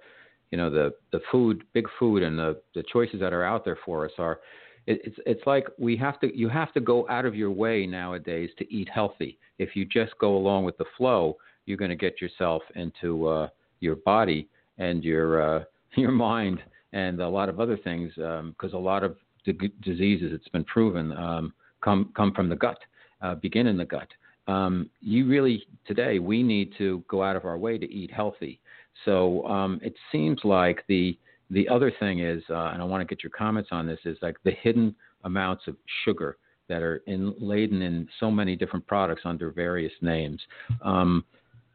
you 0.50 0.58
know 0.58 0.70
the 0.70 0.92
the 1.12 1.20
food 1.30 1.64
big 1.74 1.86
food 1.98 2.22
and 2.22 2.38
the 2.38 2.60
the 2.74 2.82
choices 2.92 3.20
that 3.20 3.32
are 3.32 3.44
out 3.44 3.64
there 3.64 3.78
for 3.84 4.04
us 4.04 4.12
are 4.18 4.40
it, 4.86 5.00
it's 5.04 5.16
it's 5.26 5.46
like 5.46 5.66
we 5.78 5.96
have 5.96 6.18
to 6.20 6.36
you 6.36 6.48
have 6.48 6.72
to 6.72 6.80
go 6.80 7.08
out 7.08 7.24
of 7.24 7.34
your 7.34 7.50
way 7.50 7.86
nowadays 7.86 8.50
to 8.58 8.74
eat 8.74 8.88
healthy 8.92 9.38
if 9.58 9.74
you 9.74 9.84
just 9.84 10.12
go 10.18 10.36
along 10.36 10.64
with 10.64 10.76
the 10.78 10.84
flow 10.96 11.36
you're 11.68 11.78
going 11.78 11.90
to 11.90 11.96
get 11.96 12.20
yourself 12.20 12.62
into 12.74 13.26
uh 13.26 13.48
your 13.80 13.96
body 13.96 14.48
and 14.78 15.04
your 15.04 15.58
uh 15.58 15.64
your 15.96 16.10
mind 16.12 16.60
and 16.92 17.20
a 17.20 17.28
lot 17.28 17.48
of 17.48 17.60
other 17.60 17.76
things 17.76 18.12
because 18.14 18.72
um, 18.72 18.74
a 18.74 18.78
lot 18.78 19.04
of 19.04 19.16
d- 19.44 19.72
diseases 19.82 20.30
it's 20.32 20.48
been 20.48 20.64
proven 20.64 21.12
um 21.12 21.52
come 21.82 22.10
come 22.16 22.32
from 22.32 22.48
the 22.48 22.56
gut 22.56 22.78
uh, 23.22 23.34
begin 23.34 23.66
in 23.66 23.76
the 23.76 23.84
gut 23.84 24.08
um, 24.46 24.88
you 25.00 25.26
really 25.26 25.64
today 25.86 26.18
we 26.18 26.42
need 26.42 26.72
to 26.78 27.02
go 27.08 27.22
out 27.22 27.36
of 27.36 27.44
our 27.44 27.58
way 27.58 27.76
to 27.76 27.90
eat 27.92 28.10
healthy 28.10 28.60
so 29.04 29.46
um, 29.46 29.78
it 29.82 29.94
seems 30.10 30.40
like 30.44 30.84
the 30.88 31.16
the 31.50 31.68
other 31.68 31.92
thing 31.98 32.20
is, 32.20 32.42
uh, 32.50 32.70
and 32.72 32.82
I 32.82 32.84
want 32.84 33.00
to 33.00 33.14
get 33.14 33.22
your 33.22 33.30
comments 33.30 33.70
on 33.72 33.86
this, 33.86 33.98
is 34.04 34.18
like 34.20 34.36
the 34.44 34.50
hidden 34.50 34.94
amounts 35.24 35.66
of 35.66 35.76
sugar 36.04 36.36
that 36.68 36.82
are 36.82 37.02
in, 37.06 37.34
laden 37.38 37.80
in 37.80 38.06
so 38.20 38.30
many 38.30 38.54
different 38.54 38.86
products 38.86 39.22
under 39.24 39.50
various 39.50 39.92
names. 40.02 40.40
Um, 40.82 41.24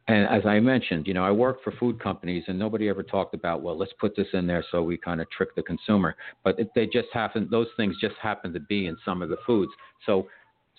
and 0.06 0.26
as 0.28 0.44
I 0.44 0.60
mentioned, 0.60 1.06
you 1.06 1.14
know, 1.14 1.24
I 1.24 1.30
work 1.30 1.64
for 1.64 1.72
food 1.72 1.98
companies, 1.98 2.44
and 2.46 2.58
nobody 2.58 2.90
ever 2.90 3.02
talked 3.02 3.32
about, 3.32 3.62
well, 3.62 3.76
let's 3.76 3.92
put 3.98 4.14
this 4.14 4.26
in 4.34 4.46
there 4.46 4.62
so 4.70 4.82
we 4.82 4.98
kind 4.98 5.20
of 5.20 5.30
trick 5.30 5.54
the 5.54 5.62
consumer. 5.62 6.14
But 6.42 6.58
it, 6.58 6.70
they 6.74 6.86
just 6.86 7.08
happen; 7.12 7.48
those 7.50 7.68
things 7.76 7.96
just 8.00 8.16
happen 8.20 8.52
to 8.52 8.60
be 8.60 8.86
in 8.86 8.98
some 9.04 9.22
of 9.22 9.30
the 9.30 9.38
foods. 9.46 9.72
So, 10.04 10.28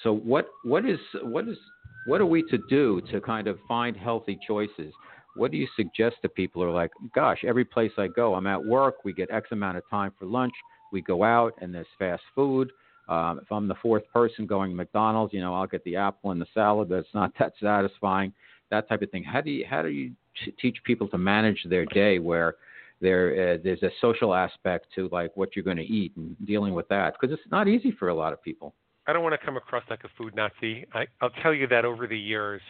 so 0.03 0.13
what 0.13 0.49
what 0.63 0.85
is 0.85 0.99
what 1.23 1.47
is 1.47 1.57
what 2.05 2.21
are 2.21 2.25
we 2.27 2.43
to 2.51 2.59
do 2.69 3.01
to 3.11 3.19
kind 3.19 3.47
of 3.47 3.57
find 3.67 3.97
healthy 3.97 4.37
choices? 4.47 4.93
What 5.35 5.49
do 5.49 5.57
you 5.57 5.67
suggest 5.75 6.17
to 6.21 6.29
people 6.29 6.61
who 6.61 6.69
are 6.69 6.71
like, 6.71 6.91
gosh, 7.13 7.39
every 7.45 7.65
place 7.65 7.91
I 7.97 8.07
go, 8.07 8.35
I'm 8.35 8.47
at 8.47 8.63
work, 8.63 9.03
we 9.03 9.11
get 9.11 9.31
X 9.31 9.47
amount 9.51 9.77
of 9.77 9.83
time 9.89 10.11
for 10.17 10.25
lunch, 10.25 10.53
we 10.93 11.01
go 11.01 11.23
out, 11.23 11.53
and 11.59 11.73
there's 11.73 11.87
fast 11.97 12.23
food. 12.35 12.71
Um, 13.09 13.39
if 13.41 13.51
I'm 13.51 13.67
the 13.67 13.75
fourth 13.81 14.03
person 14.13 14.45
going 14.45 14.71
to 14.71 14.75
McDonald's, 14.75 15.33
you 15.33 15.41
know, 15.41 15.53
I'll 15.53 15.67
get 15.67 15.83
the 15.83 15.95
apple 15.95 16.31
and 16.31 16.39
the 16.39 16.47
salad, 16.53 16.89
but 16.89 16.99
it's 16.99 17.13
not 17.13 17.33
that 17.39 17.53
satisfying 17.61 18.33
that 18.71 18.87
type 18.89 19.01
of 19.01 19.11
thing. 19.11 19.23
How 19.23 19.41
do 19.41 19.51
you 19.51 19.65
how 19.69 19.81
do 19.81 19.89
you 19.89 20.11
teach 20.59 20.77
people 20.83 21.07
to 21.09 21.17
manage 21.17 21.63
their 21.69 21.85
day 21.85 22.19
where 22.19 22.55
there 23.01 23.55
uh, 23.55 23.57
there's 23.63 23.83
a 23.83 23.89
social 24.01 24.33
aspect 24.33 24.87
to 24.95 25.09
like 25.11 25.35
what 25.35 25.55
you're 25.55 25.65
going 25.65 25.77
to 25.77 25.83
eat 25.83 26.13
and 26.15 26.35
dealing 26.45 26.73
with 26.73 26.87
that 26.89 27.13
because 27.19 27.33
it's 27.33 27.51
not 27.51 27.67
easy 27.67 27.91
for 27.91 28.09
a 28.09 28.15
lot 28.15 28.33
of 28.33 28.41
people. 28.41 28.73
I 29.07 29.13
don't 29.13 29.23
want 29.23 29.39
to 29.39 29.45
come 29.45 29.57
across 29.57 29.83
like 29.89 30.03
a 30.03 30.09
food 30.17 30.35
Nazi. 30.35 30.85
I, 30.93 31.05
I'll 31.21 31.29
tell 31.43 31.53
you 31.53 31.67
that 31.67 31.85
over 31.85 32.07
the 32.07 32.17
years, 32.17 32.61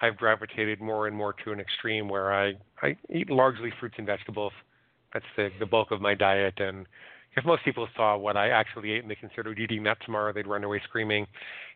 I've 0.00 0.16
gravitated 0.16 0.80
more 0.80 1.08
and 1.08 1.16
more 1.16 1.34
to 1.44 1.52
an 1.52 1.60
extreme 1.60 2.08
where 2.08 2.32
I 2.32 2.54
I 2.82 2.96
eat 3.12 3.30
largely 3.30 3.72
fruits 3.80 3.96
and 3.98 4.06
vegetables. 4.06 4.52
That's 5.12 5.24
the 5.36 5.50
the 5.58 5.66
bulk 5.66 5.90
of 5.90 6.00
my 6.00 6.14
diet, 6.14 6.54
and 6.58 6.86
if 7.36 7.44
most 7.44 7.64
people 7.64 7.86
saw 7.94 8.16
what 8.16 8.36
I 8.36 8.48
actually 8.48 8.92
ate 8.92 9.02
and 9.02 9.10
they 9.10 9.14
considered 9.14 9.58
eating 9.58 9.82
that 9.84 9.98
tomorrow, 10.04 10.32
they'd 10.32 10.46
run 10.46 10.64
away 10.64 10.80
screaming. 10.84 11.26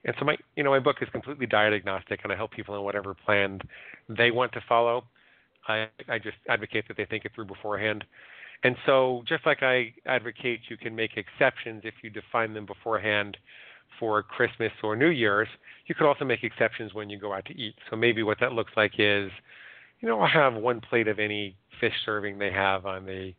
And 0.04 0.14
so 0.18 0.24
my, 0.24 0.36
you 0.56 0.64
know, 0.64 0.70
my 0.70 0.78
book 0.78 0.96
is 1.02 1.08
completely 1.12 1.46
diet 1.46 1.74
agnostic, 1.74 2.20
and 2.22 2.32
I 2.32 2.36
help 2.36 2.50
people 2.50 2.74
in 2.76 2.82
whatever 2.82 3.14
plan 3.14 3.60
they 4.08 4.30
want 4.30 4.52
to 4.52 4.60
follow. 4.66 5.04
I, 5.68 5.88
I 6.08 6.18
just 6.18 6.38
advocate 6.48 6.88
that 6.88 6.96
they 6.96 7.04
think 7.04 7.26
it 7.26 7.32
through 7.34 7.44
beforehand. 7.44 8.04
And 8.62 8.76
so, 8.86 9.22
just 9.28 9.44
like 9.46 9.62
I 9.62 9.92
advocate, 10.06 10.60
you 10.68 10.76
can 10.76 10.94
make 10.96 11.12
exceptions 11.16 11.82
if 11.84 11.94
you 12.02 12.10
define 12.10 12.54
them 12.54 12.66
beforehand 12.66 13.36
for 13.98 14.22
Christmas 14.22 14.72
or 14.82 14.96
New 14.96 15.08
Year's. 15.08 15.48
You 15.86 15.94
could 15.94 16.06
also 16.06 16.24
make 16.24 16.42
exceptions 16.42 16.94
when 16.94 17.10
you 17.10 17.18
go 17.18 17.32
out 17.34 17.44
to 17.46 17.54
eat. 17.54 17.74
So 17.90 17.96
maybe 17.96 18.22
what 18.22 18.38
that 18.40 18.52
looks 18.52 18.72
like 18.76 18.92
is, 18.98 19.30
you 20.00 20.08
know, 20.08 20.20
I'll 20.20 20.28
have 20.28 20.54
one 20.54 20.80
plate 20.80 21.08
of 21.08 21.18
any 21.18 21.56
fish 21.80 21.92
serving 22.04 22.38
they 22.38 22.50
have 22.50 22.86
on 22.86 23.04
the 23.04 23.34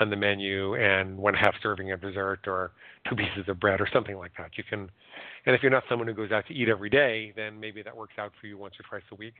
on 0.00 0.10
the 0.10 0.16
menu 0.16 0.74
and 0.74 1.16
one 1.16 1.34
half 1.34 1.54
serving 1.62 1.92
of 1.92 2.00
dessert 2.00 2.40
or 2.46 2.72
two 3.08 3.14
pieces 3.14 3.48
of 3.48 3.60
bread 3.60 3.80
or 3.80 3.88
something 3.92 4.16
like 4.16 4.32
that. 4.38 4.50
You 4.56 4.64
can, 4.64 4.90
and 5.46 5.54
if 5.54 5.62
you're 5.62 5.70
not 5.70 5.84
someone 5.88 6.08
who 6.08 6.14
goes 6.14 6.32
out 6.32 6.46
to 6.48 6.54
eat 6.54 6.68
every 6.68 6.90
day, 6.90 7.32
then 7.36 7.60
maybe 7.60 7.82
that 7.82 7.96
works 7.96 8.14
out 8.18 8.32
for 8.40 8.46
you 8.46 8.56
once 8.56 8.74
or 8.80 8.88
twice 8.88 9.06
a 9.12 9.14
week. 9.14 9.34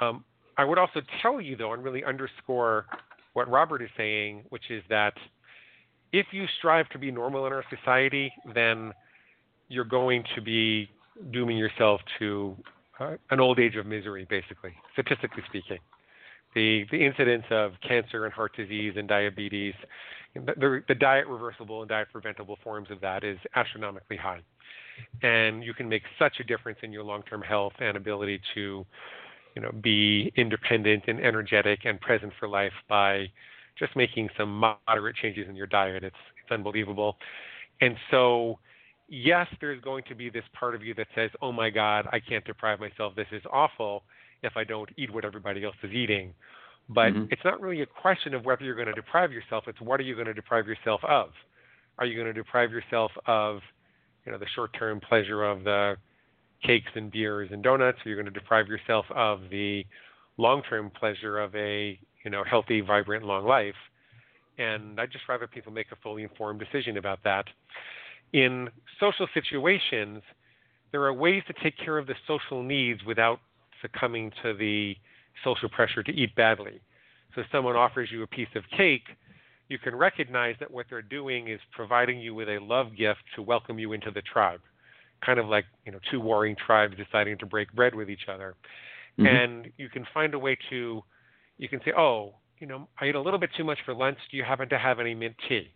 Um, 0.00 0.24
I 0.56 0.64
would 0.64 0.78
also 0.78 1.00
tell 1.20 1.40
you 1.40 1.56
though, 1.56 1.72
and 1.72 1.82
really 1.82 2.04
underscore 2.04 2.86
what 3.34 3.48
Robert 3.50 3.82
is 3.82 3.90
saying, 3.96 4.44
which 4.48 4.70
is 4.70 4.82
that 4.88 5.14
if 6.12 6.26
you 6.30 6.46
strive 6.58 6.88
to 6.90 6.98
be 6.98 7.10
normal 7.10 7.46
in 7.46 7.52
our 7.52 7.64
society, 7.76 8.32
then 8.54 8.92
you're 9.68 9.84
going 9.84 10.24
to 10.34 10.40
be 10.40 10.88
dooming 11.32 11.58
yourself 11.58 12.00
to 12.18 12.56
uh, 13.00 13.16
an 13.30 13.40
old 13.40 13.58
age 13.58 13.76
of 13.76 13.84
misery, 13.84 14.26
basically, 14.30 14.72
statistically 14.94 15.42
speaking 15.48 15.78
the 16.56 16.86
the 16.90 17.04
incidence 17.04 17.44
of 17.50 17.72
cancer 17.86 18.24
and 18.24 18.34
heart 18.34 18.56
disease 18.56 18.94
and 18.96 19.06
diabetes, 19.06 19.74
the, 20.34 20.82
the 20.88 20.94
diet 20.94 21.26
reversible 21.28 21.82
and 21.82 21.88
diet 21.88 22.08
preventable 22.10 22.58
forms 22.64 22.90
of 22.90 23.00
that 23.02 23.22
is 23.22 23.38
astronomically 23.54 24.16
high, 24.16 24.40
and 25.22 25.62
you 25.62 25.74
can 25.74 25.88
make 25.88 26.02
such 26.18 26.40
a 26.40 26.44
difference 26.44 26.78
in 26.82 26.92
your 26.92 27.04
long-term 27.04 27.42
health 27.42 27.74
and 27.78 27.96
ability 27.96 28.40
to, 28.54 28.84
you 29.54 29.62
know, 29.62 29.70
be 29.82 30.32
independent 30.36 31.04
and 31.06 31.20
energetic 31.20 31.80
and 31.84 32.00
present 32.00 32.32
for 32.40 32.48
life 32.48 32.72
by 32.88 33.26
just 33.78 33.94
making 33.94 34.28
some 34.38 34.58
moderate 34.88 35.14
changes 35.16 35.46
in 35.48 35.54
your 35.54 35.66
diet. 35.68 36.02
It's 36.02 36.16
it's 36.42 36.50
unbelievable, 36.50 37.18
and 37.82 37.94
so 38.10 38.58
yes, 39.08 39.46
there's 39.60 39.80
going 39.82 40.04
to 40.08 40.14
be 40.14 40.30
this 40.30 40.44
part 40.58 40.74
of 40.74 40.82
you 40.82 40.94
that 40.94 41.08
says, 41.14 41.30
"Oh 41.42 41.52
my 41.52 41.68
God, 41.68 42.08
I 42.12 42.18
can't 42.18 42.44
deprive 42.46 42.80
myself. 42.80 43.14
This 43.14 43.28
is 43.30 43.42
awful." 43.52 44.04
If 44.42 44.56
I 44.56 44.64
don't 44.64 44.90
eat 44.96 45.12
what 45.12 45.24
everybody 45.24 45.64
else 45.64 45.76
is 45.82 45.92
eating. 45.92 46.34
But 46.88 47.12
mm-hmm. 47.12 47.24
it's 47.30 47.42
not 47.44 47.60
really 47.60 47.82
a 47.82 47.86
question 47.86 48.34
of 48.34 48.44
whether 48.44 48.64
you're 48.64 48.74
going 48.74 48.86
to 48.86 48.92
deprive 48.92 49.32
yourself. 49.32 49.64
It's 49.66 49.80
what 49.80 49.98
are 50.00 50.04
you 50.04 50.14
going 50.14 50.26
to 50.26 50.34
deprive 50.34 50.66
yourself 50.66 51.00
of? 51.04 51.30
Are 51.98 52.06
you 52.06 52.14
going 52.14 52.32
to 52.32 52.32
deprive 52.32 52.70
yourself 52.70 53.10
of, 53.26 53.60
you 54.24 54.32
know, 54.32 54.38
the 54.38 54.46
short-term 54.54 55.00
pleasure 55.00 55.42
of 55.42 55.64
the 55.64 55.96
cakes 56.62 56.90
and 56.94 57.10
beers 57.10 57.48
and 57.52 57.62
donuts? 57.62 57.98
Or 57.98 58.08
are 58.08 58.10
you 58.10 58.16
going 58.16 58.32
to 58.32 58.38
deprive 58.38 58.68
yourself 58.68 59.06
of 59.10 59.40
the 59.50 59.84
long-term 60.36 60.90
pleasure 60.98 61.38
of 61.38 61.54
a, 61.54 61.98
you 62.24 62.30
know, 62.30 62.44
healthy, 62.44 62.80
vibrant, 62.82 63.24
long 63.24 63.46
life? 63.46 63.74
And 64.58 65.00
I'd 65.00 65.10
just 65.10 65.28
rather 65.28 65.46
people 65.46 65.72
make 65.72 65.90
a 65.92 65.96
fully 65.96 66.22
informed 66.22 66.60
decision 66.60 66.98
about 66.98 67.18
that. 67.24 67.46
In 68.32 68.68
social 69.00 69.26
situations, 69.34 70.22
there 70.92 71.02
are 71.02 71.12
ways 71.12 71.42
to 71.46 71.54
take 71.62 71.76
care 71.78 71.98
of 71.98 72.06
the 72.06 72.14
social 72.26 72.62
needs 72.62 73.02
without 73.04 73.40
succumbing 73.86 74.32
to 74.42 74.54
the 74.54 74.96
social 75.44 75.68
pressure 75.68 76.02
to 76.02 76.12
eat 76.12 76.34
badly. 76.34 76.80
So 77.34 77.42
if 77.42 77.46
someone 77.52 77.76
offers 77.76 78.10
you 78.10 78.22
a 78.22 78.26
piece 78.26 78.48
of 78.54 78.64
cake, 78.76 79.04
you 79.68 79.78
can 79.78 79.94
recognize 79.94 80.54
that 80.60 80.70
what 80.70 80.86
they're 80.88 81.02
doing 81.02 81.48
is 81.48 81.60
providing 81.72 82.20
you 82.20 82.34
with 82.34 82.48
a 82.48 82.58
love 82.58 82.96
gift 82.96 83.20
to 83.34 83.42
welcome 83.42 83.78
you 83.78 83.92
into 83.92 84.10
the 84.10 84.22
tribe. 84.22 84.60
Kind 85.24 85.38
of 85.38 85.46
like, 85.46 85.64
you 85.84 85.92
know, 85.92 85.98
two 86.10 86.20
warring 86.20 86.56
tribes 86.66 86.94
deciding 86.96 87.38
to 87.38 87.46
break 87.46 87.72
bread 87.72 87.94
with 87.94 88.08
each 88.08 88.28
other. 88.32 88.54
Mm-hmm. 89.18 89.26
And 89.26 89.72
you 89.76 89.88
can 89.88 90.06
find 90.14 90.34
a 90.34 90.38
way 90.38 90.56
to 90.70 91.02
you 91.58 91.68
can 91.70 91.80
say, 91.84 91.92
"Oh, 91.96 92.34
you 92.58 92.66
know, 92.66 92.86
I 93.00 93.06
ate 93.06 93.14
a 93.14 93.20
little 93.20 93.40
bit 93.40 93.50
too 93.56 93.64
much 93.64 93.78
for 93.84 93.94
lunch. 93.94 94.18
Do 94.30 94.36
you 94.36 94.44
happen 94.44 94.68
to 94.68 94.78
have 94.78 95.00
any 95.00 95.14
mint 95.14 95.34
tea?" 95.48 95.70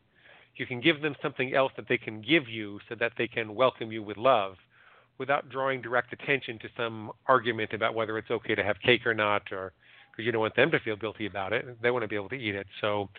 You 0.56 0.66
can 0.66 0.80
give 0.80 1.00
them 1.00 1.16
something 1.22 1.54
else 1.54 1.72
that 1.76 1.88
they 1.88 1.96
can 1.96 2.20
give 2.20 2.48
you 2.48 2.80
so 2.88 2.94
that 2.96 3.12
they 3.16 3.26
can 3.26 3.54
welcome 3.54 3.90
you 3.90 4.02
with 4.02 4.18
love 4.18 4.56
without 5.20 5.50
drawing 5.50 5.82
direct 5.82 6.14
attention 6.14 6.58
to 6.58 6.68
some 6.78 7.12
argument 7.28 7.74
about 7.74 7.94
whether 7.94 8.16
it's 8.16 8.30
okay 8.30 8.54
to 8.54 8.64
have 8.64 8.76
cake 8.80 9.06
or 9.06 9.12
not, 9.12 9.42
or 9.52 9.72
because 10.10 10.24
you 10.24 10.32
don't 10.32 10.40
want 10.40 10.56
them 10.56 10.70
to 10.70 10.80
feel 10.80 10.96
guilty 10.96 11.26
about 11.26 11.52
it. 11.52 11.80
They 11.82 11.90
want 11.90 12.02
to 12.02 12.08
be 12.08 12.16
able 12.16 12.30
to 12.30 12.36
eat 12.36 12.54
it. 12.54 12.66
So 12.80 13.10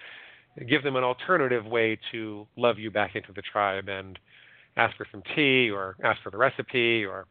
give 0.68 0.82
them 0.82 0.96
an 0.96 1.04
alternative 1.04 1.64
way 1.64 2.00
to 2.12 2.48
love 2.58 2.80
you 2.80 2.90
back 2.90 3.16
into 3.16 3.32
the 3.32 3.44
tribe 3.44 3.88
and 3.88 4.18
ask 4.78 4.98
for 4.98 5.06
some 5.12 5.22
tea 5.36 5.70
or 5.70 5.96
ask 6.04 6.20
for 6.24 6.32
the 6.32 6.38
recipe 6.38 7.06
or 7.06 7.28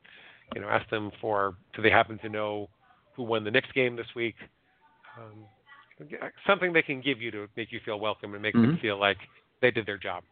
you 0.54 0.60
know 0.60 0.68
ask 0.68 0.88
them 0.88 1.10
for 1.20 1.56
do 1.74 1.82
they 1.82 1.90
happen 1.90 2.18
to 2.18 2.28
know 2.28 2.68
who 3.14 3.22
won 3.24 3.44
the 3.44 3.50
Knicks 3.50 3.70
game 3.74 3.96
this 3.96 4.06
week 4.14 4.36
um, 5.18 6.08
something 6.46 6.72
they 6.72 6.82
can 6.82 7.00
give 7.00 7.20
you 7.20 7.30
to 7.30 7.46
make 7.56 7.72
you 7.72 7.80
feel 7.84 7.98
welcome 7.98 8.34
and 8.34 8.42
make 8.42 8.54
mm-hmm. 8.54 8.72
them 8.72 8.78
feel 8.80 8.98
like 8.98 9.18
they 9.60 9.70
did 9.70 9.86
their 9.86 9.98
job 9.98 10.22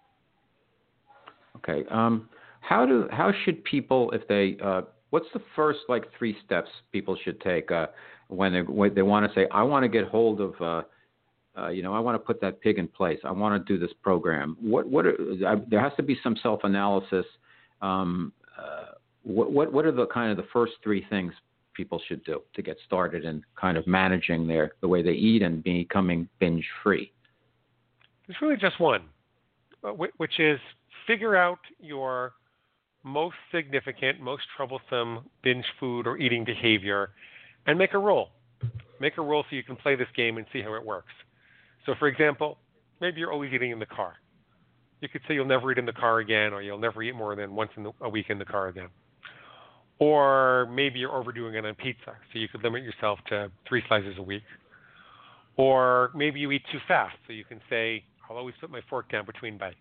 okay 1.57 1.84
um, 1.91 2.28
how 2.61 2.87
do 2.87 3.09
how 3.11 3.33
should 3.45 3.63
people 3.65 4.11
if 4.13 4.27
they 4.29 4.57
uh, 4.63 4.83
what's 5.11 5.27
the 5.35 5.41
first 5.57 5.81
like 5.89 6.05
three 6.19 6.37
steps 6.45 6.69
people 6.93 7.17
should 7.25 7.41
take 7.41 7.71
uh, 7.71 7.87
when 8.29 8.53
they 8.53 8.63
when 8.63 8.95
they 8.95 9.03
want 9.03 9.31
to 9.31 9.35
say 9.35 9.47
I 9.51 9.63
want 9.63 9.85
to 9.85 9.89
get 9.89 10.07
hold 10.07 10.41
of 10.41 10.55
uh, 10.61 10.83
uh, 11.59 11.69
you 11.69 11.83
know 11.83 11.95
I 11.95 12.01
want 12.01 12.15
to 12.15 12.19
put 12.19 12.41
that 12.41 12.61
pig 12.61 12.79
in 12.79 12.89
place. 12.89 13.19
I 13.25 13.33
want 13.33 13.67
to 13.67 13.73
do 13.73 13.79
this 13.79 13.95
program. 14.03 14.57
What 14.61 14.89
what 14.89 15.07
are, 15.07 15.15
uh, 15.47 15.57
there 15.69 15.81
has 15.81 15.93
to 15.97 16.03
be 16.03 16.19
some 16.23 16.37
self 16.43 16.61
analysis 16.65 17.27
um, 17.81 18.33
uh, 18.59 18.93
what, 19.23 19.53
what 19.53 19.73
what 19.73 19.85
are 19.85 19.93
the 19.93 20.07
kind 20.07 20.31
of 20.31 20.37
the 20.37 20.49
first 20.53 20.73
three 20.83 21.05
things 21.11 21.33
people 21.75 22.01
should 22.09 22.25
do 22.25 22.43
to 22.55 22.63
get 22.63 22.77
started 22.85 23.25
in 23.25 23.43
kind 23.59 23.79
of 23.79 23.87
managing 23.87 24.47
their 24.47 24.73
the 24.81 24.89
way 24.89 25.03
they 25.03 25.13
eat 25.13 25.43
and 25.43 25.63
becoming 25.63 26.29
binge 26.41 26.67
free 26.83 27.13
there's 28.27 28.41
really 28.43 28.57
just 28.57 28.81
one 28.81 29.03
uh, 29.85 29.91
which 29.91 30.41
is 30.41 30.59
figure 31.07 31.37
out 31.37 31.61
your 31.79 32.33
most 33.05 33.37
significant, 33.53 34.21
most 34.21 34.43
troublesome 34.57 35.29
binge 35.43 35.65
food 35.79 36.07
or 36.07 36.19
eating 36.19 36.45
behavior 36.45 37.11
and 37.67 37.79
make 37.79 37.95
a 37.95 37.99
rule. 37.99 38.31
Make 39.01 39.17
a 39.19 39.23
rule 39.23 39.45
so 39.49 39.57
you 39.57 39.63
can 39.63 39.77
play 39.77 39.95
this 39.95 40.09
game 40.17 40.37
and 40.37 40.47
see 40.53 40.63
how 40.63 40.75
it 40.75 40.85
works. 40.85 41.13
So, 41.87 41.95
for 41.99 42.09
example, 42.09 42.59
maybe 43.01 43.21
you're 43.21 43.33
always 43.33 43.53
eating 43.53 43.71
in 43.71 43.79
the 43.79 43.87
car. 43.87 44.15
You 45.01 45.09
could 45.09 45.23
say 45.29 45.35
you'll 45.35 45.47
never 45.47 45.71
eat 45.71 45.79
in 45.79 45.87
the 45.87 45.93
car 45.93 46.19
again, 46.19 46.53
or 46.53 46.61
you'll 46.61 46.79
never 46.79 47.03
eat 47.03 47.15
more 47.15 47.37
than 47.37 47.55
once 47.55 47.71
the, 47.77 47.93
a 48.01 48.09
week 48.09 48.27
in 48.31 48.39
the 48.39 48.45
car 48.45 48.69
again. 48.69 48.89
Or 50.01 50.69
maybe 50.73 50.99
you're 50.99 51.15
overdoing 51.15 51.55
it 51.55 51.65
on 51.65 51.75
pizza, 51.77 52.17
so 52.33 52.39
you 52.39 52.49
could 52.49 52.63
limit 52.63 52.83
yourself 52.83 53.19
to 53.29 53.51
three 53.69 53.83
slices 53.87 54.15
a 54.19 54.23
week. 54.23 54.43
Or 55.57 56.11
maybe 56.15 56.41
you 56.41 56.51
eat 56.51 56.63
too 56.73 56.79
fast, 56.87 57.17
so 57.27 57.33
you 57.33 57.45
can 57.45 57.61
say, 57.71 58.05
I'll 58.29 58.37
always 58.37 58.55
put 58.61 58.71
my 58.71 58.81
fork 58.89 59.11
down 59.11 59.25
between 59.25 59.57
bites. 59.57 59.77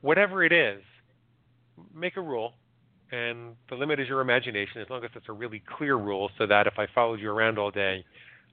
Whatever 0.00 0.44
it 0.44 0.52
is, 0.52 0.82
make 1.94 2.16
a 2.16 2.20
rule, 2.20 2.54
and 3.12 3.56
the 3.68 3.74
limit 3.74 3.98
is 4.00 4.08
your 4.08 4.20
imagination, 4.20 4.80
as 4.80 4.88
long 4.88 5.04
as 5.04 5.10
it's 5.14 5.28
a 5.28 5.32
really 5.32 5.62
clear 5.76 5.96
rule, 5.96 6.30
so 6.38 6.46
that 6.46 6.66
if 6.66 6.78
I 6.78 6.86
followed 6.94 7.20
you 7.20 7.30
around 7.30 7.58
all 7.58 7.70
day, 7.70 8.04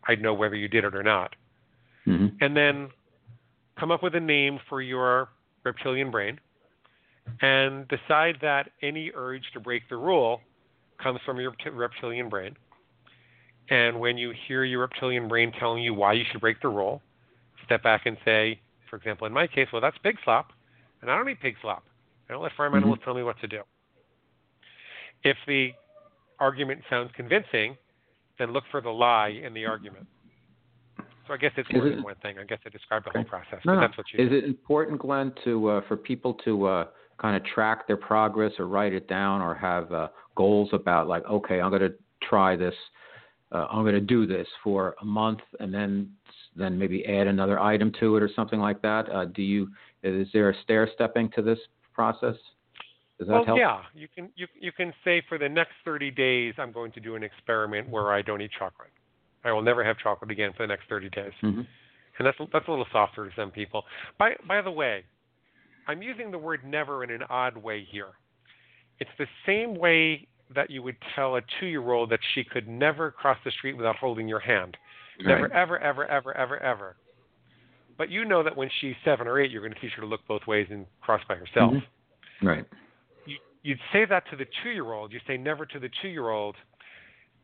I'd 0.07 0.21
know 0.21 0.33
whether 0.33 0.55
you 0.55 0.67
did 0.67 0.83
it 0.83 0.95
or 0.95 1.03
not. 1.03 1.35
Mm-hmm. 2.05 2.37
And 2.41 2.55
then 2.55 2.89
come 3.79 3.91
up 3.91 4.01
with 4.01 4.15
a 4.15 4.19
name 4.19 4.59
for 4.69 4.81
your 4.81 5.29
reptilian 5.63 6.11
brain, 6.11 6.39
and 7.41 7.87
decide 7.87 8.37
that 8.41 8.71
any 8.81 9.11
urge 9.13 9.43
to 9.53 9.59
break 9.59 9.89
the 9.89 9.97
rule 9.97 10.41
comes 11.01 11.19
from 11.25 11.39
your 11.39 11.53
reptilian 11.71 12.29
brain. 12.29 12.55
And 13.69 13.99
when 13.99 14.17
you 14.17 14.33
hear 14.47 14.63
your 14.63 14.79
reptilian 14.79 15.27
brain 15.27 15.51
telling 15.59 15.83
you 15.83 15.93
why 15.93 16.13
you 16.13 16.23
should 16.31 16.39
break 16.39 16.61
the 16.61 16.69
rule, 16.69 17.01
step 17.65 17.83
back 17.83 18.05
and 18.05 18.17
say, 18.23 18.61
for 18.89 18.95
example, 18.95 19.27
in 19.27 19.33
my 19.33 19.45
case, 19.45 19.67
well, 19.73 19.81
that's 19.81 19.97
pig 19.97 20.15
slop, 20.23 20.53
and 21.01 21.11
I 21.11 21.17
don't 21.17 21.29
eat 21.29 21.41
pig 21.41 21.55
slop. 21.61 21.83
I 22.29 22.33
don't 22.33 22.43
let 22.43 22.51
farm 22.57 22.75
animals 22.75 22.99
tell 23.03 23.13
me 23.13 23.23
what 23.23 23.39
to 23.41 23.47
do. 23.47 23.61
If 25.23 25.37
the 25.47 25.71
argument 26.39 26.81
sounds 26.89 27.09
convincing, 27.15 27.77
then 28.37 28.53
look 28.53 28.63
for 28.69 28.81
the 28.81 28.89
lie 28.89 29.29
in 29.29 29.53
the 29.53 29.65
argument. 29.65 30.05
So 31.27 31.33
I 31.33 31.37
guess 31.37 31.51
it's 31.57 31.69
more 31.71 31.89
than 31.89 32.03
one 32.03 32.15
thing. 32.21 32.37
I 32.39 32.45
guess 32.45 32.59
I 32.65 32.69
described 32.69 33.05
the 33.05 33.11
whole 33.11 33.25
process. 33.25 33.59
No, 33.65 33.79
that's 33.79 33.97
what 33.97 34.05
you. 34.13 34.25
Is 34.25 34.31
it 34.31 34.45
important, 34.45 34.99
Glenn, 34.99 35.33
to 35.43 35.69
uh, 35.69 35.81
for 35.87 35.97
people 35.97 36.35
to 36.45 36.65
uh, 36.65 36.85
kind 37.17 37.35
of 37.35 37.43
track 37.45 37.87
their 37.87 37.97
progress 37.97 38.53
or 38.59 38.67
write 38.67 38.93
it 38.93 39.07
down 39.07 39.41
or 39.41 39.53
have 39.53 39.91
uh, 39.91 40.07
goals 40.35 40.69
about 40.71 41.07
like, 41.07 41.25
okay, 41.25 41.59
I'm 41.59 41.69
going 41.69 41.81
to 41.81 41.93
try 42.23 42.55
this. 42.55 42.75
Uh, 43.51 43.65
I'm 43.69 43.83
going 43.83 43.95
to 43.95 44.01
do 44.01 44.25
this 44.25 44.47
for 44.63 44.95
a 45.01 45.05
month 45.05 45.39
and 45.59 45.73
then 45.73 46.11
then 46.55 46.77
maybe 46.77 47.05
add 47.05 47.27
another 47.27 47.59
item 47.59 47.91
to 47.99 48.17
it 48.17 48.23
or 48.23 48.29
something 48.35 48.59
like 48.59 48.81
that. 48.81 49.09
Uh, 49.11 49.25
do 49.25 49.41
you? 49.41 49.69
Is 50.03 50.27
there 50.33 50.49
a 50.49 50.61
stair 50.63 50.89
stepping 50.93 51.29
to 51.31 51.41
this 51.41 51.59
process? 51.97 52.35
Does 53.17 53.27
that 53.27 53.33
well, 53.33 53.45
help? 53.45 53.57
yeah, 53.59 53.81
you 53.95 54.07
can 54.13 54.29
you 54.35 54.45
you 54.59 54.71
can 54.71 54.93
say 55.03 55.23
for 55.27 55.39
the 55.39 55.49
next 55.49 55.73
30 55.83 56.11
days 56.11 56.53
I'm 56.59 56.71
going 56.71 56.91
to 56.91 56.99
do 56.99 57.15
an 57.15 57.23
experiment 57.23 57.89
where 57.89 58.13
I 58.13 58.21
don't 58.21 58.41
eat 58.41 58.51
chocolate. 58.57 58.91
I 59.43 59.51
will 59.51 59.63
never 59.63 59.83
have 59.83 59.97
chocolate 59.97 60.29
again 60.29 60.51
for 60.55 60.63
the 60.63 60.67
next 60.67 60.83
30 60.87 61.09
days. 61.09 61.31
Mm-hmm. 61.43 61.61
And 62.19 62.25
that's 62.25 62.37
that's 62.53 62.67
a 62.67 62.71
little 62.71 62.85
softer 62.91 63.25
to 63.25 63.31
some 63.35 63.49
people. 63.49 63.83
By 64.19 64.35
by 64.47 64.61
the 64.61 64.71
way, 64.71 65.03
I'm 65.87 66.03
using 66.03 66.29
the 66.29 66.37
word 66.37 66.61
never 66.63 67.03
in 67.03 67.09
an 67.09 67.23
odd 67.29 67.57
way 67.57 67.87
here. 67.89 68.09
It's 68.99 69.09
the 69.17 69.27
same 69.45 69.75
way 69.75 70.27
that 70.53 70.69
you 70.69 70.81
would 70.83 70.95
tell 71.15 71.35
a 71.35 71.41
two-year-old 71.59 72.09
that 72.11 72.19
she 72.33 72.43
could 72.43 72.67
never 72.67 73.11
cross 73.11 73.37
the 73.43 73.51
street 73.51 73.75
without 73.75 73.95
holding 73.97 74.27
your 74.27 74.39
hand. 74.39 74.77
Right. 75.19 75.41
Never, 75.41 75.53
ever, 75.53 75.79
ever, 75.79 76.05
ever, 76.07 76.37
ever, 76.37 76.63
ever. 76.63 76.95
But 77.97 78.11
you 78.11 78.25
know 78.25 78.43
that 78.43 78.55
when 78.55 78.69
she's 78.79 78.95
seven 79.03 79.27
or 79.27 79.39
eight, 79.39 79.49
you're 79.49 79.61
going 79.61 79.73
to 79.73 79.79
teach 79.79 79.93
her 79.95 80.01
to 80.01 80.07
look 80.07 80.21
both 80.27 80.45
ways 80.47 80.67
and 80.69 80.85
cross 81.01 81.21
by 81.27 81.35
herself. 81.35 81.73
Mm-hmm. 81.73 82.47
Right. 82.47 82.65
You, 83.25 83.37
you'd 83.63 83.79
say 83.91 84.05
that 84.05 84.23
to 84.29 84.35
the 84.35 84.45
two-year-old. 84.63 85.11
You 85.11 85.19
say 85.27 85.37
never 85.37 85.65
to 85.65 85.79
the 85.79 85.89
two-year-old, 86.01 86.55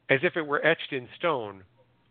as 0.10 0.20
if 0.22 0.38
it 0.38 0.44
were 0.44 0.64
etched 0.66 0.92
in 0.92 1.08
stone, 1.18 1.64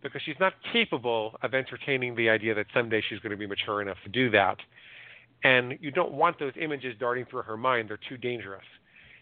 because 0.02 0.20
she's 0.24 0.40
not 0.40 0.54
capable 0.72 1.36
of 1.42 1.54
entertaining 1.54 2.16
the 2.16 2.28
idea 2.28 2.54
that 2.54 2.66
someday 2.74 3.00
she's 3.08 3.20
going 3.20 3.30
to 3.30 3.36
be 3.36 3.46
mature 3.46 3.80
enough 3.80 3.98
to 4.02 4.10
do 4.10 4.30
that. 4.30 4.56
And 5.44 5.78
you 5.80 5.92
don't 5.92 6.12
want 6.12 6.38
those 6.40 6.52
images 6.60 6.94
darting 6.98 7.26
through 7.30 7.42
her 7.42 7.56
mind. 7.56 7.88
They're 7.88 8.00
too 8.08 8.16
dangerous. 8.16 8.64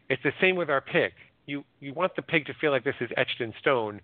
It's 0.08 0.22
the 0.22 0.32
same 0.40 0.56
with 0.56 0.70
our 0.70 0.80
pig. 0.80 1.12
You, 1.46 1.64
you 1.80 1.92
want 1.92 2.16
the 2.16 2.22
pig 2.22 2.46
to 2.46 2.54
feel 2.60 2.70
like 2.70 2.84
this 2.84 2.94
is 3.00 3.10
etched 3.16 3.40
in 3.40 3.52
stone, 3.60 4.00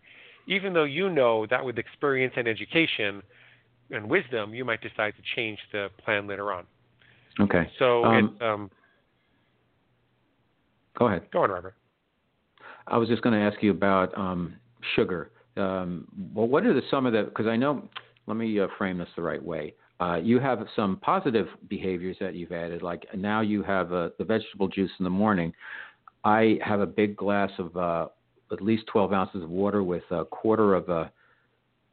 even 0.46 0.74
though 0.74 0.84
you 0.84 1.08
know 1.08 1.46
that 1.46 1.64
with 1.64 1.78
experience 1.78 2.34
and 2.36 2.46
education 2.46 3.22
and 3.91 4.09
wisdom, 4.09 4.55
you 4.55 4.64
might 4.64 4.80
decide 4.80 5.14
to 5.16 5.22
change 5.34 5.59
the 5.72 5.89
plan 6.05 6.26
later 6.26 6.53
on. 6.53 6.64
Okay. 7.41 7.70
So 7.78 8.05
um, 8.05 8.37
um, 8.41 8.70
go 10.99 11.09
ahead. 11.09 11.22
Go 11.32 11.43
on, 11.43 11.51
Robert. 11.51 11.74
I 12.87 12.99
was 12.99 13.09
just 13.09 13.22
going 13.22 13.39
to 13.39 13.45
ask 13.45 13.62
you 13.62 13.70
about 13.70 14.16
um, 14.16 14.55
sugar. 14.95 15.30
Um, 15.57 16.07
well, 16.34 16.47
what 16.47 16.64
are 16.64 16.74
the 16.74 16.82
some 16.91 17.07
of 17.07 17.12
the? 17.12 17.24
Because 17.24 17.47
I 17.47 17.57
know. 17.57 17.89
Let 18.28 18.37
me 18.37 18.59
uh, 18.59 18.66
frame 18.76 18.99
this 18.99 19.09
the 19.14 19.22
right 19.22 19.43
way. 19.43 19.74
Uh, 20.01 20.16
you 20.16 20.41
have 20.41 20.59
some 20.74 20.99
positive 20.99 21.47
behaviors 21.68 22.16
that 22.20 22.34
you've 22.34 22.53
added, 22.53 22.82
like 22.82 23.07
now 23.14 23.41
you 23.41 23.62
have 23.62 23.93
uh, 23.93 24.11
the 24.18 24.24
vegetable 24.24 24.68
juice 24.68 24.91
in 24.99 25.05
the 25.05 25.11
morning. 25.11 25.53
I 26.24 26.59
have 26.62 26.80
a 26.80 26.87
big 26.87 27.16
glass 27.16 27.51
of 27.59 27.76
uh, 27.76 28.09
at 28.53 28.61
least 28.61 28.84
12 28.89 29.12
ounces 29.12 29.43
of 29.43 29.49
water 29.49 29.82
with 29.82 30.03
a 30.11 30.24
quarter 30.24 30.74
of 30.74 30.89
a 30.89 31.11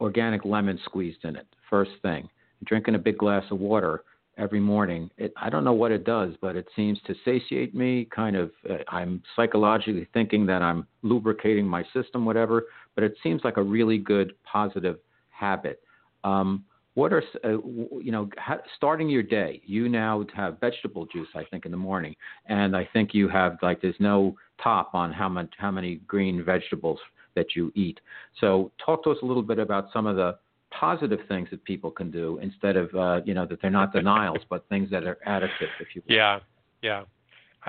organic 0.00 0.44
lemon 0.44 0.78
squeezed 0.84 1.24
in 1.24 1.36
it. 1.36 1.46
First 1.74 1.90
thing, 2.02 2.28
drinking 2.66 2.94
a 2.94 2.98
big 3.00 3.18
glass 3.18 3.42
of 3.50 3.58
water 3.58 4.04
every 4.38 4.60
morning. 4.60 5.10
It, 5.18 5.32
I 5.36 5.50
don't 5.50 5.64
know 5.64 5.72
what 5.72 5.90
it 5.90 6.04
does, 6.04 6.34
but 6.40 6.54
it 6.54 6.68
seems 6.76 7.00
to 7.04 7.16
satiate 7.24 7.74
me. 7.74 8.06
Kind 8.14 8.36
of, 8.36 8.52
uh, 8.70 8.74
I'm 8.86 9.24
psychologically 9.34 10.06
thinking 10.14 10.46
that 10.46 10.62
I'm 10.62 10.86
lubricating 11.02 11.66
my 11.66 11.82
system, 11.92 12.24
whatever. 12.24 12.66
But 12.94 13.02
it 13.02 13.16
seems 13.24 13.40
like 13.42 13.56
a 13.56 13.62
really 13.62 13.98
good 13.98 14.34
positive 14.44 14.98
habit. 15.30 15.82
Um, 16.22 16.64
what 16.94 17.12
are 17.12 17.24
uh, 17.42 17.58
you 18.00 18.12
know 18.12 18.30
how, 18.36 18.60
starting 18.76 19.08
your 19.08 19.24
day 19.24 19.60
you 19.66 19.88
now 19.88 20.24
have 20.32 20.60
vegetable 20.60 21.06
juice 21.06 21.26
i 21.34 21.42
think 21.50 21.66
in 21.66 21.72
the 21.72 21.76
morning 21.76 22.14
and 22.46 22.76
i 22.76 22.88
think 22.92 23.12
you 23.12 23.28
have 23.28 23.58
like 23.62 23.82
there's 23.82 23.96
no 23.98 24.36
top 24.62 24.94
on 24.94 25.12
how 25.12 25.28
much 25.28 25.52
how 25.58 25.72
many 25.72 25.96
green 26.06 26.44
vegetables 26.44 27.00
that 27.34 27.56
you 27.56 27.72
eat 27.74 27.98
so 28.40 28.70
talk 28.86 29.02
to 29.02 29.10
us 29.10 29.18
a 29.22 29.26
little 29.26 29.42
bit 29.42 29.58
about 29.58 29.88
some 29.92 30.06
of 30.06 30.14
the 30.14 30.38
positive 30.78 31.20
things 31.28 31.48
that 31.50 31.62
people 31.64 31.90
can 31.90 32.10
do 32.10 32.38
instead 32.42 32.76
of 32.76 32.94
uh, 32.94 33.20
you 33.24 33.34
know 33.34 33.46
that 33.46 33.60
they're 33.62 33.70
not 33.70 33.92
denials 33.92 34.38
but 34.48 34.68
things 34.68 34.90
that 34.90 35.04
are 35.04 35.18
additive 35.26 35.70
if 35.80 35.94
you 35.94 36.02
will. 36.06 36.14
yeah 36.14 36.38
yeah 36.82 37.02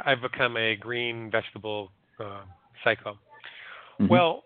i've 0.05 0.21
become 0.21 0.57
a 0.57 0.75
green 0.75 1.29
vegetable 1.29 1.91
uh, 2.19 2.41
psycho 2.83 3.11
mm-hmm. 3.99 4.07
well 4.07 4.45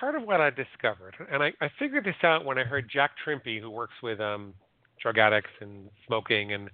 part 0.00 0.14
of 0.14 0.22
what 0.22 0.40
I 0.40 0.48
discovered, 0.48 1.14
and 1.30 1.42
I, 1.42 1.52
I 1.60 1.68
figured 1.78 2.04
this 2.04 2.14
out 2.22 2.46
when 2.46 2.58
I 2.58 2.64
heard 2.64 2.88
Jack 2.90 3.10
Trimpey, 3.22 3.60
who 3.60 3.68
works 3.68 3.92
with 4.02 4.18
um, 4.18 4.54
drug 5.00 5.18
addicts 5.18 5.50
and 5.60 5.90
smoking 6.06 6.54
and 6.54 6.70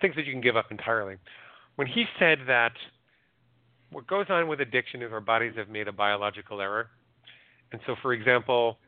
things 0.00 0.16
that 0.16 0.26
you 0.26 0.32
can 0.32 0.40
give 0.40 0.56
up 0.56 0.72
entirely, 0.72 1.16
when 1.76 1.86
he 1.86 2.04
said 2.18 2.40
that 2.48 2.72
what 3.92 4.06
goes 4.08 4.26
on 4.30 4.48
with 4.48 4.60
addiction 4.60 5.00
is 5.00 5.12
our 5.12 5.20
bodies 5.20 5.52
have 5.56 5.68
made 5.68 5.86
a 5.86 5.92
biological 5.92 6.60
error. 6.60 6.88
And 7.70 7.80
so, 7.86 7.94
for 8.02 8.12
example, 8.12 8.78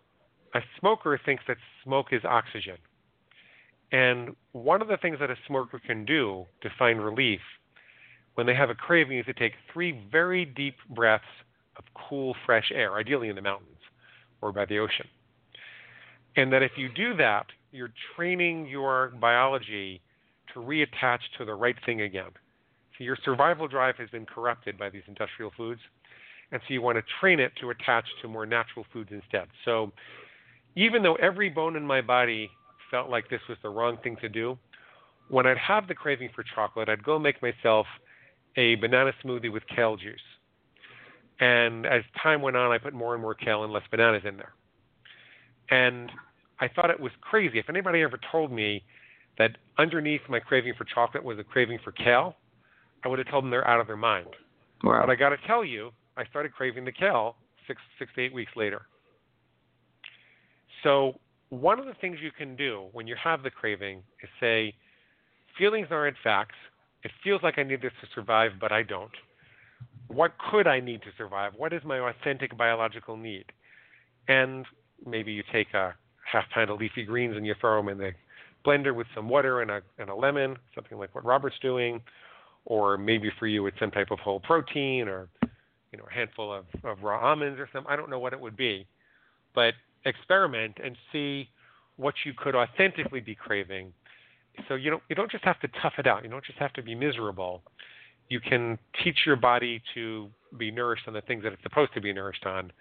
a 0.55 0.61
smoker 0.78 1.20
thinks 1.24 1.44
that 1.49 1.57
smoke 1.84 2.07
is 2.12 2.24
oxygen. 2.24 2.76
And 3.92 4.36
one 4.53 4.82
of 4.82 4.88
the 4.88 4.96
things 4.96 5.18
that 5.20 5.30
a 5.30 5.36
smoker 5.46 5.80
can 5.84 6.05
do 6.05 6.46
to 6.62 6.70
find 6.78 7.03
relief 7.03 7.40
when 8.34 8.46
they 8.46 8.55
have 8.55 8.70
a 8.70 8.74
craving 8.74 9.18
is 9.18 9.26
to 9.26 9.32
take 9.32 9.53
three 9.72 10.01
very 10.12 10.44
deep 10.44 10.76
breaths 10.90 11.24
of 11.76 11.84
cool, 12.09 12.36
fresh 12.46 12.70
air, 12.74 12.96
ideally 12.96 13.28
in 13.28 13.36
the 13.36 13.42
mountains 13.42 13.78
or 14.40 14.53
by 14.53 14.64
the 14.64 14.78
ocean. 14.78 15.07
And 16.36 16.53
that 16.53 16.62
if 16.62 16.72
you 16.76 16.88
do 16.88 17.16
that, 17.16 17.46
you're 17.72 17.92
training 18.14 18.66
your 18.66 19.12
biology 19.20 20.01
to 20.55 20.61
reattach 20.61 21.18
to 21.38 21.44
the 21.44 21.55
right 21.55 21.76
thing 21.84 22.03
again. 22.03 22.30
So 22.96 23.05
your 23.05 23.16
survival 23.24 23.68
drive 23.68 23.96
has 23.96 24.09
been 24.11 24.26
corrupted 24.26 24.78
by 24.78 24.90
these 24.90 25.03
industrial 25.07 25.53
foods. 25.57 25.80
And 26.53 26.61
so 26.66 26.74
you 26.74 26.80
want 26.80 26.96
to 26.96 27.03
train 27.20 27.40
it 27.40 27.53
to 27.61 27.70
attach 27.70 28.05
to 28.22 28.28
more 28.28 28.46
natural 28.46 28.86
foods 28.92 29.11
instead. 29.12 29.49
So 29.64 29.92
even 30.79 31.03
though 31.03 31.16
every 31.16 31.49
bone 31.49 31.74
in 31.74 31.85
my 31.85 32.01
body 32.01 32.49
felt 32.89 33.11
like 33.11 33.29
this 33.29 33.41
was 33.49 33.59
the 33.64 33.68
wrong 33.68 33.99
thing 34.05 34.16
to 34.20 34.29
do, 34.29 34.57
when 35.29 35.45
I'd 35.45 35.59
have 35.59 35.89
the 35.89 35.95
craving 35.95 36.31
for 36.35 36.45
chocolate, 36.55 36.89
I'd 36.89 37.03
go 37.03 37.18
make 37.18 37.43
myself 37.43 37.87
a 38.57 38.76
banana 38.76 39.11
smoothie 39.24 39.53
with 39.53 39.64
kale 39.74 39.97
juice. 39.97 40.20
And 41.41 41.85
as 41.85 42.03
time 42.22 42.43
went 42.43 42.57
on, 42.57 42.70
I 42.70 42.79
put 42.79 42.95
more 42.95 43.14
and 43.14 43.20
more 43.20 43.35
kale 43.35 43.64
and 43.64 43.72
less 43.72 43.83
bananas 43.91 44.22
in 44.24 44.37
there. 44.37 44.53
And 45.68 46.12
I 46.61 46.68
thought 46.68 46.91
it 46.91 47.01
was 47.01 47.12
crazy. 47.20 47.59
If 47.59 47.68
anybody 47.68 48.03
ever 48.03 48.18
told 48.31 48.53
me 48.53 48.85
that 49.37 49.59
underneath 49.79 50.22
my 50.29 50.39
craving 50.39 50.74
for 50.79 50.85
chocolate 50.85 51.24
was 51.24 51.41
a 51.41 51.45
craving 51.45 51.81
for 51.83 51.91
kale, 51.91 52.37
I 53.05 53.09
would 53.09 53.18
have 53.18 53.29
told 53.29 53.43
them 53.43 53.51
they're 53.51 53.66
out 53.66 53.81
of 53.81 53.89
their 53.89 53.97
mind. 53.97 54.29
Wow. 54.85 55.03
But 55.05 55.11
I 55.11 55.16
got 55.16 55.31
to 55.31 55.37
tell 55.45 55.64
you, 55.64 55.91
I 56.16 56.24
started 56.26 56.53
craving 56.53 56.85
the 56.85 56.93
kale 56.93 57.35
six, 57.66 57.81
six 57.99 58.12
to 58.14 58.22
eight 58.22 58.33
weeks 58.33 58.53
later. 58.55 58.83
So 60.83 61.14
one 61.51 61.79
of 61.79 61.87
the 61.87 61.95
things 62.01 62.18
you 62.22 62.31
can 62.31 62.57
do 62.57 62.89
when 62.93 63.07
you 63.07 63.16
have 63.22 63.43
the 63.43 63.51
craving 63.51 64.03
is 64.22 64.29
say, 64.41 64.74
feelings 65.57 65.89
aren't 65.91 66.16
facts. 66.22 66.57
It 67.05 67.11
feels 67.22 67.43
like 67.43 67.59
I 67.59 67.62
need 67.62 67.83
this 67.83 67.93
to 68.01 68.09
survive, 68.14 68.53
but 68.61 68.72
I 68.72 68.83
don't 68.83 69.12
what 70.09 70.33
could 70.51 70.66
I 70.66 70.81
need 70.81 71.03
to 71.03 71.09
survive? 71.16 71.53
What 71.57 71.72
is 71.72 71.83
my 71.85 71.99
authentic 71.99 72.57
biological 72.57 73.16
need? 73.16 73.45
And 74.26 74.64
maybe 75.07 75.33
you 75.33 75.43
take 75.53 75.72
a 75.74 75.95
half 76.31 76.45
pint 76.53 76.70
of 76.70 76.81
leafy 76.81 77.05
greens 77.05 77.37
and 77.37 77.47
you 77.47 77.55
throw 77.61 77.79
them 77.79 77.89
in 77.91 77.99
the 77.99 78.12
blender 78.66 78.95
with 78.95 79.07
some 79.14 79.29
water 79.29 79.62
and 79.62 79.70
a, 79.70 79.83
and 79.99 80.11
a 80.11 80.14
lemon, 80.14 80.57
something 80.74 80.99
like 80.99 81.14
what 81.14 81.24
Robert's 81.24 81.59
doing. 81.61 82.01
Or 82.64 82.99
maybe 82.99 83.31
for 83.39 83.47
you 83.47 83.66
it's 83.66 83.79
some 83.79 83.91
type 83.91 84.11
of 84.11 84.18
whole 84.18 84.41
protein 84.41 85.09
or 85.09 85.29
you 85.93 85.99
know 85.99 86.05
a 86.11 86.12
handful 86.12 86.53
of, 86.53 86.64
of 86.85 87.03
raw 87.03 87.18
almonds 87.18 87.59
or 87.59 87.68
something. 87.72 87.91
I 87.91 87.97
don't 87.97 88.11
know 88.11 88.18
what 88.18 88.33
it 88.33 88.41
would 88.41 88.57
be, 88.57 88.87
but 89.55 89.72
experiment 90.05 90.78
and 90.82 90.96
see 91.12 91.49
what 91.96 92.14
you 92.24 92.32
could 92.36 92.55
authentically 92.55 93.20
be 93.20 93.34
craving. 93.34 93.92
So 94.68 94.74
you 94.74 94.90
don't 94.90 95.03
you 95.09 95.16
don't 95.16 95.30
just 95.30 95.44
have 95.44 95.61
to 95.61 95.68
tough 95.80 95.94
it 95.99 96.07
out. 96.07 96.24
You 96.24 96.30
don't 96.30 96.44
just 96.44 96.59
have 96.59 96.72
to 96.74 96.82
be 96.82 96.94
miserable 96.94 97.62
you 98.28 98.40
can 98.40 98.78
teach 99.03 99.18
your 99.26 99.36
body 99.36 99.82
to 99.94 100.28
be 100.57 100.70
nourished 100.70 101.09
on 101.09 101.14
the 101.14 101.20
things 101.22 101.42
that 101.42 101.53
it's 101.53 101.62
supposed 101.62 101.92
to 101.94 102.01
be 102.01 102.12
nourished 102.12 102.46
on, 102.46 102.72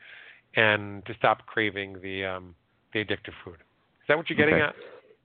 and 0.56 1.06
to 1.06 1.14
stop 1.18 1.46
craving 1.46 1.98
the 2.02 2.26
um, 2.26 2.56
the 2.94 3.00
addictive 3.00 3.34
food. 3.44 3.56
Is 3.56 4.08
that 4.08 4.18
what 4.18 4.30
you're 4.30 4.38
getting 4.38 4.56
okay. 4.56 4.64
at? 4.64 4.76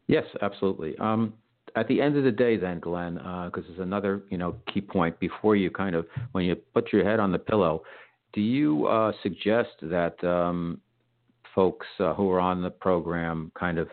Yes, 0.07 0.25
absolutely. 0.41 0.97
Um, 0.99 1.35
at 1.77 1.89
the 1.89 2.01
end 2.01 2.17
of 2.17 2.25
the 2.25 2.33
day, 2.33 2.57
then, 2.57 2.81
Glenn, 2.81 3.15
because 3.15 3.65
uh, 3.65 3.69
there's 3.69 3.79
another 3.81 4.23
you 4.31 4.39
know 4.39 4.55
key 4.73 4.81
point 4.81 5.19
before 5.21 5.57
you 5.57 5.71
kind 5.71 5.95
of 5.95 6.07
when 6.33 6.45
you 6.45 6.55
put 6.55 6.93
your 6.93 7.05
head 7.05 7.21
on 7.21 7.33
the 7.33 7.39
pillow, 7.39 7.83
do 8.33 8.41
you 8.41 8.87
uh, 8.87 9.13
suggest 9.23 9.71
that 9.83 10.23
um, 10.25 10.81
folks 11.55 11.87
uh, 12.01 12.15
who 12.15 12.31
are 12.31 12.41
on 12.41 12.63
the 12.63 12.71
program 12.71 13.53
kind 13.59 13.79
of 13.79 13.89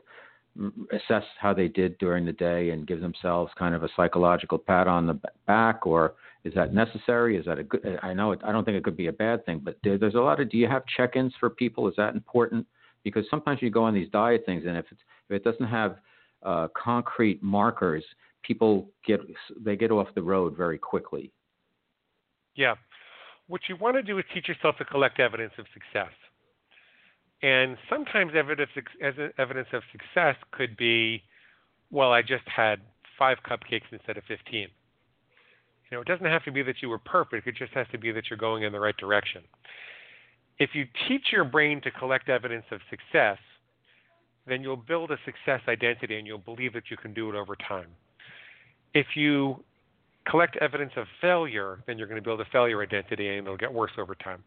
assess 0.91 1.23
how 1.39 1.53
they 1.53 1.67
did 1.67 1.97
during 1.99 2.25
the 2.25 2.33
day 2.33 2.71
and 2.71 2.87
give 2.87 3.01
themselves 3.01 3.51
kind 3.57 3.73
of 3.73 3.83
a 3.83 3.89
psychological 3.95 4.57
pat 4.57 4.87
on 4.87 5.07
the 5.07 5.19
back, 5.47 5.85
or 5.85 6.15
is 6.43 6.53
that 6.53 6.73
necessary? 6.73 7.37
Is 7.37 7.45
that 7.45 7.59
a 7.59 7.63
good? 7.63 7.99
I 8.01 8.13
know 8.13 8.31
it, 8.31 8.39
I 8.43 8.51
don't 8.51 8.65
think 8.65 8.77
it 8.77 8.83
could 8.83 8.97
be 8.97 9.07
a 9.07 9.13
bad 9.13 9.45
thing, 9.45 9.61
but 9.63 9.77
there's 9.83 10.15
a 10.15 10.19
lot 10.19 10.39
of. 10.39 10.49
Do 10.49 10.57
you 10.57 10.67
have 10.67 10.83
check-ins 10.97 11.33
for 11.39 11.49
people? 11.49 11.87
Is 11.87 11.93
that 11.97 12.13
important? 12.13 12.65
Because 13.03 13.25
sometimes 13.29 13.61
you 13.61 13.69
go 13.69 13.83
on 13.83 13.93
these 13.93 14.09
diet 14.09 14.43
things, 14.45 14.63
and 14.67 14.75
if 14.75 14.85
it's 14.91 15.01
if 15.29 15.35
it 15.35 15.43
doesn't 15.43 15.67
have 15.67 15.97
uh, 16.43 16.67
concrete 16.75 17.41
markers, 17.41 18.03
people 18.43 18.89
get 19.05 19.21
they 19.63 19.75
get 19.75 19.91
off 19.91 20.07
the 20.15 20.23
road 20.23 20.57
very 20.57 20.77
quickly. 20.77 21.31
Yeah, 22.55 22.75
what 23.47 23.61
you 23.69 23.77
want 23.77 23.95
to 23.95 24.03
do 24.03 24.17
is 24.17 24.25
teach 24.33 24.47
yourself 24.47 24.77
to 24.77 24.85
collect 24.85 25.19
evidence 25.19 25.53
of 25.57 25.65
success. 25.73 26.11
And 27.41 27.77
sometimes 27.89 28.33
evidence 28.35 29.67
of 29.73 29.81
success 29.91 30.35
could 30.51 30.75
be, 30.75 31.23
well, 31.89 32.11
I 32.11 32.21
just 32.21 32.43
had 32.53 32.81
five 33.17 33.37
cupcakes 33.49 33.91
instead 33.91 34.17
of 34.17 34.23
15. 34.27 34.61
You 34.61 34.67
know, 35.91 36.01
it 36.01 36.07
doesn't 36.07 36.25
have 36.25 36.43
to 36.43 36.51
be 36.51 36.61
that 36.63 36.81
you 36.81 36.89
were 36.89 36.99
perfect. 36.99 37.47
It 37.47 37.55
just 37.55 37.73
has 37.73 37.87
to 37.91 37.97
be 37.97 38.11
that 38.11 38.29
you're 38.29 38.37
going 38.37 38.63
in 38.63 38.71
the 38.71 38.79
right 38.79 38.97
direction. 38.97 39.41
If 40.59 40.71
you 40.73 40.85
teach 41.07 41.27
your 41.31 41.45
brain 41.45 41.81
to 41.81 41.91
collect 41.91 42.27
evidence 42.29 42.65
of 42.71 42.81
success, 42.89 43.37
then 44.45 44.61
you'll 44.61 44.75
build 44.75 45.11
a 45.11 45.17
success 45.23 45.61
identity 45.67 46.17
and 46.17 46.27
you'll 46.27 46.37
believe 46.37 46.73
that 46.73 46.91
you 46.91 46.97
can 46.97 47.13
do 47.13 47.29
it 47.29 47.35
over 47.35 47.55
time. 47.55 47.87
If 48.93 49.07
you 49.15 49.63
collect 50.29 50.57
evidence 50.57 50.91
of 50.95 51.05
failure, 51.21 51.83
then 51.87 51.97
you're 51.97 52.07
going 52.07 52.21
to 52.21 52.23
build 52.23 52.41
a 52.41 52.45
failure 52.51 52.81
identity 52.81 53.27
and 53.29 53.47
it'll 53.47 53.57
get 53.57 53.73
worse 53.73 53.91
over 53.97 54.15
time. 54.15 54.43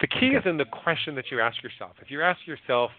The 0.00 0.06
key 0.06 0.28
is 0.28 0.42
in 0.46 0.56
the 0.56 0.64
question 0.64 1.14
that 1.16 1.26
you 1.30 1.40
ask 1.40 1.62
yourself. 1.62 1.92
If 2.00 2.10
you 2.10 2.22
ask 2.22 2.40
yourself, 2.46 2.90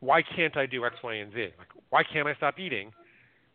why 0.00 0.22
can't 0.22 0.56
I 0.56 0.66
do 0.66 0.84
X, 0.84 0.96
Y, 1.02 1.14
and 1.14 1.32
Z? 1.32 1.48
Like, 1.58 1.68
why 1.90 2.02
can't 2.02 2.26
I 2.26 2.34
stop 2.34 2.58
eating? 2.58 2.92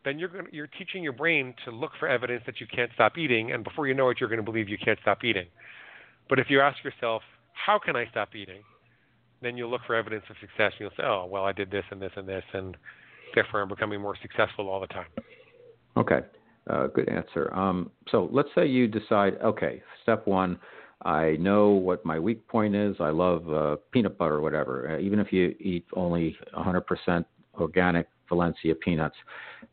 Then 0.04 0.18
you're 0.18 0.28
going 0.28 0.46
to, 0.46 0.54
you're 0.54 0.68
teaching 0.68 1.02
your 1.02 1.12
brain 1.12 1.54
to 1.64 1.70
look 1.70 1.90
for 1.98 2.08
evidence 2.08 2.42
that 2.46 2.60
you 2.60 2.66
can't 2.74 2.90
stop 2.94 3.18
eating, 3.18 3.52
and 3.52 3.64
before 3.64 3.86
you 3.86 3.94
know 3.94 4.08
it, 4.10 4.18
you're 4.20 4.28
going 4.28 4.38
to 4.38 4.44
believe 4.44 4.68
you 4.68 4.78
can't 4.82 4.98
stop 5.02 5.24
eating. 5.24 5.46
But 6.28 6.38
if 6.38 6.46
you 6.48 6.60
ask 6.60 6.82
yourself, 6.84 7.22
how 7.52 7.78
can 7.78 7.96
I 7.96 8.06
stop 8.10 8.34
eating? 8.34 8.62
Then 9.42 9.56
you'll 9.56 9.70
look 9.70 9.82
for 9.86 9.94
evidence 9.94 10.24
of 10.30 10.36
success, 10.40 10.72
and 10.78 10.80
you'll 10.80 10.90
say, 10.96 11.02
oh, 11.04 11.28
well, 11.30 11.44
I 11.44 11.52
did 11.52 11.70
this 11.70 11.84
and 11.90 12.00
this 12.00 12.12
and 12.16 12.28
this, 12.28 12.44
and 12.54 12.76
therefore 13.34 13.60
I'm 13.60 13.68
becoming 13.68 14.00
more 14.00 14.16
successful 14.22 14.68
all 14.68 14.80
the 14.80 14.86
time. 14.86 15.08
Okay. 15.96 16.20
Uh, 16.68 16.86
good 16.88 17.08
answer. 17.08 17.52
Um, 17.54 17.90
so 18.10 18.28
let's 18.30 18.48
say 18.54 18.66
you 18.66 18.88
decide, 18.88 19.38
okay, 19.42 19.82
step 20.02 20.26
one, 20.26 20.58
I 21.02 21.36
know 21.38 21.70
what 21.70 22.04
my 22.04 22.18
weak 22.18 22.46
point 22.48 22.74
is. 22.74 22.96
I 23.00 23.10
love 23.10 23.48
uh, 23.48 23.76
peanut 23.92 24.18
butter 24.18 24.34
or 24.34 24.40
whatever. 24.40 24.96
Uh, 24.96 25.00
even 25.00 25.18
if 25.20 25.32
you 25.32 25.54
eat 25.60 25.86
only 25.94 26.36
100% 26.54 27.24
organic 27.54 28.08
Valencia 28.28 28.74
peanuts, 28.74 29.16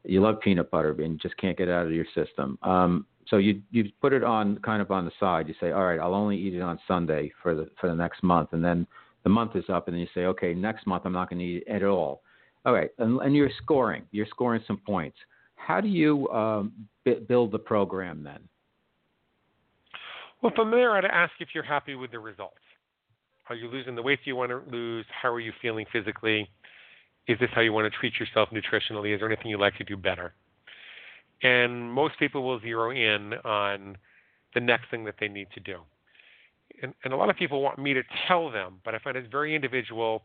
you 0.03 0.21
love 0.21 0.39
peanut 0.39 0.71
butter 0.71 0.95
and 1.01 1.19
just 1.19 1.35
can't 1.37 1.57
get 1.57 1.67
it 1.67 1.71
out 1.71 1.85
of 1.85 1.91
your 1.91 2.05
system. 2.15 2.57
Um, 2.61 3.05
so 3.27 3.37
you 3.37 3.61
you 3.71 3.85
put 4.01 4.13
it 4.13 4.23
on 4.23 4.59
kind 4.59 4.81
of 4.81 4.91
on 4.91 5.03
the 5.03 5.11
side. 5.19 5.47
You 5.47 5.55
say, 5.59 5.71
all 5.71 5.83
right, 5.83 5.99
I'll 5.99 6.13
only 6.13 6.37
eat 6.37 6.53
it 6.53 6.61
on 6.61 6.79
Sunday 6.87 7.31
for 7.41 7.55
the 7.55 7.69
for 7.81 7.89
the 7.89 7.95
next 7.95 8.21
month, 8.21 8.49
and 8.53 8.63
then 8.63 8.85
the 9.23 9.29
month 9.29 9.55
is 9.55 9.65
up, 9.67 9.87
and 9.87 9.95
then 9.95 10.01
you 10.01 10.07
say, 10.13 10.25
okay, 10.25 10.53
next 10.53 10.85
month 10.85 11.03
I'm 11.05 11.13
not 11.13 11.29
going 11.29 11.39
to 11.39 11.45
eat 11.45 11.63
it 11.65 11.71
at 11.71 11.83
all. 11.83 12.21
All 12.65 12.73
right, 12.73 12.91
and, 12.99 13.19
and 13.21 13.35
you're 13.35 13.49
scoring. 13.63 14.03
You're 14.11 14.27
scoring 14.27 14.61
some 14.67 14.77
points. 14.77 15.17
How 15.65 15.81
do 15.81 15.87
you 15.87 16.29
um, 16.29 16.73
b- 17.05 17.19
build 17.27 17.51
the 17.51 17.57
program 17.57 18.23
then? 18.23 18.39
Well, 20.43 20.51
from 20.55 20.69
there, 20.69 20.91
I'd 20.91 21.05
ask 21.05 21.31
if 21.39 21.49
you're 21.55 21.63
happy 21.63 21.95
with 21.95 22.11
the 22.11 22.19
results. 22.19 22.59
Are 23.49 23.55
you 23.55 23.67
losing 23.67 23.95
the 23.95 24.01
weight 24.03 24.19
you 24.25 24.35
want 24.35 24.51
to 24.51 24.61
lose? 24.71 25.05
How 25.09 25.33
are 25.33 25.39
you 25.39 25.51
feeling 25.63 25.87
physically? 25.91 26.47
Is 27.27 27.39
this 27.39 27.49
how 27.55 27.61
you 27.61 27.73
want 27.73 27.91
to 27.91 27.99
treat 27.99 28.13
yourself 28.19 28.49
nutritionally? 28.49 29.15
Is 29.15 29.19
there 29.19 29.27
anything 29.27 29.49
you'd 29.49 29.59
like 29.59 29.75
to 29.77 29.83
do 29.83 29.97
better? 29.97 30.35
And 31.41 31.91
most 31.91 32.19
people 32.19 32.43
will 32.43 32.59
zero 32.59 32.91
in 32.91 33.33
on 33.43 33.97
the 34.53 34.59
next 34.59 34.91
thing 34.91 35.03
that 35.05 35.15
they 35.19 35.27
need 35.27 35.47
to 35.55 35.59
do. 35.59 35.79
And, 36.83 36.93
and 37.03 37.11
a 37.11 37.17
lot 37.17 37.31
of 37.31 37.37
people 37.37 37.63
want 37.63 37.79
me 37.79 37.95
to 37.95 38.03
tell 38.27 38.51
them, 38.51 38.81
but 38.85 38.93
I 38.93 38.99
find 38.99 39.17
it's 39.17 39.31
very 39.31 39.55
individual. 39.55 40.21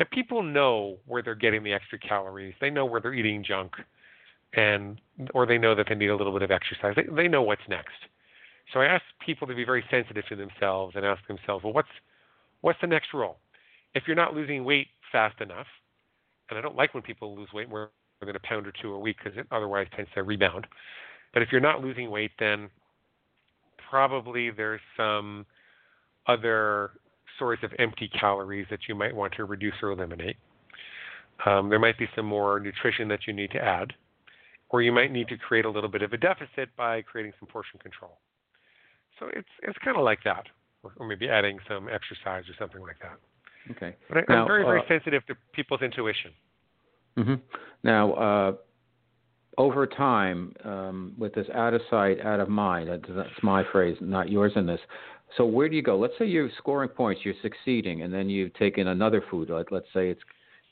And 0.00 0.10
people 0.10 0.42
know 0.42 0.96
where 1.06 1.22
they're 1.22 1.36
getting 1.36 1.62
the 1.62 1.72
extra 1.72 2.00
calories. 2.00 2.54
They 2.60 2.70
know 2.70 2.84
where 2.84 3.00
they're 3.00 3.14
eating 3.14 3.44
junk 3.44 3.74
and 4.54 5.00
or 5.34 5.46
they 5.46 5.58
know 5.58 5.74
that 5.74 5.86
they 5.88 5.94
need 5.94 6.08
a 6.08 6.16
little 6.16 6.32
bit 6.32 6.42
of 6.42 6.50
exercise. 6.50 6.94
They, 6.96 7.04
they 7.14 7.28
know 7.28 7.42
what's 7.42 7.62
next. 7.68 7.94
So 8.72 8.80
I 8.80 8.86
ask 8.86 9.02
people 9.24 9.46
to 9.48 9.54
be 9.54 9.64
very 9.64 9.84
sensitive 9.90 10.24
to 10.28 10.36
themselves 10.36 10.94
and 10.96 11.04
ask 11.04 11.26
themselves, 11.26 11.64
well, 11.64 11.72
what's 11.72 11.88
what's 12.60 12.80
the 12.80 12.86
next 12.86 13.12
rule? 13.12 13.38
If 13.94 14.04
you're 14.06 14.16
not 14.16 14.34
losing 14.34 14.64
weight 14.64 14.88
fast 15.10 15.40
enough, 15.40 15.66
and 16.48 16.58
I 16.58 16.62
don't 16.62 16.76
like 16.76 16.94
when 16.94 17.02
people 17.02 17.36
lose 17.36 17.48
weight 17.52 17.68
more 17.68 17.90
than 18.20 18.36
a 18.36 18.40
pound 18.40 18.66
or 18.66 18.72
two 18.80 18.94
a 18.94 18.98
week 18.98 19.16
because 19.22 19.38
it 19.38 19.46
otherwise 19.50 19.86
tends 19.96 20.10
to 20.14 20.22
rebound. 20.22 20.66
But 21.32 21.42
if 21.42 21.48
you're 21.50 21.60
not 21.60 21.82
losing 21.82 22.10
weight, 22.10 22.30
then 22.38 22.68
probably 23.90 24.50
there's 24.50 24.80
some 24.96 25.44
other 26.26 26.92
source 27.38 27.58
of 27.62 27.72
empty 27.78 28.08
calories 28.08 28.66
that 28.70 28.80
you 28.88 28.94
might 28.94 29.14
want 29.14 29.34
to 29.34 29.44
reduce 29.44 29.74
or 29.82 29.90
eliminate. 29.90 30.36
Um, 31.44 31.68
there 31.68 31.78
might 31.78 31.98
be 31.98 32.06
some 32.14 32.26
more 32.26 32.60
nutrition 32.60 33.08
that 33.08 33.20
you 33.26 33.32
need 33.32 33.50
to 33.50 33.58
add 33.58 33.92
or 34.72 34.82
you 34.82 34.90
might 34.90 35.12
need 35.12 35.28
to 35.28 35.36
create 35.36 35.64
a 35.64 35.70
little 35.70 35.90
bit 35.90 36.02
of 36.02 36.12
a 36.12 36.16
deficit 36.16 36.74
by 36.76 37.02
creating 37.02 37.32
some 37.38 37.48
portion 37.48 37.78
control. 37.78 38.18
So 39.20 39.26
it's 39.34 39.48
it's 39.62 39.78
kind 39.84 39.96
of 39.96 40.02
like 40.02 40.20
that, 40.24 40.46
or, 40.82 41.06
maybe 41.06 41.28
adding 41.28 41.58
some 41.68 41.88
exercise 41.88 42.44
or 42.48 42.54
something 42.58 42.80
like 42.80 42.98
that. 43.02 43.18
Okay. 43.70 43.94
But 44.08 44.24
I, 44.28 44.40
am 44.40 44.46
very 44.46 44.64
very 44.64 44.80
uh, 44.80 44.88
sensitive 44.88 45.24
to 45.26 45.34
people's 45.52 45.82
intuition. 45.82 46.32
Mm-hmm. 47.18 47.34
Now, 47.84 48.12
uh, 48.14 48.52
over 49.58 49.86
time, 49.86 50.54
um, 50.64 51.14
with 51.18 51.34
this 51.34 51.46
out 51.54 51.74
of 51.74 51.82
sight, 51.90 52.20
out 52.24 52.40
of 52.40 52.48
mind, 52.48 52.88
that's 52.88 53.42
my 53.42 53.62
phrase, 53.70 53.96
not 54.00 54.30
yours 54.30 54.52
in 54.56 54.64
this. 54.66 54.80
So 55.36 55.44
where 55.44 55.68
do 55.68 55.76
you 55.76 55.82
go? 55.82 55.98
Let's 55.98 56.14
say 56.18 56.26
you're 56.26 56.50
scoring 56.58 56.88
points, 56.88 57.20
you're 57.24 57.34
succeeding, 57.42 58.02
and 58.02 58.12
then 58.12 58.30
you've 58.30 58.54
taken 58.54 58.88
another 58.88 59.22
food. 59.30 59.50
Like 59.50 59.70
let's 59.70 59.86
say 59.94 60.08
it's 60.08 60.22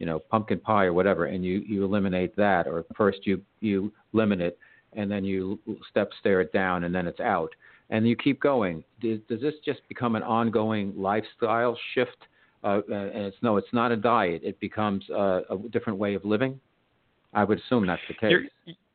you 0.01 0.07
know 0.07 0.19
pumpkin 0.19 0.59
pie 0.59 0.87
or 0.87 0.93
whatever, 0.93 1.27
and 1.27 1.45
you 1.45 1.61
you 1.61 1.85
eliminate 1.85 2.35
that, 2.35 2.67
or 2.67 2.85
first 2.97 3.25
you 3.27 3.41
you 3.61 3.93
limit 4.13 4.41
it, 4.41 4.59
and 4.95 5.09
then 5.09 5.25
you 5.25 5.61
step 5.89 6.11
stare 6.19 6.41
it 6.41 6.53
down, 6.53 6.83
and 6.85 6.93
then 6.93 7.07
it's 7.07 7.21
out, 7.21 7.55
and 7.91 8.09
you 8.09 8.17
keep 8.17 8.41
going. 8.41 8.83
Does, 9.01 9.21
does 9.29 9.41
this 9.41 9.55
just 9.65 9.87
become 9.89 10.17
an 10.17 10.25
ongoing 10.25 10.93
lifestyle 10.97 11.79
shift? 11.95 12.17
Uh, 12.65 12.81
uh 12.91 12.95
and 12.95 13.25
it's 13.27 13.37
no, 13.43 13.59
it's 13.59 13.73
not 13.73 13.93
a 13.93 13.97
diet. 13.97 14.41
It 14.43 14.59
becomes 14.59 15.09
a, 15.11 15.43
a 15.51 15.59
different 15.71 15.99
way 15.99 16.15
of 16.15 16.25
living. 16.25 16.59
I 17.33 17.45
would 17.45 17.61
assume 17.61 17.87
that's 17.87 18.03
the 18.09 18.15
case. 18.15 18.33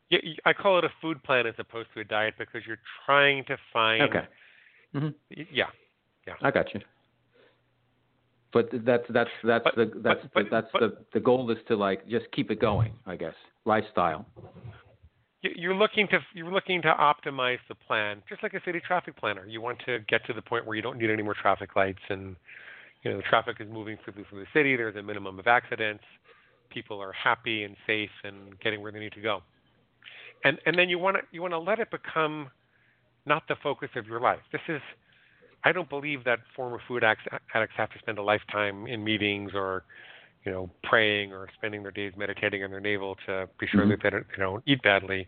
You're, 0.09 0.21
I 0.45 0.53
call 0.53 0.77
it 0.77 0.83
a 0.83 0.91
food 1.01 1.23
plan 1.23 1.47
as 1.47 1.55
opposed 1.57 1.89
to 1.93 2.01
a 2.01 2.03
diet 2.03 2.33
because 2.37 2.61
you're 2.67 2.81
trying 3.05 3.45
to 3.45 3.57
find. 3.71 4.03
Okay. 4.03 4.27
Mm-hmm. 4.93 5.09
Yeah. 5.51 5.65
Yeah. 6.27 6.33
I 6.41 6.51
got 6.51 6.73
you. 6.73 6.81
But 8.55 8.69
that's 8.85 9.03
that's 9.09 9.29
that's 9.43 9.65
but, 9.65 9.75
the 9.75 9.91
that's 10.01 10.21
but, 10.33 10.43
the, 10.45 10.49
that's 10.49 10.67
but, 10.71 10.79
the 10.79 10.97
the 11.15 11.19
goal 11.19 11.51
is 11.51 11.57
to 11.67 11.75
like 11.75 12.07
just 12.07 12.25
keep 12.31 12.49
it 12.51 12.61
going, 12.61 12.93
I 13.05 13.17
guess. 13.17 13.33
Lifestyle. 13.65 14.25
You're 15.41 15.75
looking 15.75 16.07
to 16.07 16.19
you're 16.33 16.53
looking 16.53 16.81
to 16.83 16.87
optimize 16.87 17.57
the 17.67 17.75
plan, 17.75 18.23
just 18.29 18.41
like 18.43 18.53
a 18.53 18.61
city 18.63 18.79
traffic 18.79 19.17
planner. 19.17 19.45
You 19.45 19.59
want 19.59 19.79
to 19.87 19.99
get 20.07 20.25
to 20.27 20.33
the 20.33 20.41
point 20.41 20.65
where 20.65 20.77
you 20.77 20.81
don't 20.81 20.97
need 20.97 21.09
any 21.09 21.21
more 21.21 21.33
traffic 21.33 21.75
lights, 21.75 21.99
and 22.07 22.37
you 23.03 23.11
know 23.11 23.17
the 23.17 23.23
traffic 23.23 23.57
is 23.59 23.67
moving 23.69 23.97
through 24.05 24.23
through 24.29 24.39
the 24.39 24.47
city. 24.53 24.77
There's 24.77 24.95
a 24.95 25.03
minimum 25.03 25.37
of 25.37 25.47
accidents. 25.47 26.05
People 26.69 27.01
are 27.01 27.11
happy 27.11 27.63
and 27.63 27.75
safe 27.85 28.09
and 28.23 28.57
getting 28.61 28.81
where 28.81 28.93
they 28.93 28.99
need 28.99 29.11
to 29.13 29.21
go. 29.21 29.41
And 30.45 30.59
and 30.65 30.79
then 30.79 30.87
you 30.87 30.97
want 30.97 31.17
to 31.17 31.23
you 31.33 31.41
want 31.41 31.51
to 31.51 31.59
let 31.59 31.79
it 31.79 31.91
become 31.91 32.49
not 33.25 33.43
the 33.49 33.57
focus 33.61 33.89
of 33.97 34.07
your 34.07 34.21
life. 34.21 34.39
This 34.53 34.61
is 34.69 34.81
I 35.66 35.72
don't 35.72 35.89
believe 35.89 36.24
that 36.26 36.39
former 36.55 36.80
food 36.88 37.03
addicts 37.03 37.26
have 37.76 37.89
to 37.89 37.99
spend 37.99 38.20
a 38.20 38.24
lifetime 38.24 38.86
in 38.86 39.03
meetings 39.03 39.51
or, 39.55 39.84
you 40.45 40.51
know, 40.51 40.70
praying 40.84 41.34
or 41.34 41.49
spending 41.57 41.82
their 41.82 41.91
days 41.91 42.13
meditating 42.16 42.63
on 42.63 42.70
their 42.70 42.80
navel 42.80 43.18
to 43.26 43.49
be 43.59 43.66
sure 43.68 43.82
mm-hmm. 43.82 43.89
that 43.89 43.99
they 44.03 44.09
don't, 44.11 44.28
you 44.38 44.43
know, 44.43 44.61
eat 44.68 44.82
badly. 44.84 45.28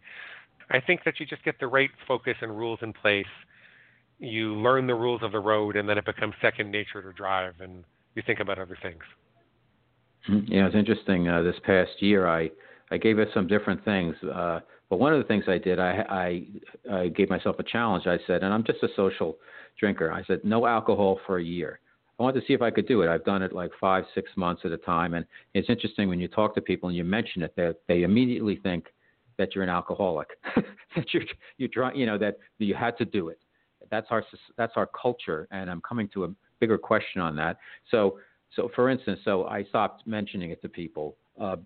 I 0.70 0.80
think 0.80 1.04
that 1.06 1.20
you 1.20 1.26
just 1.26 1.44
get 1.44 1.60
the 1.60 1.68
right 1.68 1.90
focus 2.08 2.36
and 2.42 2.56
rules 2.56 2.80
in 2.84 2.94
place. 2.94 3.26
You 4.20 4.54
learn 4.56 4.86
the 4.86 4.96
rules 4.96 5.24
of 5.24 5.32
the 5.32 5.40
road, 5.40 5.76
and 5.76 5.90
then 5.90 5.98
it 5.98 6.06
becomes 6.06 6.34
second 6.42 6.72
nature 6.72 7.02
to 7.02 7.14
drive, 7.14 7.56
and 7.60 7.84
you 8.16 8.24
think 8.26 8.40
about 8.40 8.60
other 8.60 8.78
things. 8.82 9.04
Mm-hmm. 10.30 10.52
Yeah, 10.52 10.68
it's 10.68 10.76
interesting. 10.76 11.28
Uh, 11.28 11.42
this 11.42 11.56
past 11.64 11.92
year, 12.00 12.28
I 12.28 12.52
I 12.92 12.98
gave 12.98 13.18
us 13.20 13.28
some 13.34 13.48
different 13.48 13.84
things. 13.86 14.16
Uh, 14.24 14.60
but 14.90 14.98
one 15.00 15.14
of 15.14 15.20
the 15.20 15.28
things 15.28 15.46
I 15.48 15.58
did, 15.58 15.80
I, 15.80 16.44
I 16.92 16.96
I 16.96 17.08
gave 17.10 17.30
myself 17.30 17.58
a 17.60 17.64
challenge. 17.64 18.08
I 18.08 18.18
said, 18.28 18.44
and 18.44 18.54
I'm 18.54 18.64
just 18.64 18.84
a 18.84 18.90
social 18.96 19.38
drinker. 19.80 20.12
I 20.12 20.24
said, 20.26 20.42
no 20.44 20.66
alcohol 20.66 21.20
for 21.26 21.38
a 21.38 21.44
year. 21.44 21.80
I 22.20 22.24
wanted 22.24 22.42
to 22.42 22.48
see 22.48 22.54
if 22.54 22.62
I 22.62 22.72
could 22.72 22.88
do 22.88 23.04
it. 23.04 23.10
I've 23.10 23.26
done 23.26 23.44
it 23.44 23.54
like 23.54 23.72
five, 23.80 24.04
six 24.16 24.32
months 24.36 24.64
at 24.66 24.72
a 24.72 24.78
time. 24.78 25.14
And 25.14 25.26
it's 25.54 25.70
interesting 25.70 26.10
when 26.10 26.20
you 26.20 26.28
talk 26.28 26.56
to 26.56 26.62
people 26.62 26.90
and 26.90 26.98
you 26.98 27.04
mention 27.04 27.44
it, 27.44 27.56
that 27.58 27.78
they 27.88 28.04
immediately 28.04 28.60
think 28.64 28.88
that 29.38 29.54
you're 29.54 29.64
an 29.64 29.70
alcoholic, 29.70 30.30
that 30.96 31.14
you're, 31.14 31.24
you're 31.58 31.70
trying, 31.70 31.96
you 31.96 32.08
know, 32.08 32.18
that 32.18 32.38
you 32.58 32.74
had 32.74 32.98
to 32.98 33.06
do 33.06 33.30
it. 33.30 33.40
That's 33.92 34.08
our, 34.10 34.24
that's 34.58 34.74
our 34.76 34.90
culture. 35.00 35.48
And 35.52 35.70
I'm 35.70 35.82
coming 35.82 36.10
to 36.16 36.26
a 36.26 36.30
bigger 36.60 36.78
question 36.78 37.22
on 37.22 37.36
that. 37.36 37.58
So 37.92 38.18
so 38.56 38.70
for 38.76 38.90
instance, 38.90 39.20
so 39.24 39.46
I 39.46 39.64
stopped 39.66 40.08
mentioning 40.08 40.52
it 40.52 40.62
to 40.62 40.70
people 40.70 41.16
uh, 41.40 41.58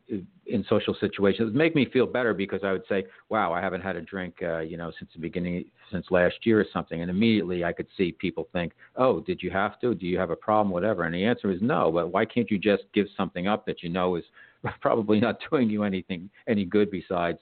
in 0.47 0.65
social 0.67 0.93
situations. 0.99 1.41
It 1.41 1.45
would 1.45 1.55
make 1.55 1.75
me 1.75 1.85
feel 1.85 2.05
better 2.05 2.33
because 2.33 2.61
I 2.63 2.71
would 2.73 2.83
say, 2.89 3.05
"Wow, 3.29 3.53
I 3.53 3.61
haven't 3.61 3.81
had 3.81 3.95
a 3.95 4.01
drink, 4.01 4.35
uh, 4.41 4.59
you 4.59 4.75
know, 4.75 4.91
since 4.99 5.11
the 5.13 5.19
beginning, 5.19 5.63
since 5.91 6.05
last 6.11 6.45
year 6.45 6.59
or 6.59 6.65
something." 6.73 7.01
And 7.01 7.09
immediately 7.09 7.63
I 7.63 7.71
could 7.71 7.87
see 7.95 8.11
people 8.11 8.49
think, 8.51 8.73
"Oh, 8.97 9.21
did 9.21 9.41
you 9.41 9.49
have 9.51 9.79
to? 9.81 9.95
Do 9.95 10.05
you 10.05 10.17
have 10.17 10.31
a 10.31 10.35
problem? 10.35 10.71
Whatever." 10.71 11.03
And 11.03 11.15
the 11.15 11.23
answer 11.23 11.51
is 11.51 11.61
no. 11.61 11.91
But 11.91 12.11
why 12.11 12.25
can't 12.25 12.51
you 12.51 12.57
just 12.57 12.83
give 12.93 13.07
something 13.15 13.47
up 13.47 13.65
that 13.65 13.81
you 13.81 13.89
know 13.89 14.15
is 14.15 14.25
probably 14.81 15.19
not 15.19 15.39
doing 15.49 15.69
you 15.69 15.83
anything 15.83 16.29
any 16.47 16.65
good 16.65 16.91
besides 16.91 17.39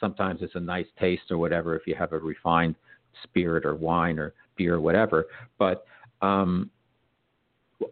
sometimes 0.00 0.40
it's 0.42 0.54
a 0.54 0.60
nice 0.60 0.86
taste 0.98 1.30
or 1.30 1.38
whatever 1.38 1.76
if 1.76 1.86
you 1.86 1.94
have 1.94 2.12
a 2.12 2.18
refined 2.18 2.74
spirit 3.22 3.64
or 3.64 3.74
wine 3.74 4.18
or 4.18 4.32
beer 4.56 4.74
or 4.74 4.80
whatever. 4.80 5.26
But 5.58 5.84
um, 6.22 6.70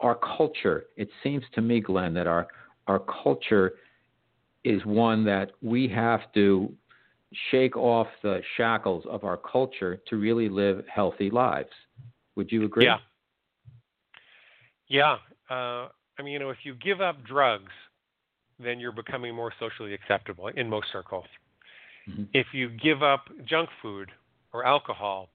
our 0.01 0.15
culture, 0.15 0.87
it 0.97 1.09
seems 1.23 1.45
to 1.55 1.61
me, 1.61 1.81
Glenn, 1.81 2.15
that 2.15 2.27
our 2.27 2.49
our 2.87 2.99
culture 2.99 3.75
is 4.65 4.85
one 4.85 5.25
that 5.25 5.53
we 5.63 5.89
have 5.89 6.21
to 6.35 6.73
shake 7.51 7.77
off 7.77 8.07
the 8.23 8.41
shackles 8.57 9.05
of 9.09 9.25
our 9.25 9.37
culture 9.37 10.01
to 10.09 10.17
really 10.17 10.49
live 10.49 10.85
healthy 10.93 11.31
lives. 11.31 11.71
Would 12.37 12.51
you 12.51 12.65
agree? 12.65 12.87
Yeah. 12.87 12.99
Yeah. 14.89 15.17
Uh, 15.51 15.89
I 16.19 16.23
mean, 16.23 16.33
you 16.33 16.39
know, 16.39 16.51
if 16.51 16.59
you 16.65 16.75
give 16.75 17.01
up 17.01 17.25
drugs, 17.25 17.73
then 18.59 18.81
you're 18.81 18.93
becoming 18.93 19.35
more 19.35 19.53
socially 19.61 19.95
acceptable 19.95 20.49
in 20.49 20.69
most 20.69 20.89
circles. 20.93 21.27
Mm-hmm. 22.09 22.25
If 22.33 22.47
you 22.53 22.71
give 22.71 23.03
up 23.03 23.25
junk 23.45 23.69
food 23.83 24.11
or 24.53 24.65
alcohol, 24.65 25.29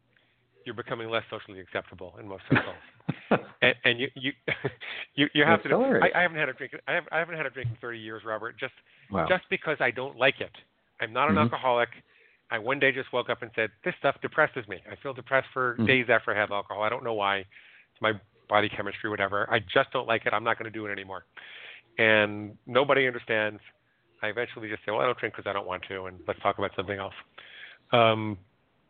you're 0.66 0.76
becoming 0.76 1.10
less 1.10 1.24
socially 1.30 1.60
acceptable 1.60 2.16
in 2.20 2.28
most 2.28 2.43
circles. 2.49 2.76
and, 3.62 3.76
and 3.84 3.99
you 3.99 4.08
you 4.16 4.32
you, 5.16 5.28
you 5.34 5.43
have 5.43 5.60
That's 5.64 5.74
to. 5.74 5.99
I, 6.01 6.20
I 6.20 6.22
haven't 6.22 6.38
had 6.38 6.49
a 6.49 6.54
drink. 6.54 6.74
I, 6.88 6.93
have, 6.93 7.04
I 7.12 7.20
haven't 7.20 7.38
had 7.38 7.45
a 7.45 7.49
drink 7.49 7.70
in 7.70 7.78
30 7.82 7.99
years, 7.99 8.24
Robert. 8.26 8.60
Just 8.60 8.74
wow. 9.12 9.26
just 9.28 9.43
because 9.49 9.78
I 9.80 9.91
don't 9.91 10.18
like 10.18 10.39
it. 10.39 10.51
I'm 11.01 11.14
not 11.14 11.30
an 11.30 11.36
mm-hmm. 11.36 11.43
alcoholic. 11.43 11.89
I 12.51 12.60
one 12.60 12.80
day 12.80 12.91
just 12.91 13.12
woke 13.14 13.30
up 13.30 13.41
and 13.41 13.51
said, 13.56 13.72
"This 13.84 13.93
stuff 13.99 14.16
depresses 14.22 14.68
me. 14.68 14.78
I 14.89 14.95
feel 15.01 15.14
depressed 15.14 15.47
for 15.54 15.74
mm-hmm. 15.74 15.86
days 15.86 16.06
after 16.10 16.34
I 16.34 16.39
have 16.39 16.51
alcohol. 16.51 16.84
I 16.84 16.89
don't 16.89 17.04
know 17.04 17.14
why. 17.14 17.39
It's 17.39 18.01
my 18.01 18.14
body 18.49 18.70
chemistry, 18.70 19.10
whatever. 19.10 19.49
I 19.51 19.60
just 19.60 19.91
don't 19.91 20.08
like 20.08 20.26
it. 20.26 20.34
I'm 20.34 20.43
not 20.43 20.58
going 20.58 20.72
to 20.72 20.78
do 20.78 20.86
it 20.86 20.91
anymore." 20.91 21.26
And 21.97 22.58
nobody 22.66 23.08
understands. 23.08 23.60
I 24.22 24.28
eventually 24.28 24.70
just 24.70 24.86
say, 24.86 24.91
"Well, 24.91 25.01
I 25.01 25.06
don't 25.06 25.18
drink 25.18 25.36
because 25.36 25.49
I 25.49 25.54
don't 25.54 25.68
want 25.68 25.84
to, 25.89 26.06
and 26.06 26.20
let's 26.28 26.39
talk 26.41 26.58
about 26.58 26.72
something 26.76 26.97
else." 26.97 27.14
Um, 27.91 28.38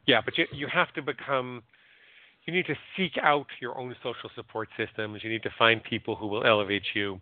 yeah, 0.05 0.21
but 0.23 0.37
you 0.37 0.45
you 0.51 0.67
have 0.67 0.93
to 0.93 1.01
become 1.01 1.63
you 2.45 2.53
need 2.53 2.65
to 2.65 2.75
seek 2.97 3.13
out 3.21 3.47
your 3.61 3.77
own 3.77 3.95
social 4.03 4.29
support 4.35 4.69
systems. 4.77 5.23
You 5.23 5.29
need 5.29 5.43
to 5.43 5.53
find 5.57 5.83
people 5.83 6.15
who 6.15 6.27
will 6.27 6.45
elevate 6.45 6.83
you. 6.93 7.19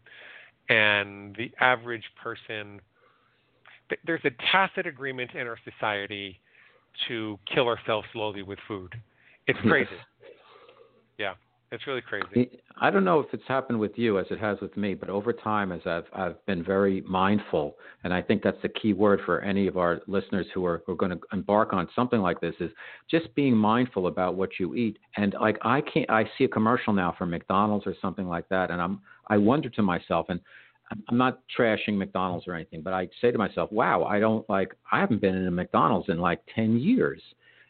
And 0.70 1.36
the 1.36 1.52
average 1.60 2.04
person, 2.22 2.80
there's 4.06 4.22
a 4.24 4.32
tacit 4.52 4.88
agreement 4.88 5.32
in 5.34 5.48
our 5.48 5.58
society 5.70 6.40
to 7.08 7.38
kill 7.54 7.68
ourselves 7.68 8.08
slowly 8.14 8.42
with 8.42 8.60
food. 8.68 8.94
It's 9.48 9.60
crazy. 9.62 9.90
yeah. 11.18 11.34
It's 11.72 11.88
really 11.88 12.02
crazy. 12.02 12.60
I 12.82 12.90
don't 12.90 13.06
know 13.06 13.22
if 13.22 13.28
it's 13.32 13.48
happened 13.48 13.80
with 13.80 13.94
you 13.96 14.20
as 14.20 14.26
it 14.30 14.40
has 14.40 14.60
with 14.60 14.76
me, 14.76 14.94
but 14.94 15.10
over 15.10 15.32
time, 15.32 15.72
as 15.72 15.80
I've 15.86 16.04
I've 16.14 16.46
been 16.46 16.66
very 16.66 17.00
mindful, 17.08 17.78
and 18.04 18.14
I 18.14 18.22
think 18.22 18.44
that's 18.44 18.62
the 18.62 18.68
key 18.68 18.92
word 18.92 19.22
for 19.26 19.40
any 19.40 19.68
of 19.68 19.78
our 19.78 20.02
listeners 20.06 20.48
who 20.54 20.66
are 20.66 20.84
who 20.86 20.92
are 20.92 20.98
going 20.98 21.12
to 21.12 21.20
embark 21.32 21.72
on 21.72 21.88
something 21.96 22.20
like 22.20 22.42
this 22.42 22.56
is 22.60 22.72
just 23.10 23.34
being 23.36 23.56
mindful 23.56 24.08
about 24.08 24.36
what 24.36 24.50
you 24.60 24.76
eat. 24.76 24.98
And 25.16 25.34
like 25.40 25.60
I 25.62 25.80
can't, 25.80 26.10
I 26.10 26.26
see 26.38 26.44
a 26.44 26.50
commercial 26.50 26.92
now 26.92 27.16
for 27.18 27.26
McDonald's 27.26 27.88
or 27.88 27.96
something 28.02 28.28
like 28.28 28.50
that, 28.50 28.70
and 28.70 28.82
I'm 28.82 29.00
I 29.28 29.38
wonder 29.38 29.70
to 29.70 29.82
myself, 29.82 30.26
and 30.28 30.42
I'm 31.08 31.18
not 31.18 31.40
trashing 31.58 31.96
McDonald's 31.96 32.50
or 32.50 32.54
anything, 32.54 32.82
but 32.82 32.92
I 32.92 33.08
say 33.22 33.32
to 33.32 33.38
myself, 33.38 33.72
wow, 33.72 34.04
I 34.04 34.20
don't 34.20 34.48
like 34.50 34.76
I 34.92 35.00
haven't 35.00 35.22
been 35.22 35.36
in 35.36 35.48
a 35.48 35.52
McDonald's 35.52 36.10
in 36.10 36.20
like 36.20 36.42
10 36.54 36.80
years, 36.80 37.22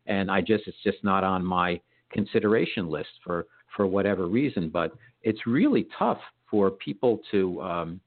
and 0.08 0.32
I 0.32 0.42
just 0.42 0.64
it's 0.66 0.78
just 0.84 1.04
not 1.04 1.24
on 1.24 1.46
my 1.46 1.80
consideration 2.12 2.90
list 2.90 3.10
for 3.24 3.46
for 3.76 3.88
whatever 3.88 4.28
reason. 4.28 4.70
But 4.70 4.94
it's 5.24 5.48
really 5.48 5.88
tough 5.98 6.20
for 6.50 6.72
people 6.72 7.22
to 7.32 7.62
um, 7.62 8.02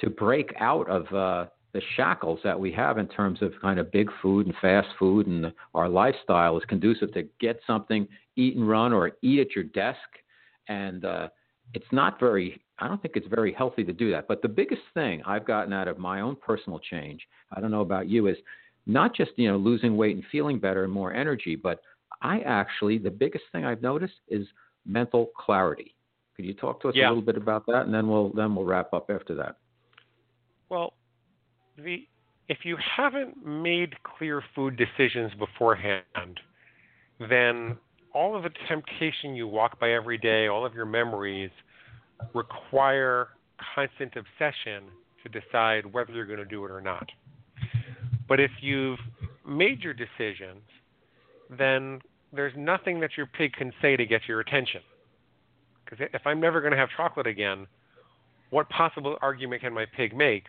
to 0.00 0.10
break 0.10 0.52
out 0.58 0.88
of 0.88 1.12
uh, 1.12 1.50
the 1.72 1.82
shackles 1.96 2.40
that 2.44 2.58
we 2.58 2.72
have 2.72 2.98
in 2.98 3.06
terms 3.08 3.42
of 3.42 3.52
kind 3.60 3.78
of 3.78 3.90
big 3.92 4.10
food 4.22 4.46
and 4.46 4.54
fast 4.60 4.88
food, 4.98 5.26
and 5.26 5.52
our 5.74 5.88
lifestyle 5.88 6.56
is 6.56 6.64
conducive 6.64 7.12
to 7.14 7.24
get 7.40 7.60
something, 7.66 8.06
eat 8.36 8.56
and 8.56 8.68
run, 8.68 8.92
or 8.92 9.12
eat 9.22 9.40
at 9.40 9.54
your 9.54 9.64
desk, 9.64 9.98
and 10.68 11.04
uh, 11.04 11.28
it's 11.74 11.86
not 11.92 12.18
very. 12.18 12.60
I 12.80 12.86
don't 12.86 13.02
think 13.02 13.16
it's 13.16 13.26
very 13.26 13.52
healthy 13.52 13.82
to 13.84 13.92
do 13.92 14.10
that. 14.12 14.28
But 14.28 14.40
the 14.40 14.48
biggest 14.48 14.82
thing 14.94 15.20
I've 15.26 15.44
gotten 15.44 15.72
out 15.72 15.88
of 15.88 15.98
my 15.98 16.20
own 16.20 16.36
personal 16.36 16.78
change, 16.78 17.26
I 17.52 17.60
don't 17.60 17.72
know 17.72 17.80
about 17.80 18.08
you, 18.08 18.28
is 18.28 18.36
not 18.86 19.14
just 19.14 19.32
you 19.36 19.50
know 19.50 19.56
losing 19.56 19.96
weight 19.96 20.16
and 20.16 20.24
feeling 20.30 20.58
better 20.58 20.84
and 20.84 20.92
more 20.92 21.12
energy, 21.12 21.56
but 21.56 21.80
I 22.22 22.40
actually, 22.40 22.98
the 22.98 23.10
biggest 23.10 23.44
thing 23.52 23.64
I've 23.64 23.82
noticed 23.82 24.20
is 24.28 24.46
mental 24.84 25.30
clarity. 25.36 25.94
Could 26.34 26.44
you 26.44 26.54
talk 26.54 26.80
to 26.82 26.88
us 26.88 26.94
yeah. 26.96 27.08
a 27.08 27.10
little 27.10 27.22
bit 27.22 27.36
about 27.36 27.66
that, 27.66 27.86
and 27.86 27.94
then 27.94 28.08
we'll 28.08 28.30
then 28.32 28.54
we'll 28.54 28.64
wrap 28.64 28.92
up 28.92 29.10
after 29.10 29.34
that. 29.34 29.56
Well, 30.68 30.94
the 31.76 32.06
if 32.48 32.58
you 32.64 32.76
haven't 32.96 33.44
made 33.44 33.94
clear 34.02 34.42
food 34.54 34.76
decisions 34.76 35.32
beforehand, 35.38 36.40
then 37.28 37.76
all 38.14 38.36
of 38.36 38.42
the 38.42 38.50
temptation 38.68 39.34
you 39.34 39.46
walk 39.46 39.78
by 39.78 39.92
every 39.92 40.16
day, 40.16 40.46
all 40.46 40.64
of 40.64 40.74
your 40.74 40.86
memories 40.86 41.50
require 42.34 43.28
constant 43.74 44.14
obsession 44.16 44.84
to 45.22 45.40
decide 45.40 45.84
whether 45.92 46.12
you're 46.12 46.26
going 46.26 46.38
to 46.38 46.44
do 46.44 46.64
it 46.64 46.70
or 46.70 46.80
not. 46.80 47.08
But 48.28 48.40
if 48.40 48.50
you've 48.60 48.98
made 49.46 49.82
your 49.82 49.94
decisions 49.94 50.62
then 51.56 52.00
there's 52.32 52.52
nothing 52.56 53.00
that 53.00 53.10
your 53.16 53.26
pig 53.26 53.52
can 53.52 53.72
say 53.80 53.96
to 53.96 54.04
get 54.04 54.22
your 54.28 54.40
attention. 54.40 54.80
Because 55.84 56.06
if 56.12 56.26
I'm 56.26 56.40
never 56.40 56.60
going 56.60 56.72
to 56.72 56.78
have 56.78 56.90
chocolate 56.96 57.26
again, 57.26 57.66
what 58.50 58.68
possible 58.68 59.16
argument 59.22 59.62
can 59.62 59.72
my 59.72 59.86
pig 59.96 60.14
make 60.14 60.44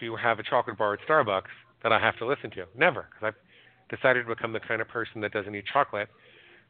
to 0.00 0.16
have 0.16 0.38
a 0.38 0.42
chocolate 0.42 0.78
bar 0.78 0.94
at 0.94 1.00
Starbucks 1.08 1.50
that 1.82 1.92
I 1.92 1.98
have 1.98 2.16
to 2.18 2.26
listen 2.26 2.50
to? 2.50 2.64
Never, 2.76 3.06
because 3.10 3.34
I've 3.34 3.96
decided 3.98 4.24
to 4.24 4.34
become 4.34 4.52
the 4.52 4.60
kind 4.60 4.80
of 4.80 4.88
person 4.88 5.20
that 5.22 5.32
doesn't 5.32 5.54
eat 5.54 5.64
chocolate. 5.72 6.08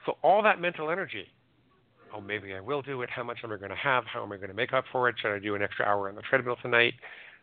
So 0.06 0.16
all 0.22 0.42
that 0.42 0.60
mental 0.60 0.90
energy, 0.90 1.26
oh, 2.14 2.20
maybe 2.20 2.54
I 2.54 2.60
will 2.60 2.82
do 2.82 3.02
it. 3.02 3.10
How 3.10 3.22
much 3.22 3.38
am 3.44 3.52
I 3.52 3.56
going 3.56 3.70
to 3.70 3.76
have? 3.76 4.04
How 4.04 4.22
am 4.22 4.32
I 4.32 4.36
going 4.36 4.48
to 4.48 4.54
make 4.54 4.72
up 4.72 4.84
for 4.92 5.08
it? 5.08 5.16
Should 5.20 5.34
I 5.34 5.38
do 5.38 5.54
an 5.54 5.62
extra 5.62 5.84
hour 5.84 6.08
on 6.08 6.14
the 6.14 6.22
treadmill 6.22 6.56
tonight? 6.62 6.94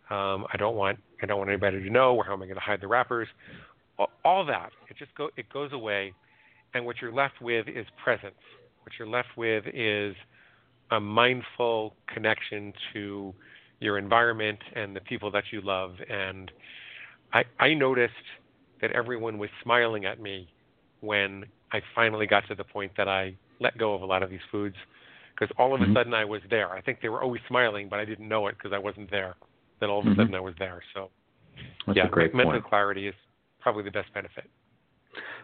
Um, 0.09 0.45
I 0.53 0.57
don't 0.57 0.75
want 0.75 0.99
I 1.21 1.25
don't 1.25 1.39
want 1.39 1.49
anybody 1.49 1.81
to 1.81 1.89
know. 1.89 2.15
Or 2.15 2.23
how 2.23 2.33
am 2.33 2.41
I 2.41 2.45
going 2.45 2.55
to 2.55 2.61
hide 2.61 2.79
the 2.79 2.88
wrappers? 2.88 3.27
All 4.24 4.46
that 4.46 4.72
it 4.89 4.98
just 4.98 5.14
go 5.16 5.30
it 5.38 5.48
goes 5.52 5.72
away, 5.74 6.14
and 6.74 6.86
what 6.86 6.98
you're 7.02 7.14
left 7.14 7.41
with 7.41 7.68
is 7.68 7.86
presence. 8.04 8.36
What 8.84 8.93
you're 9.00 9.08
left 9.08 9.30
with 9.38 9.66
is 9.74 10.16
a 10.91 11.00
mindful 11.00 11.96
connection 12.14 12.74
to 12.93 13.34
your 13.80 13.98
environment 13.98 14.60
and 14.76 14.96
the 14.96 15.02
people 15.02 15.32
that 15.32 15.46
you 15.52 15.62
love. 15.62 15.96
And 16.10 16.52
I, 17.34 17.43
I 17.60 17.74
noticed 17.74 18.14
that 18.82 18.91
everyone 18.91 19.38
was 19.38 19.50
smiling 19.64 20.06
at 20.06 20.22
me 20.22 20.48
when 21.02 21.46
I 21.72 21.82
finally 21.93 22.28
got 22.28 22.48
to 22.50 22.56
the 22.56 22.64
point 22.64 22.91
that 22.98 23.08
I 23.08 23.36
let 23.60 23.78
go 23.78 23.93
of 23.93 24.02
a 24.02 24.06
lot 24.06 24.24
of 24.24 24.30
these 24.30 24.39
foods 24.52 24.76
because 25.34 25.54
all 25.58 25.74
of 25.74 25.82
a 25.82 25.86
mm-hmm. 25.86 25.96
sudden 25.96 26.14
I 26.14 26.26
was 26.26 26.41
there. 26.50 26.70
I 26.70 26.82
think 26.82 27.00
they 27.02 27.10
were 27.10 27.22
always 27.22 27.41
smiling, 27.48 27.89
but 27.89 28.00
I 28.00 28.06
didn't 28.06 28.28
know 28.28 28.48
it 28.48 28.56
because 28.58 28.74
I 28.74 28.78
wasn't 28.78 29.12
there. 29.12 29.36
Then 29.80 29.89
all 29.89 30.00
of 30.00 30.06
a 30.06 30.10
mm-hmm. 30.10 30.22
sudden 30.22 30.36
I 30.36 30.39
was 30.39 30.54
there. 30.60 30.82
So, 30.93 31.10
That's 31.88 31.98
yeah, 31.98 32.06
a 32.06 32.10
great 32.10 32.34
mental 32.34 32.54
point. 32.54 32.66
clarity 32.66 33.08
is 33.08 33.16
probably 33.66 33.82
the 33.82 33.89
best 33.89 34.13
benefit. 34.13 34.43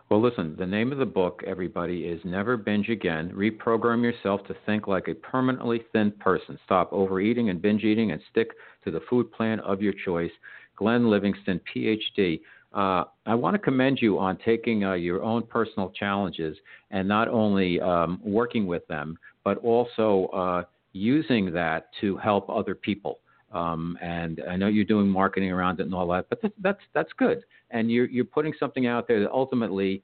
Well, 0.07 0.22
listen, 0.22 0.55
the 0.55 0.65
name 0.67 0.91
of 0.91 0.99
the 0.99 1.05
book, 1.07 1.41
everybody, 1.47 2.03
is 2.03 2.22
Never 2.24 2.55
Binge 2.55 2.88
Again. 2.89 3.32
Reprogram 3.32 4.03
yourself 4.03 4.43
to 4.45 4.55
think 4.63 4.86
like 4.86 5.07
a 5.07 5.15
permanently 5.15 5.82
thin 5.91 6.11
person. 6.19 6.59
Stop 6.63 6.93
overeating 6.93 7.49
and 7.49 7.59
binge 7.59 7.84
eating 7.84 8.11
and 8.11 8.22
stick 8.30 8.51
to 8.84 8.91
the 8.91 8.99
food 9.09 9.32
plan 9.32 9.59
of 9.61 9.82
your 9.82 9.93
choice. 10.05 10.30
Glenn 10.76 11.09
Livingston, 11.09 11.59
PhD. 11.74 12.41
Uh, 12.74 13.05
I 13.26 13.34
want 13.34 13.55
to 13.55 13.59
commend 13.59 13.97
you 13.99 14.19
on 14.19 14.38
taking 14.45 14.84
uh, 14.84 14.93
your 14.93 15.24
own 15.24 15.41
personal 15.41 15.89
challenges 15.89 16.55
and 16.91 17.07
not 17.07 17.28
only 17.28 17.82
um, 17.82 18.22
working 18.24 18.67
with 18.67 18.86
them, 18.88 19.17
but 19.43 19.57
also 19.63 20.28
uh, 20.28 20.63
using 20.93 21.51
that 21.53 21.88
to 22.01 22.17
help 22.17 22.47
other 22.51 22.76
people. 22.76 23.20
Um, 23.52 23.97
and 24.02 24.41
I 24.49 24.56
know 24.56 24.68
you're 24.68 24.86
doing 24.86 25.08
marketing 25.08 25.52
around 25.52 25.80
it 25.80 25.84
and 25.84 25.93
all 25.93 26.08
that, 26.10 26.28
but 26.30 26.41
that's 26.41 26.54
that's, 26.62 26.80
that's 26.93 27.14
good. 27.18 27.43
And 27.72 27.91
you're 27.91 28.06
you're 28.08 28.26
putting 28.26 28.54
something 28.60 28.88
out 28.88 29.08
there 29.08 29.20
that 29.22 29.32
ultimately 29.32 30.04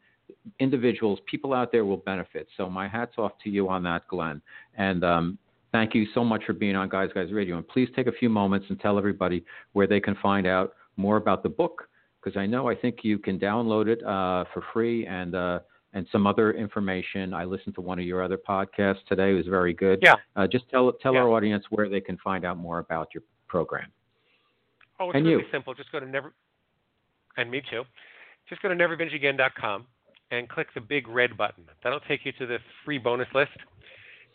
individuals, 0.60 1.20
people 1.26 1.54
out 1.54 1.72
there 1.72 1.86
will 1.86 1.98
benefit. 1.98 2.48
So 2.58 2.70
my 2.70 2.88
hats 2.88 3.14
off 3.18 3.32
to 3.44 3.50
you 3.50 3.70
on 3.70 3.84
that, 3.84 4.08
Glenn. 4.10 4.42
And 4.78 5.04
um, 5.04 5.38
thank 5.72 5.96
you 5.96 6.06
so 6.14 6.24
much 6.24 6.44
for 6.46 6.54
being 6.54 6.76
on 6.76 6.90
Guys 6.90 7.10
Guys 7.14 7.32
Radio. 7.32 7.58
And 7.58 7.68
please 7.68 7.90
take 7.96 8.08
a 8.08 8.12
few 8.12 8.30
moments 8.30 8.66
and 8.70 8.80
tell 8.80 8.98
everybody 8.98 9.46
where 9.74 9.88
they 9.88 10.00
can 10.00 10.16
find 10.22 10.46
out 10.46 10.74
more 10.98 11.18
about 11.18 11.44
the 11.44 11.50
book, 11.50 11.88
because 12.22 12.38
I 12.38 12.46
know 12.46 12.68
I 12.68 12.76
think 12.76 13.00
you 13.04 13.18
can 13.18 13.40
download 13.40 13.88
it 13.88 14.04
uh, 14.04 14.44
for 14.54 14.64
free 14.74 15.06
and 15.06 15.36
uh, 15.36 15.60
and 15.94 16.06
some 16.12 16.28
other 16.28 16.52
information. 16.52 17.34
I 17.34 17.46
listened 17.46 17.76
to 17.76 17.82
one 17.82 17.98
of 17.98 18.06
your 18.06 18.22
other 18.22 18.38
podcasts 18.38 19.06
today; 19.08 19.32
it 19.32 19.36
was 19.36 19.48
very 19.48 19.74
good. 19.74 20.00
Yeah. 20.02 20.16
Uh, 20.36 20.48
just 20.48 20.70
tell 20.70 20.92
tell 20.92 21.14
Yeah. 21.14 21.22
our 21.22 21.30
audience 21.30 21.64
where 21.70 21.88
they 21.88 22.02
can 22.02 22.18
find 22.18 22.44
out 22.44 22.58
more 22.58 22.80
about 22.80 23.10
your 23.14 23.24
program. 23.48 23.92
Oh, 25.00 25.10
it's 25.10 25.18
And 25.18 25.26
really 25.26 25.44
you. 25.44 25.50
simple. 25.52 25.74
Just 25.74 25.92
go 25.92 26.00
to 26.00 26.06
never, 26.06 26.34
and 27.38 27.50
me 27.52 27.62
too. 27.70 27.84
Just 28.50 28.62
go 28.62 28.70
to 28.70 28.76
neverbingeagain.com 28.76 29.86
and 30.32 30.50
click 30.50 30.68
the 30.74 30.82
big 30.82 31.08
red 31.08 31.38
button. 31.38 31.66
That'll 31.84 32.00
take 32.02 32.26
you 32.26 32.32
to 32.34 32.46
the 32.46 32.60
free 32.84 32.98
bonus 32.98 33.28
list. 33.34 33.52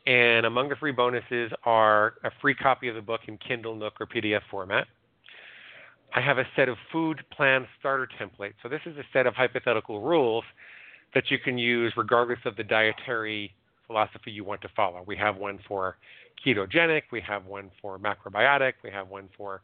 And 0.06 0.46
among 0.46 0.68
the 0.68 0.76
free 0.76 0.92
bonuses 0.92 1.52
are 1.64 2.14
a 2.24 2.30
free 2.40 2.54
copy 2.54 2.88
of 2.88 2.94
the 2.94 3.02
book 3.02 3.20
in 3.28 3.38
Kindle, 3.38 3.76
Nook, 3.76 3.94
or 4.00 4.06
PDF 4.06 4.40
format. 4.50 4.86
I 6.14 6.20
have 6.20 6.38
a 6.38 6.46
set 6.56 6.68
of 6.68 6.76
food 6.90 7.22
plan 7.32 7.66
starter 7.78 8.08
templates. 8.20 8.54
So 8.62 8.68
this 8.68 8.80
is 8.84 8.96
a 8.98 9.04
set 9.12 9.26
of 9.26 9.34
hypothetical 9.34 10.00
rules 10.00 10.44
that 11.14 11.30
you 11.30 11.38
can 11.38 11.56
use 11.56 11.92
regardless 11.96 12.38
of 12.44 12.56
the 12.56 12.64
dietary 12.64 13.54
philosophy 13.86 14.30
you 14.30 14.44
want 14.44 14.60
to 14.62 14.68
follow. 14.74 15.02
We 15.06 15.16
have 15.16 15.36
one 15.36 15.58
for 15.66 15.96
ketogenic, 16.44 17.02
we 17.10 17.20
have 17.20 17.46
one 17.46 17.70
for 17.80 17.98
macrobiotic, 17.98 18.74
we 18.82 18.90
have 18.90 19.08
one 19.08 19.28
for 19.36 19.62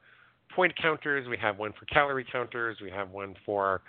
point 0.55 0.77
counters, 0.77 1.29
we 1.29 1.37
have 1.37 1.59
one 1.59 1.73
for 1.79 1.85
calorie 1.87 2.27
counters, 2.31 2.79
we 2.83 2.91
have 2.91 3.11
one 3.11 3.35
for 3.45 3.83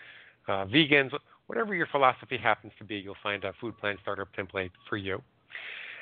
uh, 0.48 0.66
vegans. 0.66 1.12
Whatever 1.48 1.74
your 1.74 1.88
philosophy 1.88 2.38
happens 2.38 2.74
to 2.78 2.84
be, 2.84 2.98
you'll 2.98 3.16
find 3.24 3.44
a 3.44 3.54
food 3.60 3.78
plan 3.78 3.98
starter 4.02 4.28
template 4.38 4.72
for 4.88 4.98
you. 4.98 5.22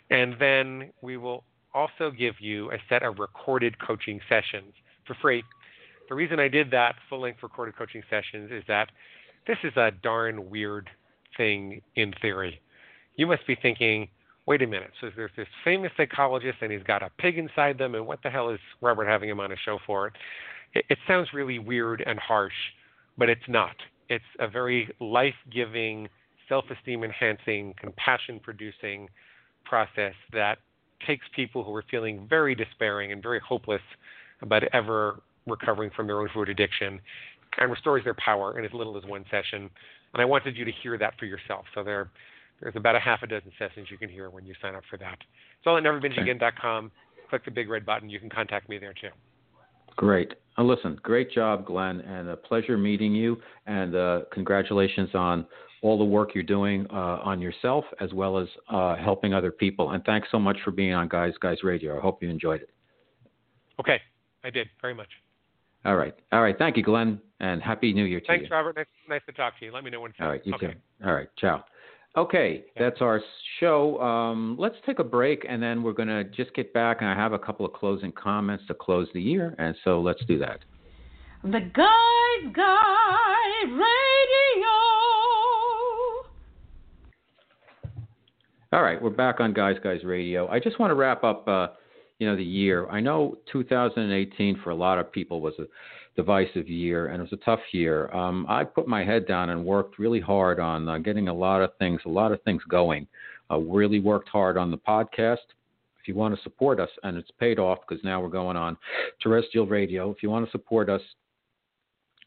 And 0.10 0.36
then 0.40 0.92
we 1.02 1.18
will 1.18 1.44
also 1.74 2.12
give 2.12 2.36
you 2.40 2.72
a 2.72 2.78
set 2.90 3.04
of 3.04 3.20
recorded 3.20 3.78
coaching 3.80 4.20
sessions 4.28 4.74
for 5.06 5.16
free. 5.22 5.44
The 6.10 6.16
reason 6.16 6.40
I 6.40 6.48
did 6.48 6.72
that 6.72 6.96
full 7.10 7.22
length 7.22 7.44
recorded 7.44 7.78
coaching 7.78 8.02
sessions 8.10 8.52
is 8.52 8.64
that 8.68 8.90
this 9.46 9.58
is 9.64 9.76
a 9.76 9.92
darn 10.04 10.50
weird 10.50 10.90
thing 11.36 11.82
in 11.96 12.14
theory. 12.22 12.62
You 13.16 13.28
must 13.28 13.46
be 13.46 13.56
thinking, 13.56 14.08
wait 14.48 14.62
a 14.62 14.68
minute, 14.68 14.92
so 15.00 15.10
there's 15.16 15.32
this 15.36 15.48
famous 15.64 15.92
psychologist 15.98 16.58
and 16.62 16.72
he's 16.72 16.84
got 16.84 17.04
a 17.04 17.12
pig 17.20 17.38
inside 17.38 17.78
them, 17.78 17.94
and 17.94 18.08
what 18.08 18.24
the 18.24 18.30
hell 18.30 18.50
is 18.50 18.60
Robert 18.82 19.06
having 19.06 19.30
him 19.30 19.40
on 19.40 19.52
a 19.52 19.58
show 19.58 19.78
for? 19.86 20.14
It, 20.74 20.86
it 20.90 20.98
sounds 21.08 21.28
really 21.34 21.60
weird 21.60 22.02
and 22.06 22.18
harsh, 22.18 22.54
but 23.18 23.30
it's 23.30 23.48
not. 23.48 23.76
It's 24.10 24.24
a 24.40 24.48
very 24.48 24.90
life 25.02 25.36
giving, 25.54 26.08
self 26.48 26.66
esteem 26.72 27.04
enhancing, 27.04 27.76
compassion 27.80 28.40
producing 28.42 29.10
process 29.66 30.14
that 30.32 30.60
takes 31.06 31.26
people 31.36 31.64
who 31.64 31.76
are 31.76 31.84
feeling 31.92 32.26
very 32.30 32.56
despairing 32.56 33.12
and 33.12 33.22
very 33.22 33.42
hopeless 33.46 33.82
about 34.42 34.64
ever 34.74 35.22
recovering 35.46 35.92
from 35.96 36.08
their 36.08 36.20
own 36.20 36.30
food 36.34 36.48
addiction 36.48 37.00
and 37.60 37.70
restores 37.70 38.04
their 38.04 38.16
power 38.16 38.58
in 38.58 38.66
as 38.66 38.72
little 38.74 38.98
as 38.98 39.04
one 39.04 39.26
session. 39.30 39.70
And 40.14 40.22
I 40.22 40.26
wanted 40.26 40.56
you 40.56 40.64
to 40.64 40.72
hear 40.72 40.98
that 40.98 41.14
for 41.20 41.26
yourself. 41.26 41.66
So 41.76 41.84
there, 41.84 42.10
there's 42.62 42.76
about 42.76 42.96
a 42.96 43.00
half 43.00 43.24
a 43.24 43.28
dozen 43.28 43.52
sessions 43.60 43.88
you 43.90 43.98
can 43.98 44.10
hear 44.10 44.30
when 44.30 44.46
you 44.46 44.54
sign 44.62 44.76
up 44.76 44.84
for 44.90 44.98
that. 44.98 45.18
It's 45.58 45.68
all 45.68 45.78
at 45.78 45.84
neverbingeagain.com. 45.84 46.92
Click 47.30 47.46
the 47.46 47.52
big 47.52 47.70
red 47.70 47.86
button. 47.86 48.10
You 48.10 48.20
can 48.20 48.30
contact 48.30 48.70
me 48.70 48.78
there 48.78 48.94
too. 48.94 49.10
Great. 49.96 50.34
Uh, 50.58 50.64
listen, 50.64 50.98
great 51.02 51.32
job, 51.32 51.66
Glenn, 51.66 52.02
and 52.02 52.30
a 52.30 52.38
pleasure 52.38 52.78
meeting 52.78 53.14
you. 53.14 53.38
And 53.66 53.96
uh, 53.96 54.22
congratulations 54.32 55.10
on 55.14 55.46
all 55.82 55.98
the 55.98 56.06
work 56.06 56.34
you're 56.34 56.44
doing 56.44 56.88
uh, 56.92 57.20
on 57.24 57.42
yourself 57.42 57.84
as 58.00 58.14
well 58.14 58.38
as 58.38 58.48
uh, 58.70 58.96
helping 58.96 59.34
other 59.34 59.52
people. 59.52 59.92
And 59.92 60.04
thanks 60.04 60.28
so 60.32 60.40
much 60.40 60.58
for 60.64 60.72
being 60.72 60.94
on 60.94 61.08
Guys 61.08 61.34
Guys 61.42 61.58
Radio. 61.64 61.98
I 61.98 62.02
hope 62.02 62.24
you 62.24 62.30
enjoyed 62.30 62.62
it. 62.62 62.70
Okay, 63.80 64.02
I 64.44 64.50
did 64.50 64.68
very 64.82 64.94
much. 64.94 65.10
All 65.86 65.96
right. 65.96 66.16
All 66.32 66.42
right. 66.42 66.58
Thank 66.58 66.76
you, 66.78 66.84
Glenn, 66.84 67.22
and 67.40 67.62
Happy 67.62 67.94
New 67.94 68.06
Year 68.06 68.20
to 68.20 68.26
Thanks, 68.26 68.42
you. 68.42 68.50
Thanks, 68.50 68.52
Robert. 68.52 68.76
Nice, 68.76 68.86
nice 69.08 69.22
to 69.28 69.32
talk 69.32 69.58
to 69.60 69.66
you. 69.66 69.72
Let 69.72 69.84
me 69.84 69.92
know 69.92 70.02
when. 70.02 70.14
All 70.20 70.28
right. 70.28 70.42
You 70.44 70.56
okay. 70.56 70.68
too. 70.68 71.06
All 71.06 71.14
right. 71.14 71.28
Ciao. 71.38 71.64
Okay, 72.18 72.64
Yeah. 72.76 72.84
that's 72.90 73.02
our 73.02 73.22
show. 73.60 74.02
Um, 74.02 74.56
let's 74.58 74.76
take 74.88 74.98
a 75.00 75.04
break, 75.04 75.46
and 75.48 75.62
then 75.62 75.84
we're 75.84 75.94
going 75.94 76.08
to 76.08 76.24
just 76.24 76.52
get 76.56 76.74
back. 76.74 76.98
And 77.02 77.10
I 77.10 77.14
have 77.16 77.32
a 77.34 77.40
couple 77.40 77.66
of 77.66 77.74
closing 77.74 78.12
comments 78.12 78.64
to 78.68 78.74
close 78.74 79.08
the 79.14 79.22
year, 79.22 79.54
and 79.60 79.76
so 79.84 80.02
let's 80.02 80.24
do 80.26 80.40
that. 80.40 80.60
The 81.44 81.60
Guys 81.60 82.54
Guy 82.54 83.64
Radio. 83.68 84.68
All 88.74 88.82
right, 88.84 89.02
we're 89.02 89.12
back 89.12 89.40
on 89.40 89.54
Guys 89.54 89.78
Guys 89.84 90.04
Radio. 90.04 90.48
I 90.50 90.60
just 90.60 90.78
want 90.80 90.92
to 90.92 90.96
wrap 90.96 91.24
up, 91.24 91.48
uh, 91.48 91.68
you 92.20 92.28
know, 92.28 92.36
the 92.36 92.44
year. 92.44 92.88
I 92.90 93.00
know 93.00 93.38
2018 93.52 94.60
for 94.64 94.72
a 94.72 94.76
lot 94.76 95.00
of 95.00 95.12
people 95.12 95.40
was 95.40 95.54
a 95.60 95.68
divisive 96.18 96.68
year, 96.68 97.08
and 97.08 97.20
it 97.20 97.22
was 97.22 97.40
a 97.40 97.46
tough 97.46 97.62
year. 97.72 98.14
Um, 98.14 98.46
I 98.50 98.64
put 98.64 98.88
my 98.88 99.06
head 99.06 99.28
down 99.28 99.52
and 99.52 99.64
worked 99.64 100.00
really 100.00 100.20
hard 100.20 100.60
on 100.60 100.90
uh, 100.90 100.98
getting 100.98 101.30
a 101.30 101.34
lot 101.34 101.62
of 101.62 101.70
things, 101.78 102.02
a 102.06 102.10
lot 102.10 102.32
of 102.34 102.42
things 102.42 102.62
going. 102.68 103.08
Uh, 103.50 103.60
really 103.60 104.00
worked 104.00 104.28
hard 104.28 104.58
on 104.58 104.72
the 104.72 104.78
podcast. 104.78 105.46
If 106.02 106.08
you 106.08 106.16
want 106.16 106.36
to 106.36 106.42
support 106.42 106.80
us, 106.80 106.90
and 107.04 107.16
it's 107.18 107.32
paid 107.40 107.60
off 107.60 107.80
because 107.88 108.04
now 108.04 108.20
we're 108.20 108.30
going 108.30 108.58
on 108.58 108.76
terrestrial 109.22 109.68
radio. 109.68 110.10
If 110.10 110.24
you 110.24 110.30
want 110.30 110.46
to 110.46 110.52
support 110.52 110.90
us, 110.90 111.02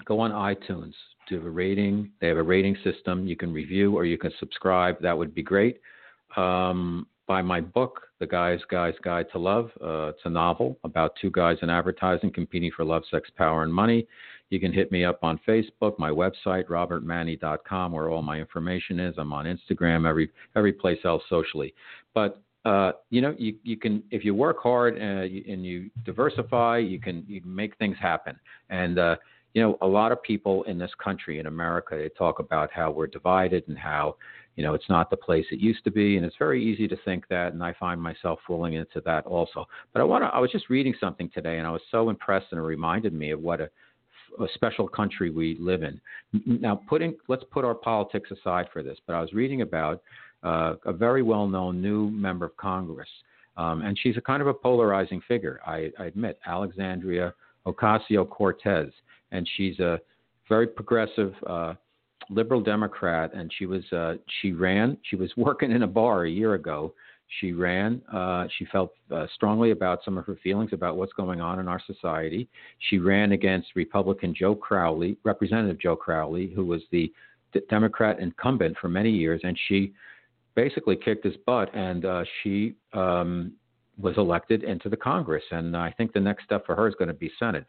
go 0.07 0.21
on 0.21 0.31
iTunes. 0.31 0.95
Do 1.29 1.45
a 1.45 1.51
rating. 1.51 2.11
They 2.21 2.29
have 2.29 2.39
a 2.39 2.43
rating 2.43 2.77
system. 2.83 3.27
You 3.27 3.37
can 3.37 3.53
review 3.53 3.97
or 3.97 4.05
you 4.05 4.19
can 4.19 4.33
subscribe. 4.39 5.01
That 5.03 5.17
would 5.17 5.35
be 5.35 5.43
great 5.43 5.81
um, 6.37 7.07
by 7.31 7.41
my 7.41 7.61
book, 7.61 8.09
The 8.19 8.27
Guy's 8.27 8.59
Guy's 8.69 8.97
Guide 9.05 9.27
to 9.31 9.39
Love. 9.39 9.71
Uh, 9.81 10.09
it's 10.09 10.23
a 10.25 10.29
novel 10.29 10.77
about 10.83 11.13
two 11.23 11.31
guys 11.31 11.59
in 11.63 11.71
advertising 11.71 12.33
competing 12.33 12.73
for 12.75 12.85
love, 12.85 13.05
sex, 13.09 13.31
power, 13.37 13.63
and 13.63 13.73
money. 13.73 14.09
You 14.49 14.59
can 14.59 14.73
hit 14.73 14.91
me 14.91 15.05
up 15.05 15.21
on 15.23 15.39
Facebook, 15.47 15.97
my 15.97 16.11
website, 16.11 16.65
robertmanni.com, 16.65 17.93
where 17.93 18.11
all 18.11 18.23
my 18.23 18.41
information 18.41 18.99
is. 18.99 19.15
I'm 19.17 19.33
on 19.33 19.45
Instagram, 19.45 20.09
every 20.09 20.33
every 20.57 20.73
place 20.73 20.99
else 21.05 21.23
socially. 21.29 21.73
But 22.15 22.43
uh, 22.65 22.93
you 23.11 23.21
know, 23.21 23.37
you, 23.39 23.55
you 23.63 23.77
can 23.77 24.03
if 24.11 24.25
you 24.25 24.35
work 24.35 24.59
hard 24.61 25.01
uh, 25.01 25.23
you, 25.23 25.45
and 25.49 25.65
you 25.65 25.89
diversify, 26.05 26.79
you 26.79 26.99
can 26.99 27.25
you 27.29 27.41
can 27.43 27.55
make 27.55 27.79
things 27.79 27.97
happen. 28.01 28.35
And 28.71 28.99
uh, 28.99 29.15
you 29.55 29.63
know, 29.63 29.79
a 29.83 29.87
lot 29.87 30.11
of 30.11 30.21
people 30.23 30.65
in 30.65 30.79
this 30.79 30.91
country, 31.03 31.39
in 31.39 31.47
America, 31.47 31.97
they 31.97 32.09
talk 32.09 32.41
about 32.41 32.73
how 32.73 32.91
we're 32.91 33.07
divided 33.07 33.63
and 33.69 33.79
how 33.79 34.17
you 34.57 34.65
know 34.65 34.75
it's 34.75 34.89
not 34.89 35.11
the 35.11 35.17
place 35.17 35.45
it 35.51 35.61
used 35.61 35.85
to 35.85 35.91
be 35.91 36.17
and 36.17 36.27
it's 36.27 36.37
very 36.39 36.63
easy 36.63 36.89
to 36.89 36.97
think 37.05 37.27
that 37.29 37.53
and 37.53 37.63
i 37.63 37.73
find 37.75 38.01
myself 38.01 38.39
falling 38.47 38.75
into 38.75 39.01
that 39.05 39.25
also. 39.27 39.67
But 39.93 40.01
i 40.01 40.05
want 40.05 40.25
to 40.25 40.29
i 40.29 40.39
was 40.39 40.51
just 40.51 40.71
reading 40.71 40.95
something 41.01 41.31
today 41.33 41.59
and 41.59 41.67
i 41.67 41.71
was 41.71 41.83
so 41.91 42.11
impressed 42.11 42.47
and 42.51 42.59
it 42.59 42.65
reminded 42.65 43.13
me 43.13 43.31
of 43.31 43.41
what 43.41 43.61
a, 43.61 43.71
a 44.41 44.47
special 44.55 44.89
country 44.89 45.31
we 45.31 45.57
live 45.61 45.83
in. 45.83 46.01
Now 46.47 46.81
putting 46.89 47.17
let's 47.29 47.45
put 47.51 47.65
our 47.65 47.75
politics 47.75 48.31
aside 48.31 48.67
for 48.73 48.83
this 48.83 48.99
but 49.07 49.15
i 49.15 49.21
was 49.21 49.33
reading 49.33 49.63
about 49.63 50.03
uh, 50.43 50.75
a 50.87 50.93
very 50.93 51.23
well 51.23 51.47
known 51.47 51.81
new 51.81 52.11
member 52.11 52.47
of 52.47 52.57
congress 52.57 53.09
um, 53.57 53.83
and 53.83 53.99
she's 53.99 54.17
a 54.17 54.23
kind 54.23 54.41
of 54.41 54.49
a 54.49 54.55
polarizing 54.55 55.21
figure 55.29 55.61
i, 55.67 55.91
I 55.99 56.07
admit 56.07 56.39
alexandria 56.47 57.35
ocasio-cortez 57.67 58.91
and 59.33 59.49
she's 59.57 59.79
a 59.81 60.01
very 60.49 60.67
progressive 60.67 61.35
uh, 61.47 61.75
liberal 62.31 62.61
Democrat, 62.61 63.33
and 63.35 63.53
she 63.59 63.67
was 63.67 63.85
uh, 63.93 64.15
she 64.41 64.53
ran. 64.53 64.97
She 65.03 65.17
was 65.17 65.31
working 65.37 65.73
in 65.73 65.83
a 65.83 65.87
bar 65.87 66.25
a 66.25 66.31
year 66.31 66.55
ago. 66.55 66.95
She 67.41 67.53
ran. 67.53 68.03
Uh, 68.13 68.47
she 68.59 68.65
felt 68.67 68.93
uh, 69.15 69.27
strongly 69.35 69.71
about 69.71 70.01
some 70.05 70.19
of 70.19 70.27
her 70.27 70.37
feelings 70.43 70.71
about 70.73 70.97
what's 70.97 71.13
going 71.13 71.41
on 71.41 71.61
in 71.61 71.69
our 71.69 71.81
society. 71.87 72.49
She 72.89 72.99
ran 72.99 73.33
against 73.33 73.69
Republican 73.77 74.35
Joe 74.37 74.55
Crowley, 74.55 75.17
Representative 75.23 75.79
Joe 75.79 75.95
Crowley, 75.95 76.49
who 76.49 76.65
was 76.65 76.83
the 76.91 77.13
D- 77.53 77.61
Democrat 77.69 78.19
incumbent 78.19 78.77
for 78.81 78.89
many 78.89 79.11
years, 79.11 79.41
and 79.45 79.57
she 79.69 79.93
basically 80.57 80.97
kicked 80.97 81.25
his 81.25 81.37
butt. 81.47 81.73
And 81.73 82.05
uh, 82.05 82.25
she 82.43 82.75
um, 82.95 83.53
was 83.99 84.17
elected 84.17 84.65
into 84.65 84.89
the 84.89 84.97
Congress, 84.97 85.45
and 85.51 85.77
I 85.77 85.93
think 85.93 86.13
the 86.13 86.21
next 86.21 86.45
step 86.45 86.65
for 86.67 86.75
her 86.75 86.89
is 86.89 86.95
going 86.95 87.09
to 87.09 87.15
be 87.15 87.31
Senate. 87.39 87.67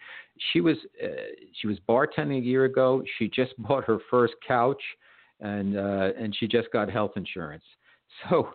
She 0.51 0.61
was 0.61 0.77
uh, 1.03 1.07
she 1.59 1.67
was 1.67 1.77
bartending 1.87 2.39
a 2.39 2.45
year 2.45 2.65
ago. 2.65 3.03
She 3.17 3.27
just 3.27 3.53
bought 3.57 3.83
her 3.85 3.99
first 4.09 4.33
couch, 4.47 4.81
and 5.39 5.77
uh, 5.77 6.11
and 6.17 6.35
she 6.37 6.47
just 6.47 6.71
got 6.71 6.89
health 6.89 7.11
insurance. 7.15 7.63
So 8.29 8.49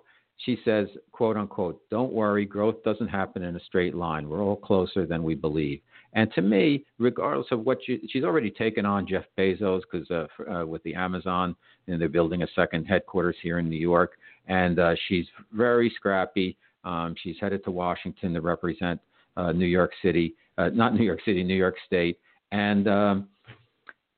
she 0.45 0.59
says, 0.67 0.87
"quote 1.13 1.39
unquote," 1.39 1.81
don't 1.91 2.13
worry, 2.13 2.45
growth 2.45 2.83
doesn't 2.85 3.09
happen 3.09 3.43
in 3.43 3.57
a 3.57 3.61
straight 3.61 3.95
line. 3.95 4.29
We're 4.29 4.43
all 4.43 4.57
closer 4.57 5.07
than 5.07 5.23
we 5.23 5.35
believe. 5.35 5.81
And 6.13 6.33
to 6.35 6.43
me, 6.43 6.85
regardless 6.99 7.49
of 7.51 7.65
what 7.65 7.79
she's 7.85 8.25
already 8.25 8.51
taken 8.51 8.87
on 8.87 9.07
Jeff 9.07 9.25
Bezos 9.39 9.83
because 9.91 10.11
uh, 10.11 10.27
uh, 10.51 10.67
with 10.67 10.83
the 10.83 10.95
Amazon, 10.95 11.55
and 11.87 12.01
they're 12.01 12.09
building 12.09 12.43
a 12.43 12.49
second 12.55 12.85
headquarters 12.85 13.37
here 13.43 13.59
in 13.59 13.69
New 13.69 13.79
York, 13.79 14.19
and 14.47 14.79
uh, 14.79 14.95
she's 15.09 15.27
very 15.53 15.93
scrappy. 15.95 16.57
Um, 16.87 17.15
she's 17.23 17.37
headed 17.41 17.65
to 17.65 17.71
Washington 17.71 18.33
to 18.35 18.41
represent 18.41 19.01
uh, 19.37 19.53
New 19.53 19.67
York 19.67 19.91
City, 20.03 20.35
uh, 20.57 20.71
not 20.73 20.95
New 20.95 21.05
York 21.05 21.21
City, 21.25 21.43
New 21.43 21.57
York 21.57 21.75
State, 21.85 22.19
and 22.53 22.89
um, 22.89 23.29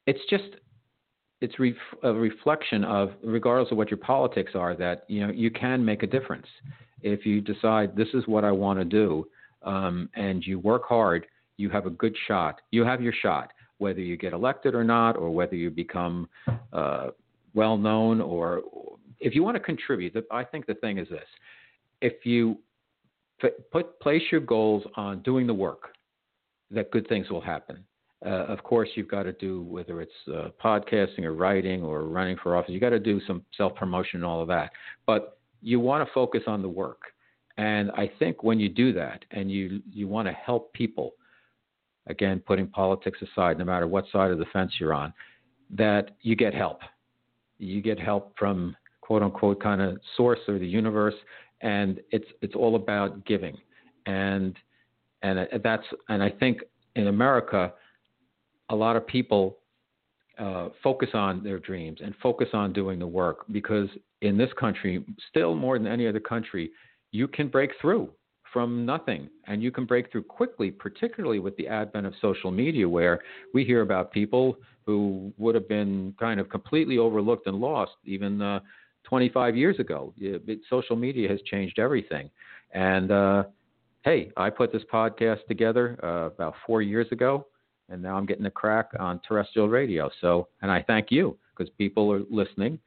it's 0.06 0.20
just 0.30 0.44
it's 1.40 1.54
a 2.02 2.12
reflection 2.12 2.84
of, 2.84 3.12
regardless 3.22 3.70
of 3.70 3.78
what 3.78 3.90
your 3.90 3.98
politics 3.98 4.52
are, 4.54 4.74
that 4.76 5.04
you 5.08 5.26
know 5.26 5.32
you 5.32 5.50
can 5.50 5.84
make 5.84 6.02
a 6.02 6.06
difference 6.06 6.46
if 7.02 7.24
you 7.24 7.40
decide 7.40 7.96
this 7.96 8.08
is 8.12 8.26
what 8.26 8.44
I 8.44 8.52
want 8.52 8.78
to 8.78 8.84
do, 8.84 9.26
um, 9.62 10.08
and 10.14 10.44
you 10.44 10.58
work 10.58 10.82
hard. 10.86 11.26
You 11.56 11.70
have 11.70 11.86
a 11.86 11.90
good 11.90 12.14
shot. 12.26 12.60
You 12.70 12.84
have 12.84 13.00
your 13.00 13.14
shot, 13.22 13.52
whether 13.78 14.00
you 14.00 14.16
get 14.16 14.32
elected 14.32 14.74
or 14.74 14.84
not, 14.84 15.16
or 15.16 15.30
whether 15.30 15.56
you 15.56 15.70
become 15.70 16.28
uh, 16.72 17.08
well 17.54 17.76
known 17.76 18.20
or 18.20 18.62
if 19.20 19.34
you 19.34 19.42
want 19.42 19.56
to 19.56 19.60
contribute, 19.60 20.14
I 20.30 20.44
think 20.44 20.66
the 20.66 20.74
thing 20.74 20.98
is 20.98 21.08
this: 21.08 21.26
if 22.00 22.24
you 22.24 22.58
put 23.70 24.00
place 24.00 24.22
your 24.30 24.40
goals 24.40 24.84
on 24.96 25.22
doing 25.22 25.46
the 25.46 25.54
work, 25.54 25.94
that 26.70 26.90
good 26.90 27.08
things 27.08 27.30
will 27.30 27.40
happen. 27.40 27.84
Uh, 28.24 28.46
of 28.46 28.62
course, 28.64 28.88
you've 28.96 29.08
got 29.08 29.22
to 29.22 29.32
do 29.32 29.62
whether 29.62 30.00
it's 30.00 30.12
uh, 30.28 30.48
podcasting 30.62 31.22
or 31.22 31.34
writing 31.34 31.82
or 31.84 32.02
running 32.04 32.36
for 32.42 32.56
office. 32.56 32.72
You 32.72 32.80
got 32.80 32.90
to 32.90 32.98
do 32.98 33.20
some 33.26 33.44
self 33.56 33.74
promotion 33.76 34.16
and 34.16 34.24
all 34.24 34.42
of 34.42 34.48
that. 34.48 34.72
But 35.06 35.38
you 35.62 35.78
want 35.78 36.06
to 36.06 36.12
focus 36.12 36.42
on 36.46 36.62
the 36.62 36.68
work. 36.68 37.00
And 37.56 37.90
I 37.92 38.10
think 38.18 38.42
when 38.42 38.58
you 38.58 38.68
do 38.68 38.92
that 38.94 39.24
and 39.30 39.50
you 39.50 39.82
you 39.92 40.08
want 40.08 40.26
to 40.26 40.32
help 40.32 40.72
people, 40.72 41.14
again, 42.08 42.42
putting 42.44 42.66
politics 42.66 43.18
aside, 43.22 43.58
no 43.58 43.64
matter 43.64 43.86
what 43.86 44.04
side 44.12 44.30
of 44.32 44.38
the 44.38 44.46
fence 44.52 44.72
you're 44.80 44.94
on, 44.94 45.12
that 45.70 46.10
you 46.22 46.34
get 46.34 46.54
help. 46.54 46.80
You 47.58 47.80
get 47.80 48.00
help 48.00 48.34
from 48.38 48.76
quote 49.00 49.22
unquote 49.22 49.62
kind 49.62 49.80
of 49.80 49.98
source 50.16 50.40
or 50.48 50.58
the 50.58 50.66
universe, 50.66 51.14
and 51.60 52.00
it's 52.10 52.26
it's 52.42 52.54
all 52.54 52.76
about 52.76 53.24
giving. 53.26 53.56
And 54.06 54.56
and 55.22 55.48
that's 55.62 55.84
and 56.08 56.22
I 56.22 56.30
think 56.30 56.60
in 56.96 57.08
America 57.08 57.72
a 58.70 58.76
lot 58.76 58.96
of 58.96 59.06
people 59.06 59.58
uh, 60.38 60.68
focus 60.82 61.08
on 61.14 61.42
their 61.42 61.58
dreams 61.58 61.98
and 62.02 62.14
focus 62.22 62.48
on 62.52 62.72
doing 62.72 62.98
the 62.98 63.06
work 63.06 63.44
because 63.50 63.88
in 64.20 64.36
this 64.36 64.50
country, 64.58 65.04
still 65.30 65.54
more 65.54 65.78
than 65.78 65.86
any 65.86 66.06
other 66.06 66.20
country, 66.20 66.70
you 67.12 67.26
can 67.26 67.48
break 67.48 67.70
through 67.80 68.10
from 68.52 68.86
nothing 68.86 69.28
and 69.46 69.62
you 69.62 69.70
can 69.70 69.84
break 69.84 70.10
through 70.10 70.22
quickly, 70.22 70.70
particularly 70.70 71.38
with 71.38 71.56
the 71.56 71.68
advent 71.68 72.06
of 72.06 72.14
social 72.20 72.50
media, 72.50 72.88
where 72.88 73.20
we 73.52 73.64
hear 73.64 73.82
about 73.82 74.12
people 74.12 74.56
who 74.86 75.32
would 75.38 75.54
have 75.54 75.68
been 75.68 76.14
kind 76.18 76.40
of 76.40 76.48
completely 76.48 76.98
overlooked 76.98 77.46
and 77.46 77.56
lost 77.58 77.92
even 78.04 78.40
uh, 78.40 78.60
25 79.08 79.56
years 79.56 79.78
ago. 79.78 80.12
social 80.68 80.96
media 80.96 81.28
has 81.28 81.40
changed 81.42 81.78
everything. 81.78 82.30
And 82.74 83.10
uh, 83.10 83.44
hey, 84.04 84.30
I 84.36 84.50
put 84.50 84.72
this 84.72 84.82
podcast 84.92 85.46
together 85.48 85.98
uh, 86.02 86.26
about 86.34 86.54
four 86.66 86.82
years 86.82 87.06
ago 87.10 87.46
and 87.88 88.02
now 88.02 88.16
I'm 88.16 88.26
getting 88.26 88.46
a 88.46 88.50
crack 88.50 88.90
on 88.98 89.20
terrestrial 89.26 89.68
radio. 89.68 90.10
So, 90.20 90.48
and 90.62 90.70
I 90.70 90.82
thank 90.86 91.10
you 91.10 91.36
because 91.56 91.72
people 91.78 92.12
are 92.12 92.22
listening, 92.30 92.78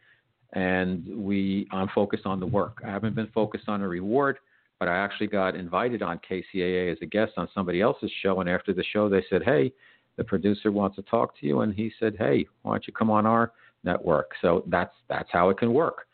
and 0.53 1.05
we 1.07 1.67
I'm 1.71 1.89
focused 1.93 2.25
on 2.25 2.39
the 2.39 2.45
work. 2.45 2.81
I 2.85 2.89
haven't 2.89 3.15
been 3.15 3.29
focused 3.33 3.67
on 3.67 3.81
a 3.81 3.87
reward, 3.87 4.37
but 4.79 4.87
I 4.87 4.97
actually 4.97 5.27
got 5.27 5.55
invited 5.55 6.01
on 6.01 6.19
KCAA 6.29 6.91
as 6.91 6.97
a 7.01 7.05
guest 7.05 7.33
on 7.37 7.47
somebody 7.53 7.81
else's 7.81 8.11
show, 8.21 8.39
and 8.41 8.49
after 8.49 8.73
the 8.73 8.83
show, 8.83 9.09
they 9.09 9.23
said, 9.29 9.43
"Hey, 9.43 9.73
the 10.17 10.23
producer 10.23 10.71
wants 10.71 10.95
to 10.97 11.01
talk 11.03 11.37
to 11.39 11.47
you," 11.47 11.61
and 11.61 11.73
he 11.73 11.91
said, 11.99 12.15
"Hey, 12.17 12.45
why 12.61 12.73
don't 12.73 12.87
you 12.87 12.93
come 12.93 13.09
on 13.09 13.25
our 13.25 13.53
network?" 13.83 14.31
So 14.41 14.63
that's 14.67 14.93
that's 15.09 15.29
how 15.31 15.49
it 15.49 15.57
can 15.57 15.73
work, 15.73 16.07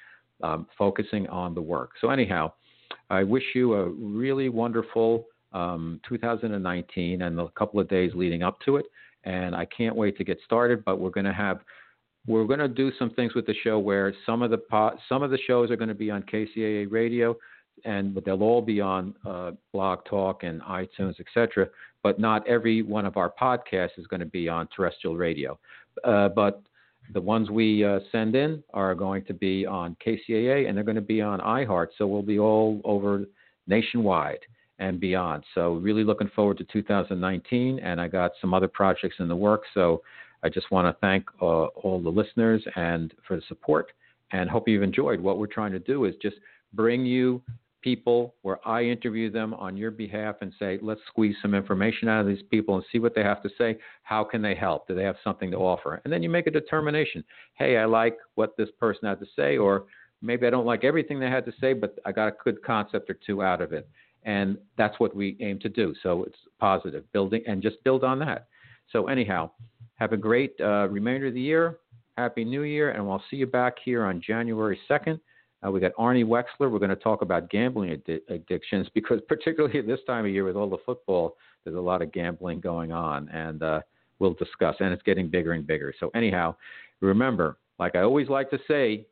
um, 0.44 0.68
focusing 0.78 1.28
on 1.28 1.54
the 1.54 1.62
work. 1.62 1.92
So 2.02 2.10
anyhow, 2.10 2.54
I 3.10 3.24
wish 3.24 3.44
you 3.56 3.74
a 3.74 3.90
really 3.90 4.50
wonderful 4.50 5.26
um, 5.54 6.00
2019 6.08 7.22
and 7.22 7.40
a 7.40 7.48
couple 7.50 7.80
of 7.80 7.88
days 7.88 8.12
leading 8.14 8.44
up 8.44 8.60
to 8.66 8.78
it. 8.78 8.86
And 9.24 9.56
I 9.56 9.66
can't 9.66 9.96
wait 9.96 10.18
to 10.18 10.24
get 10.24 10.38
started. 10.46 10.86
But 10.86 11.00
we're 11.00 11.10
going 11.10 11.26
to 11.26 11.34
have 11.34 11.60
we're 12.28 12.46
going 12.46 12.60
to 12.60 12.68
do 12.68 12.92
some 13.00 13.10
things 13.12 13.34
with 13.34 13.46
the 13.46 13.56
show 13.64 13.80
where 13.80 14.14
some 14.26 14.42
of 14.42 14.52
the 14.52 14.58
po- 14.58 14.98
some 15.08 15.24
of 15.24 15.32
the 15.32 15.40
shows 15.48 15.72
are 15.72 15.78
going 15.78 15.88
to 15.88 15.96
be 15.96 16.12
on 16.12 16.24
KCAA 16.24 16.92
radio, 16.92 17.36
and 17.86 18.14
but 18.14 18.26
they'll 18.26 18.44
all 18.44 18.62
be 18.62 18.82
on 18.82 19.16
uh, 19.26 19.52
Blog 19.74 20.00
Talk 20.06 20.44
and 20.44 20.62
iTunes, 20.62 21.20
etc. 21.20 21.68
But 22.04 22.20
not 22.20 22.48
every 22.48 22.82
one 22.82 23.06
of 23.06 23.18
our 23.18 23.34
podcasts 23.42 23.98
is 23.98 24.08
going 24.08 24.20
to 24.20 24.26
be 24.26 24.48
on 24.48 24.68
terrestrial 24.76 25.16
radio. 25.18 25.58
Uh, 26.04 26.30
but 26.30 26.62
the 27.14 27.22
ones 27.22 27.50
we 27.50 27.84
uh, 27.84 28.00
send 28.12 28.36
in 28.36 28.64
are 28.74 28.94
going 28.96 29.24
to 29.26 29.34
be 29.34 29.66
on 29.66 29.96
KCAA 30.06 30.68
and 30.68 30.76
they're 30.76 30.84
going 30.84 30.96
to 30.96 31.02
be 31.02 31.22
on 31.22 31.40
iHeart. 31.40 31.88
So 31.98 32.08
we'll 32.08 32.22
be 32.22 32.40
all 32.40 32.82
over 32.84 33.26
nationwide 33.68 34.40
and 34.80 35.00
beyond. 35.00 35.44
So 35.56 35.74
really 35.76 36.04
looking 36.04 36.30
forward 36.36 36.58
to 36.60 36.64
2019, 36.66 37.80
and 37.80 38.00
I 38.00 38.08
got 38.08 38.32
some 38.40 38.54
other 38.54 38.68
projects 38.68 39.16
in 39.20 39.28
the 39.28 39.36
works. 39.36 39.68
So 39.74 40.02
I 40.44 40.50
just 40.50 40.70
want 40.72 40.88
to 40.88 41.00
thank 41.02 41.26
uh, 41.42 41.66
all 41.66 42.02
the 42.02 42.10
listeners 42.10 42.64
and 42.76 43.14
for 43.28 43.38
the 43.38 43.42
support, 43.48 43.92
and 44.32 44.50
hope 44.50 44.68
you've 44.68 44.84
enjoyed. 44.84 45.20
What 45.20 45.40
we're 45.40 45.48
trying 45.48 45.72
to 45.72 45.80
do 45.80 46.06
is 46.06 46.14
just 46.22 46.36
bring 46.74 47.06
you 47.06 47.42
people 47.88 48.36
where 48.42 48.60
I 48.68 48.84
interview 48.84 49.32
them 49.32 49.54
on 49.54 49.78
your 49.78 49.92
behalf 49.92 50.36
and 50.42 50.52
say, 50.60 50.78
let's 50.82 51.00
squeeze 51.08 51.36
some 51.42 51.54
information 51.54 52.10
out 52.10 52.20
of 52.20 52.28
these 52.28 52.44
people 52.52 52.76
and 52.76 52.84
see 52.92 53.00
what 53.00 53.16
they 53.16 53.24
have 53.24 53.42
to 53.44 53.50
say. 53.58 53.78
How 54.04 54.26
can 54.26 54.42
they 54.42 54.56
help? 54.56 54.90
Do 54.90 54.94
they 54.94 55.04
have 55.04 55.16
something 55.24 55.52
to 55.52 55.58
offer? 55.58 56.02
And 56.04 56.12
then 56.12 56.22
you 56.22 56.30
make 56.30 56.48
a 56.48 56.52
determination. 56.52 57.24
Hey, 57.54 57.78
I 57.78 57.86
like 57.86 58.18
what 58.36 58.58
this 58.58 58.68
person 58.78 59.08
had 59.08 59.22
to 59.22 59.26
say, 59.38 59.56
or 59.56 59.86
maybe 60.22 60.46
I 60.46 60.50
don't 60.50 60.66
like 60.66 60.84
everything 60.84 61.18
they 61.18 61.30
had 61.30 61.46
to 61.46 61.54
say, 61.62 61.72
but 61.72 61.98
I 62.06 62.12
got 62.12 62.28
a 62.28 62.34
good 62.44 62.62
concept 62.62 63.10
or 63.10 63.18
two 63.26 63.42
out 63.42 63.62
of 63.62 63.72
it 63.72 63.88
and 64.24 64.58
that's 64.78 65.00
what 65.00 65.16
we 65.16 65.38
aim 65.40 65.58
to 65.60 65.70
do. 65.70 65.96
So 66.04 66.26
it's 66.26 66.38
positive 66.60 67.10
building 67.14 67.42
and 67.48 67.62
just 67.62 67.82
build 67.86 68.04
on 68.04 68.20
that. 68.20 68.48
So 68.92 69.08
anyhow, 69.08 69.52
have 69.96 70.12
a 70.12 70.18
great 70.18 70.54
uh, 70.60 70.90
remainder 70.90 71.28
of 71.28 71.34
the 71.34 71.42
year. 71.42 71.78
Happy 72.18 72.44
New 72.44 72.64
Year, 72.64 72.92
and 72.92 73.08
we'll 73.08 73.24
see 73.30 73.38
you 73.38 73.46
back 73.46 73.76
here 73.84 74.04
on 74.04 74.22
January 74.26 74.78
2nd. 74.90 75.20
Uh, 75.66 75.72
we 75.72 75.80
got 75.80 75.94
Arnie 75.94 76.26
Wexler. 76.26 76.72
We're 76.72 76.80
going 76.80 76.90
to 76.90 76.96
talk 76.96 77.22
about 77.22 77.50
gambling 77.50 77.92
ad- 77.92 78.22
addictions 78.30 78.88
because, 78.94 79.20
particularly 79.28 79.80
at 79.80 79.88
this 79.88 80.00
time 80.06 80.26
of 80.26 80.32
year 80.32 80.44
with 80.44 80.56
all 80.56 80.70
the 80.70 80.78
football, 80.86 81.36
there's 81.64 81.76
a 81.76 81.80
lot 81.82 82.02
of 82.02 82.12
gambling 82.12 82.60
going 82.60 82.92
on, 82.92 83.28
and 83.30 83.64
uh, 83.64 83.82
we'll 84.20 84.34
discuss. 84.34 84.76
And 84.80 84.94
it's 84.94 85.04
getting 85.04 85.30
bigger 85.30 85.54
and 85.54 85.66
bigger. 85.66 85.94
So, 86.00 86.10
anyhow, 86.16 86.56
remember, 87.02 87.58
like 87.80 87.96
I 87.96 88.02
always 88.02 88.30
like 88.30 88.50
to 88.52 88.60
say, 88.68 89.06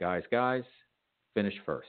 guys, 0.00 0.22
guys, 0.30 0.62
finish 1.34 1.54
first. 1.66 1.88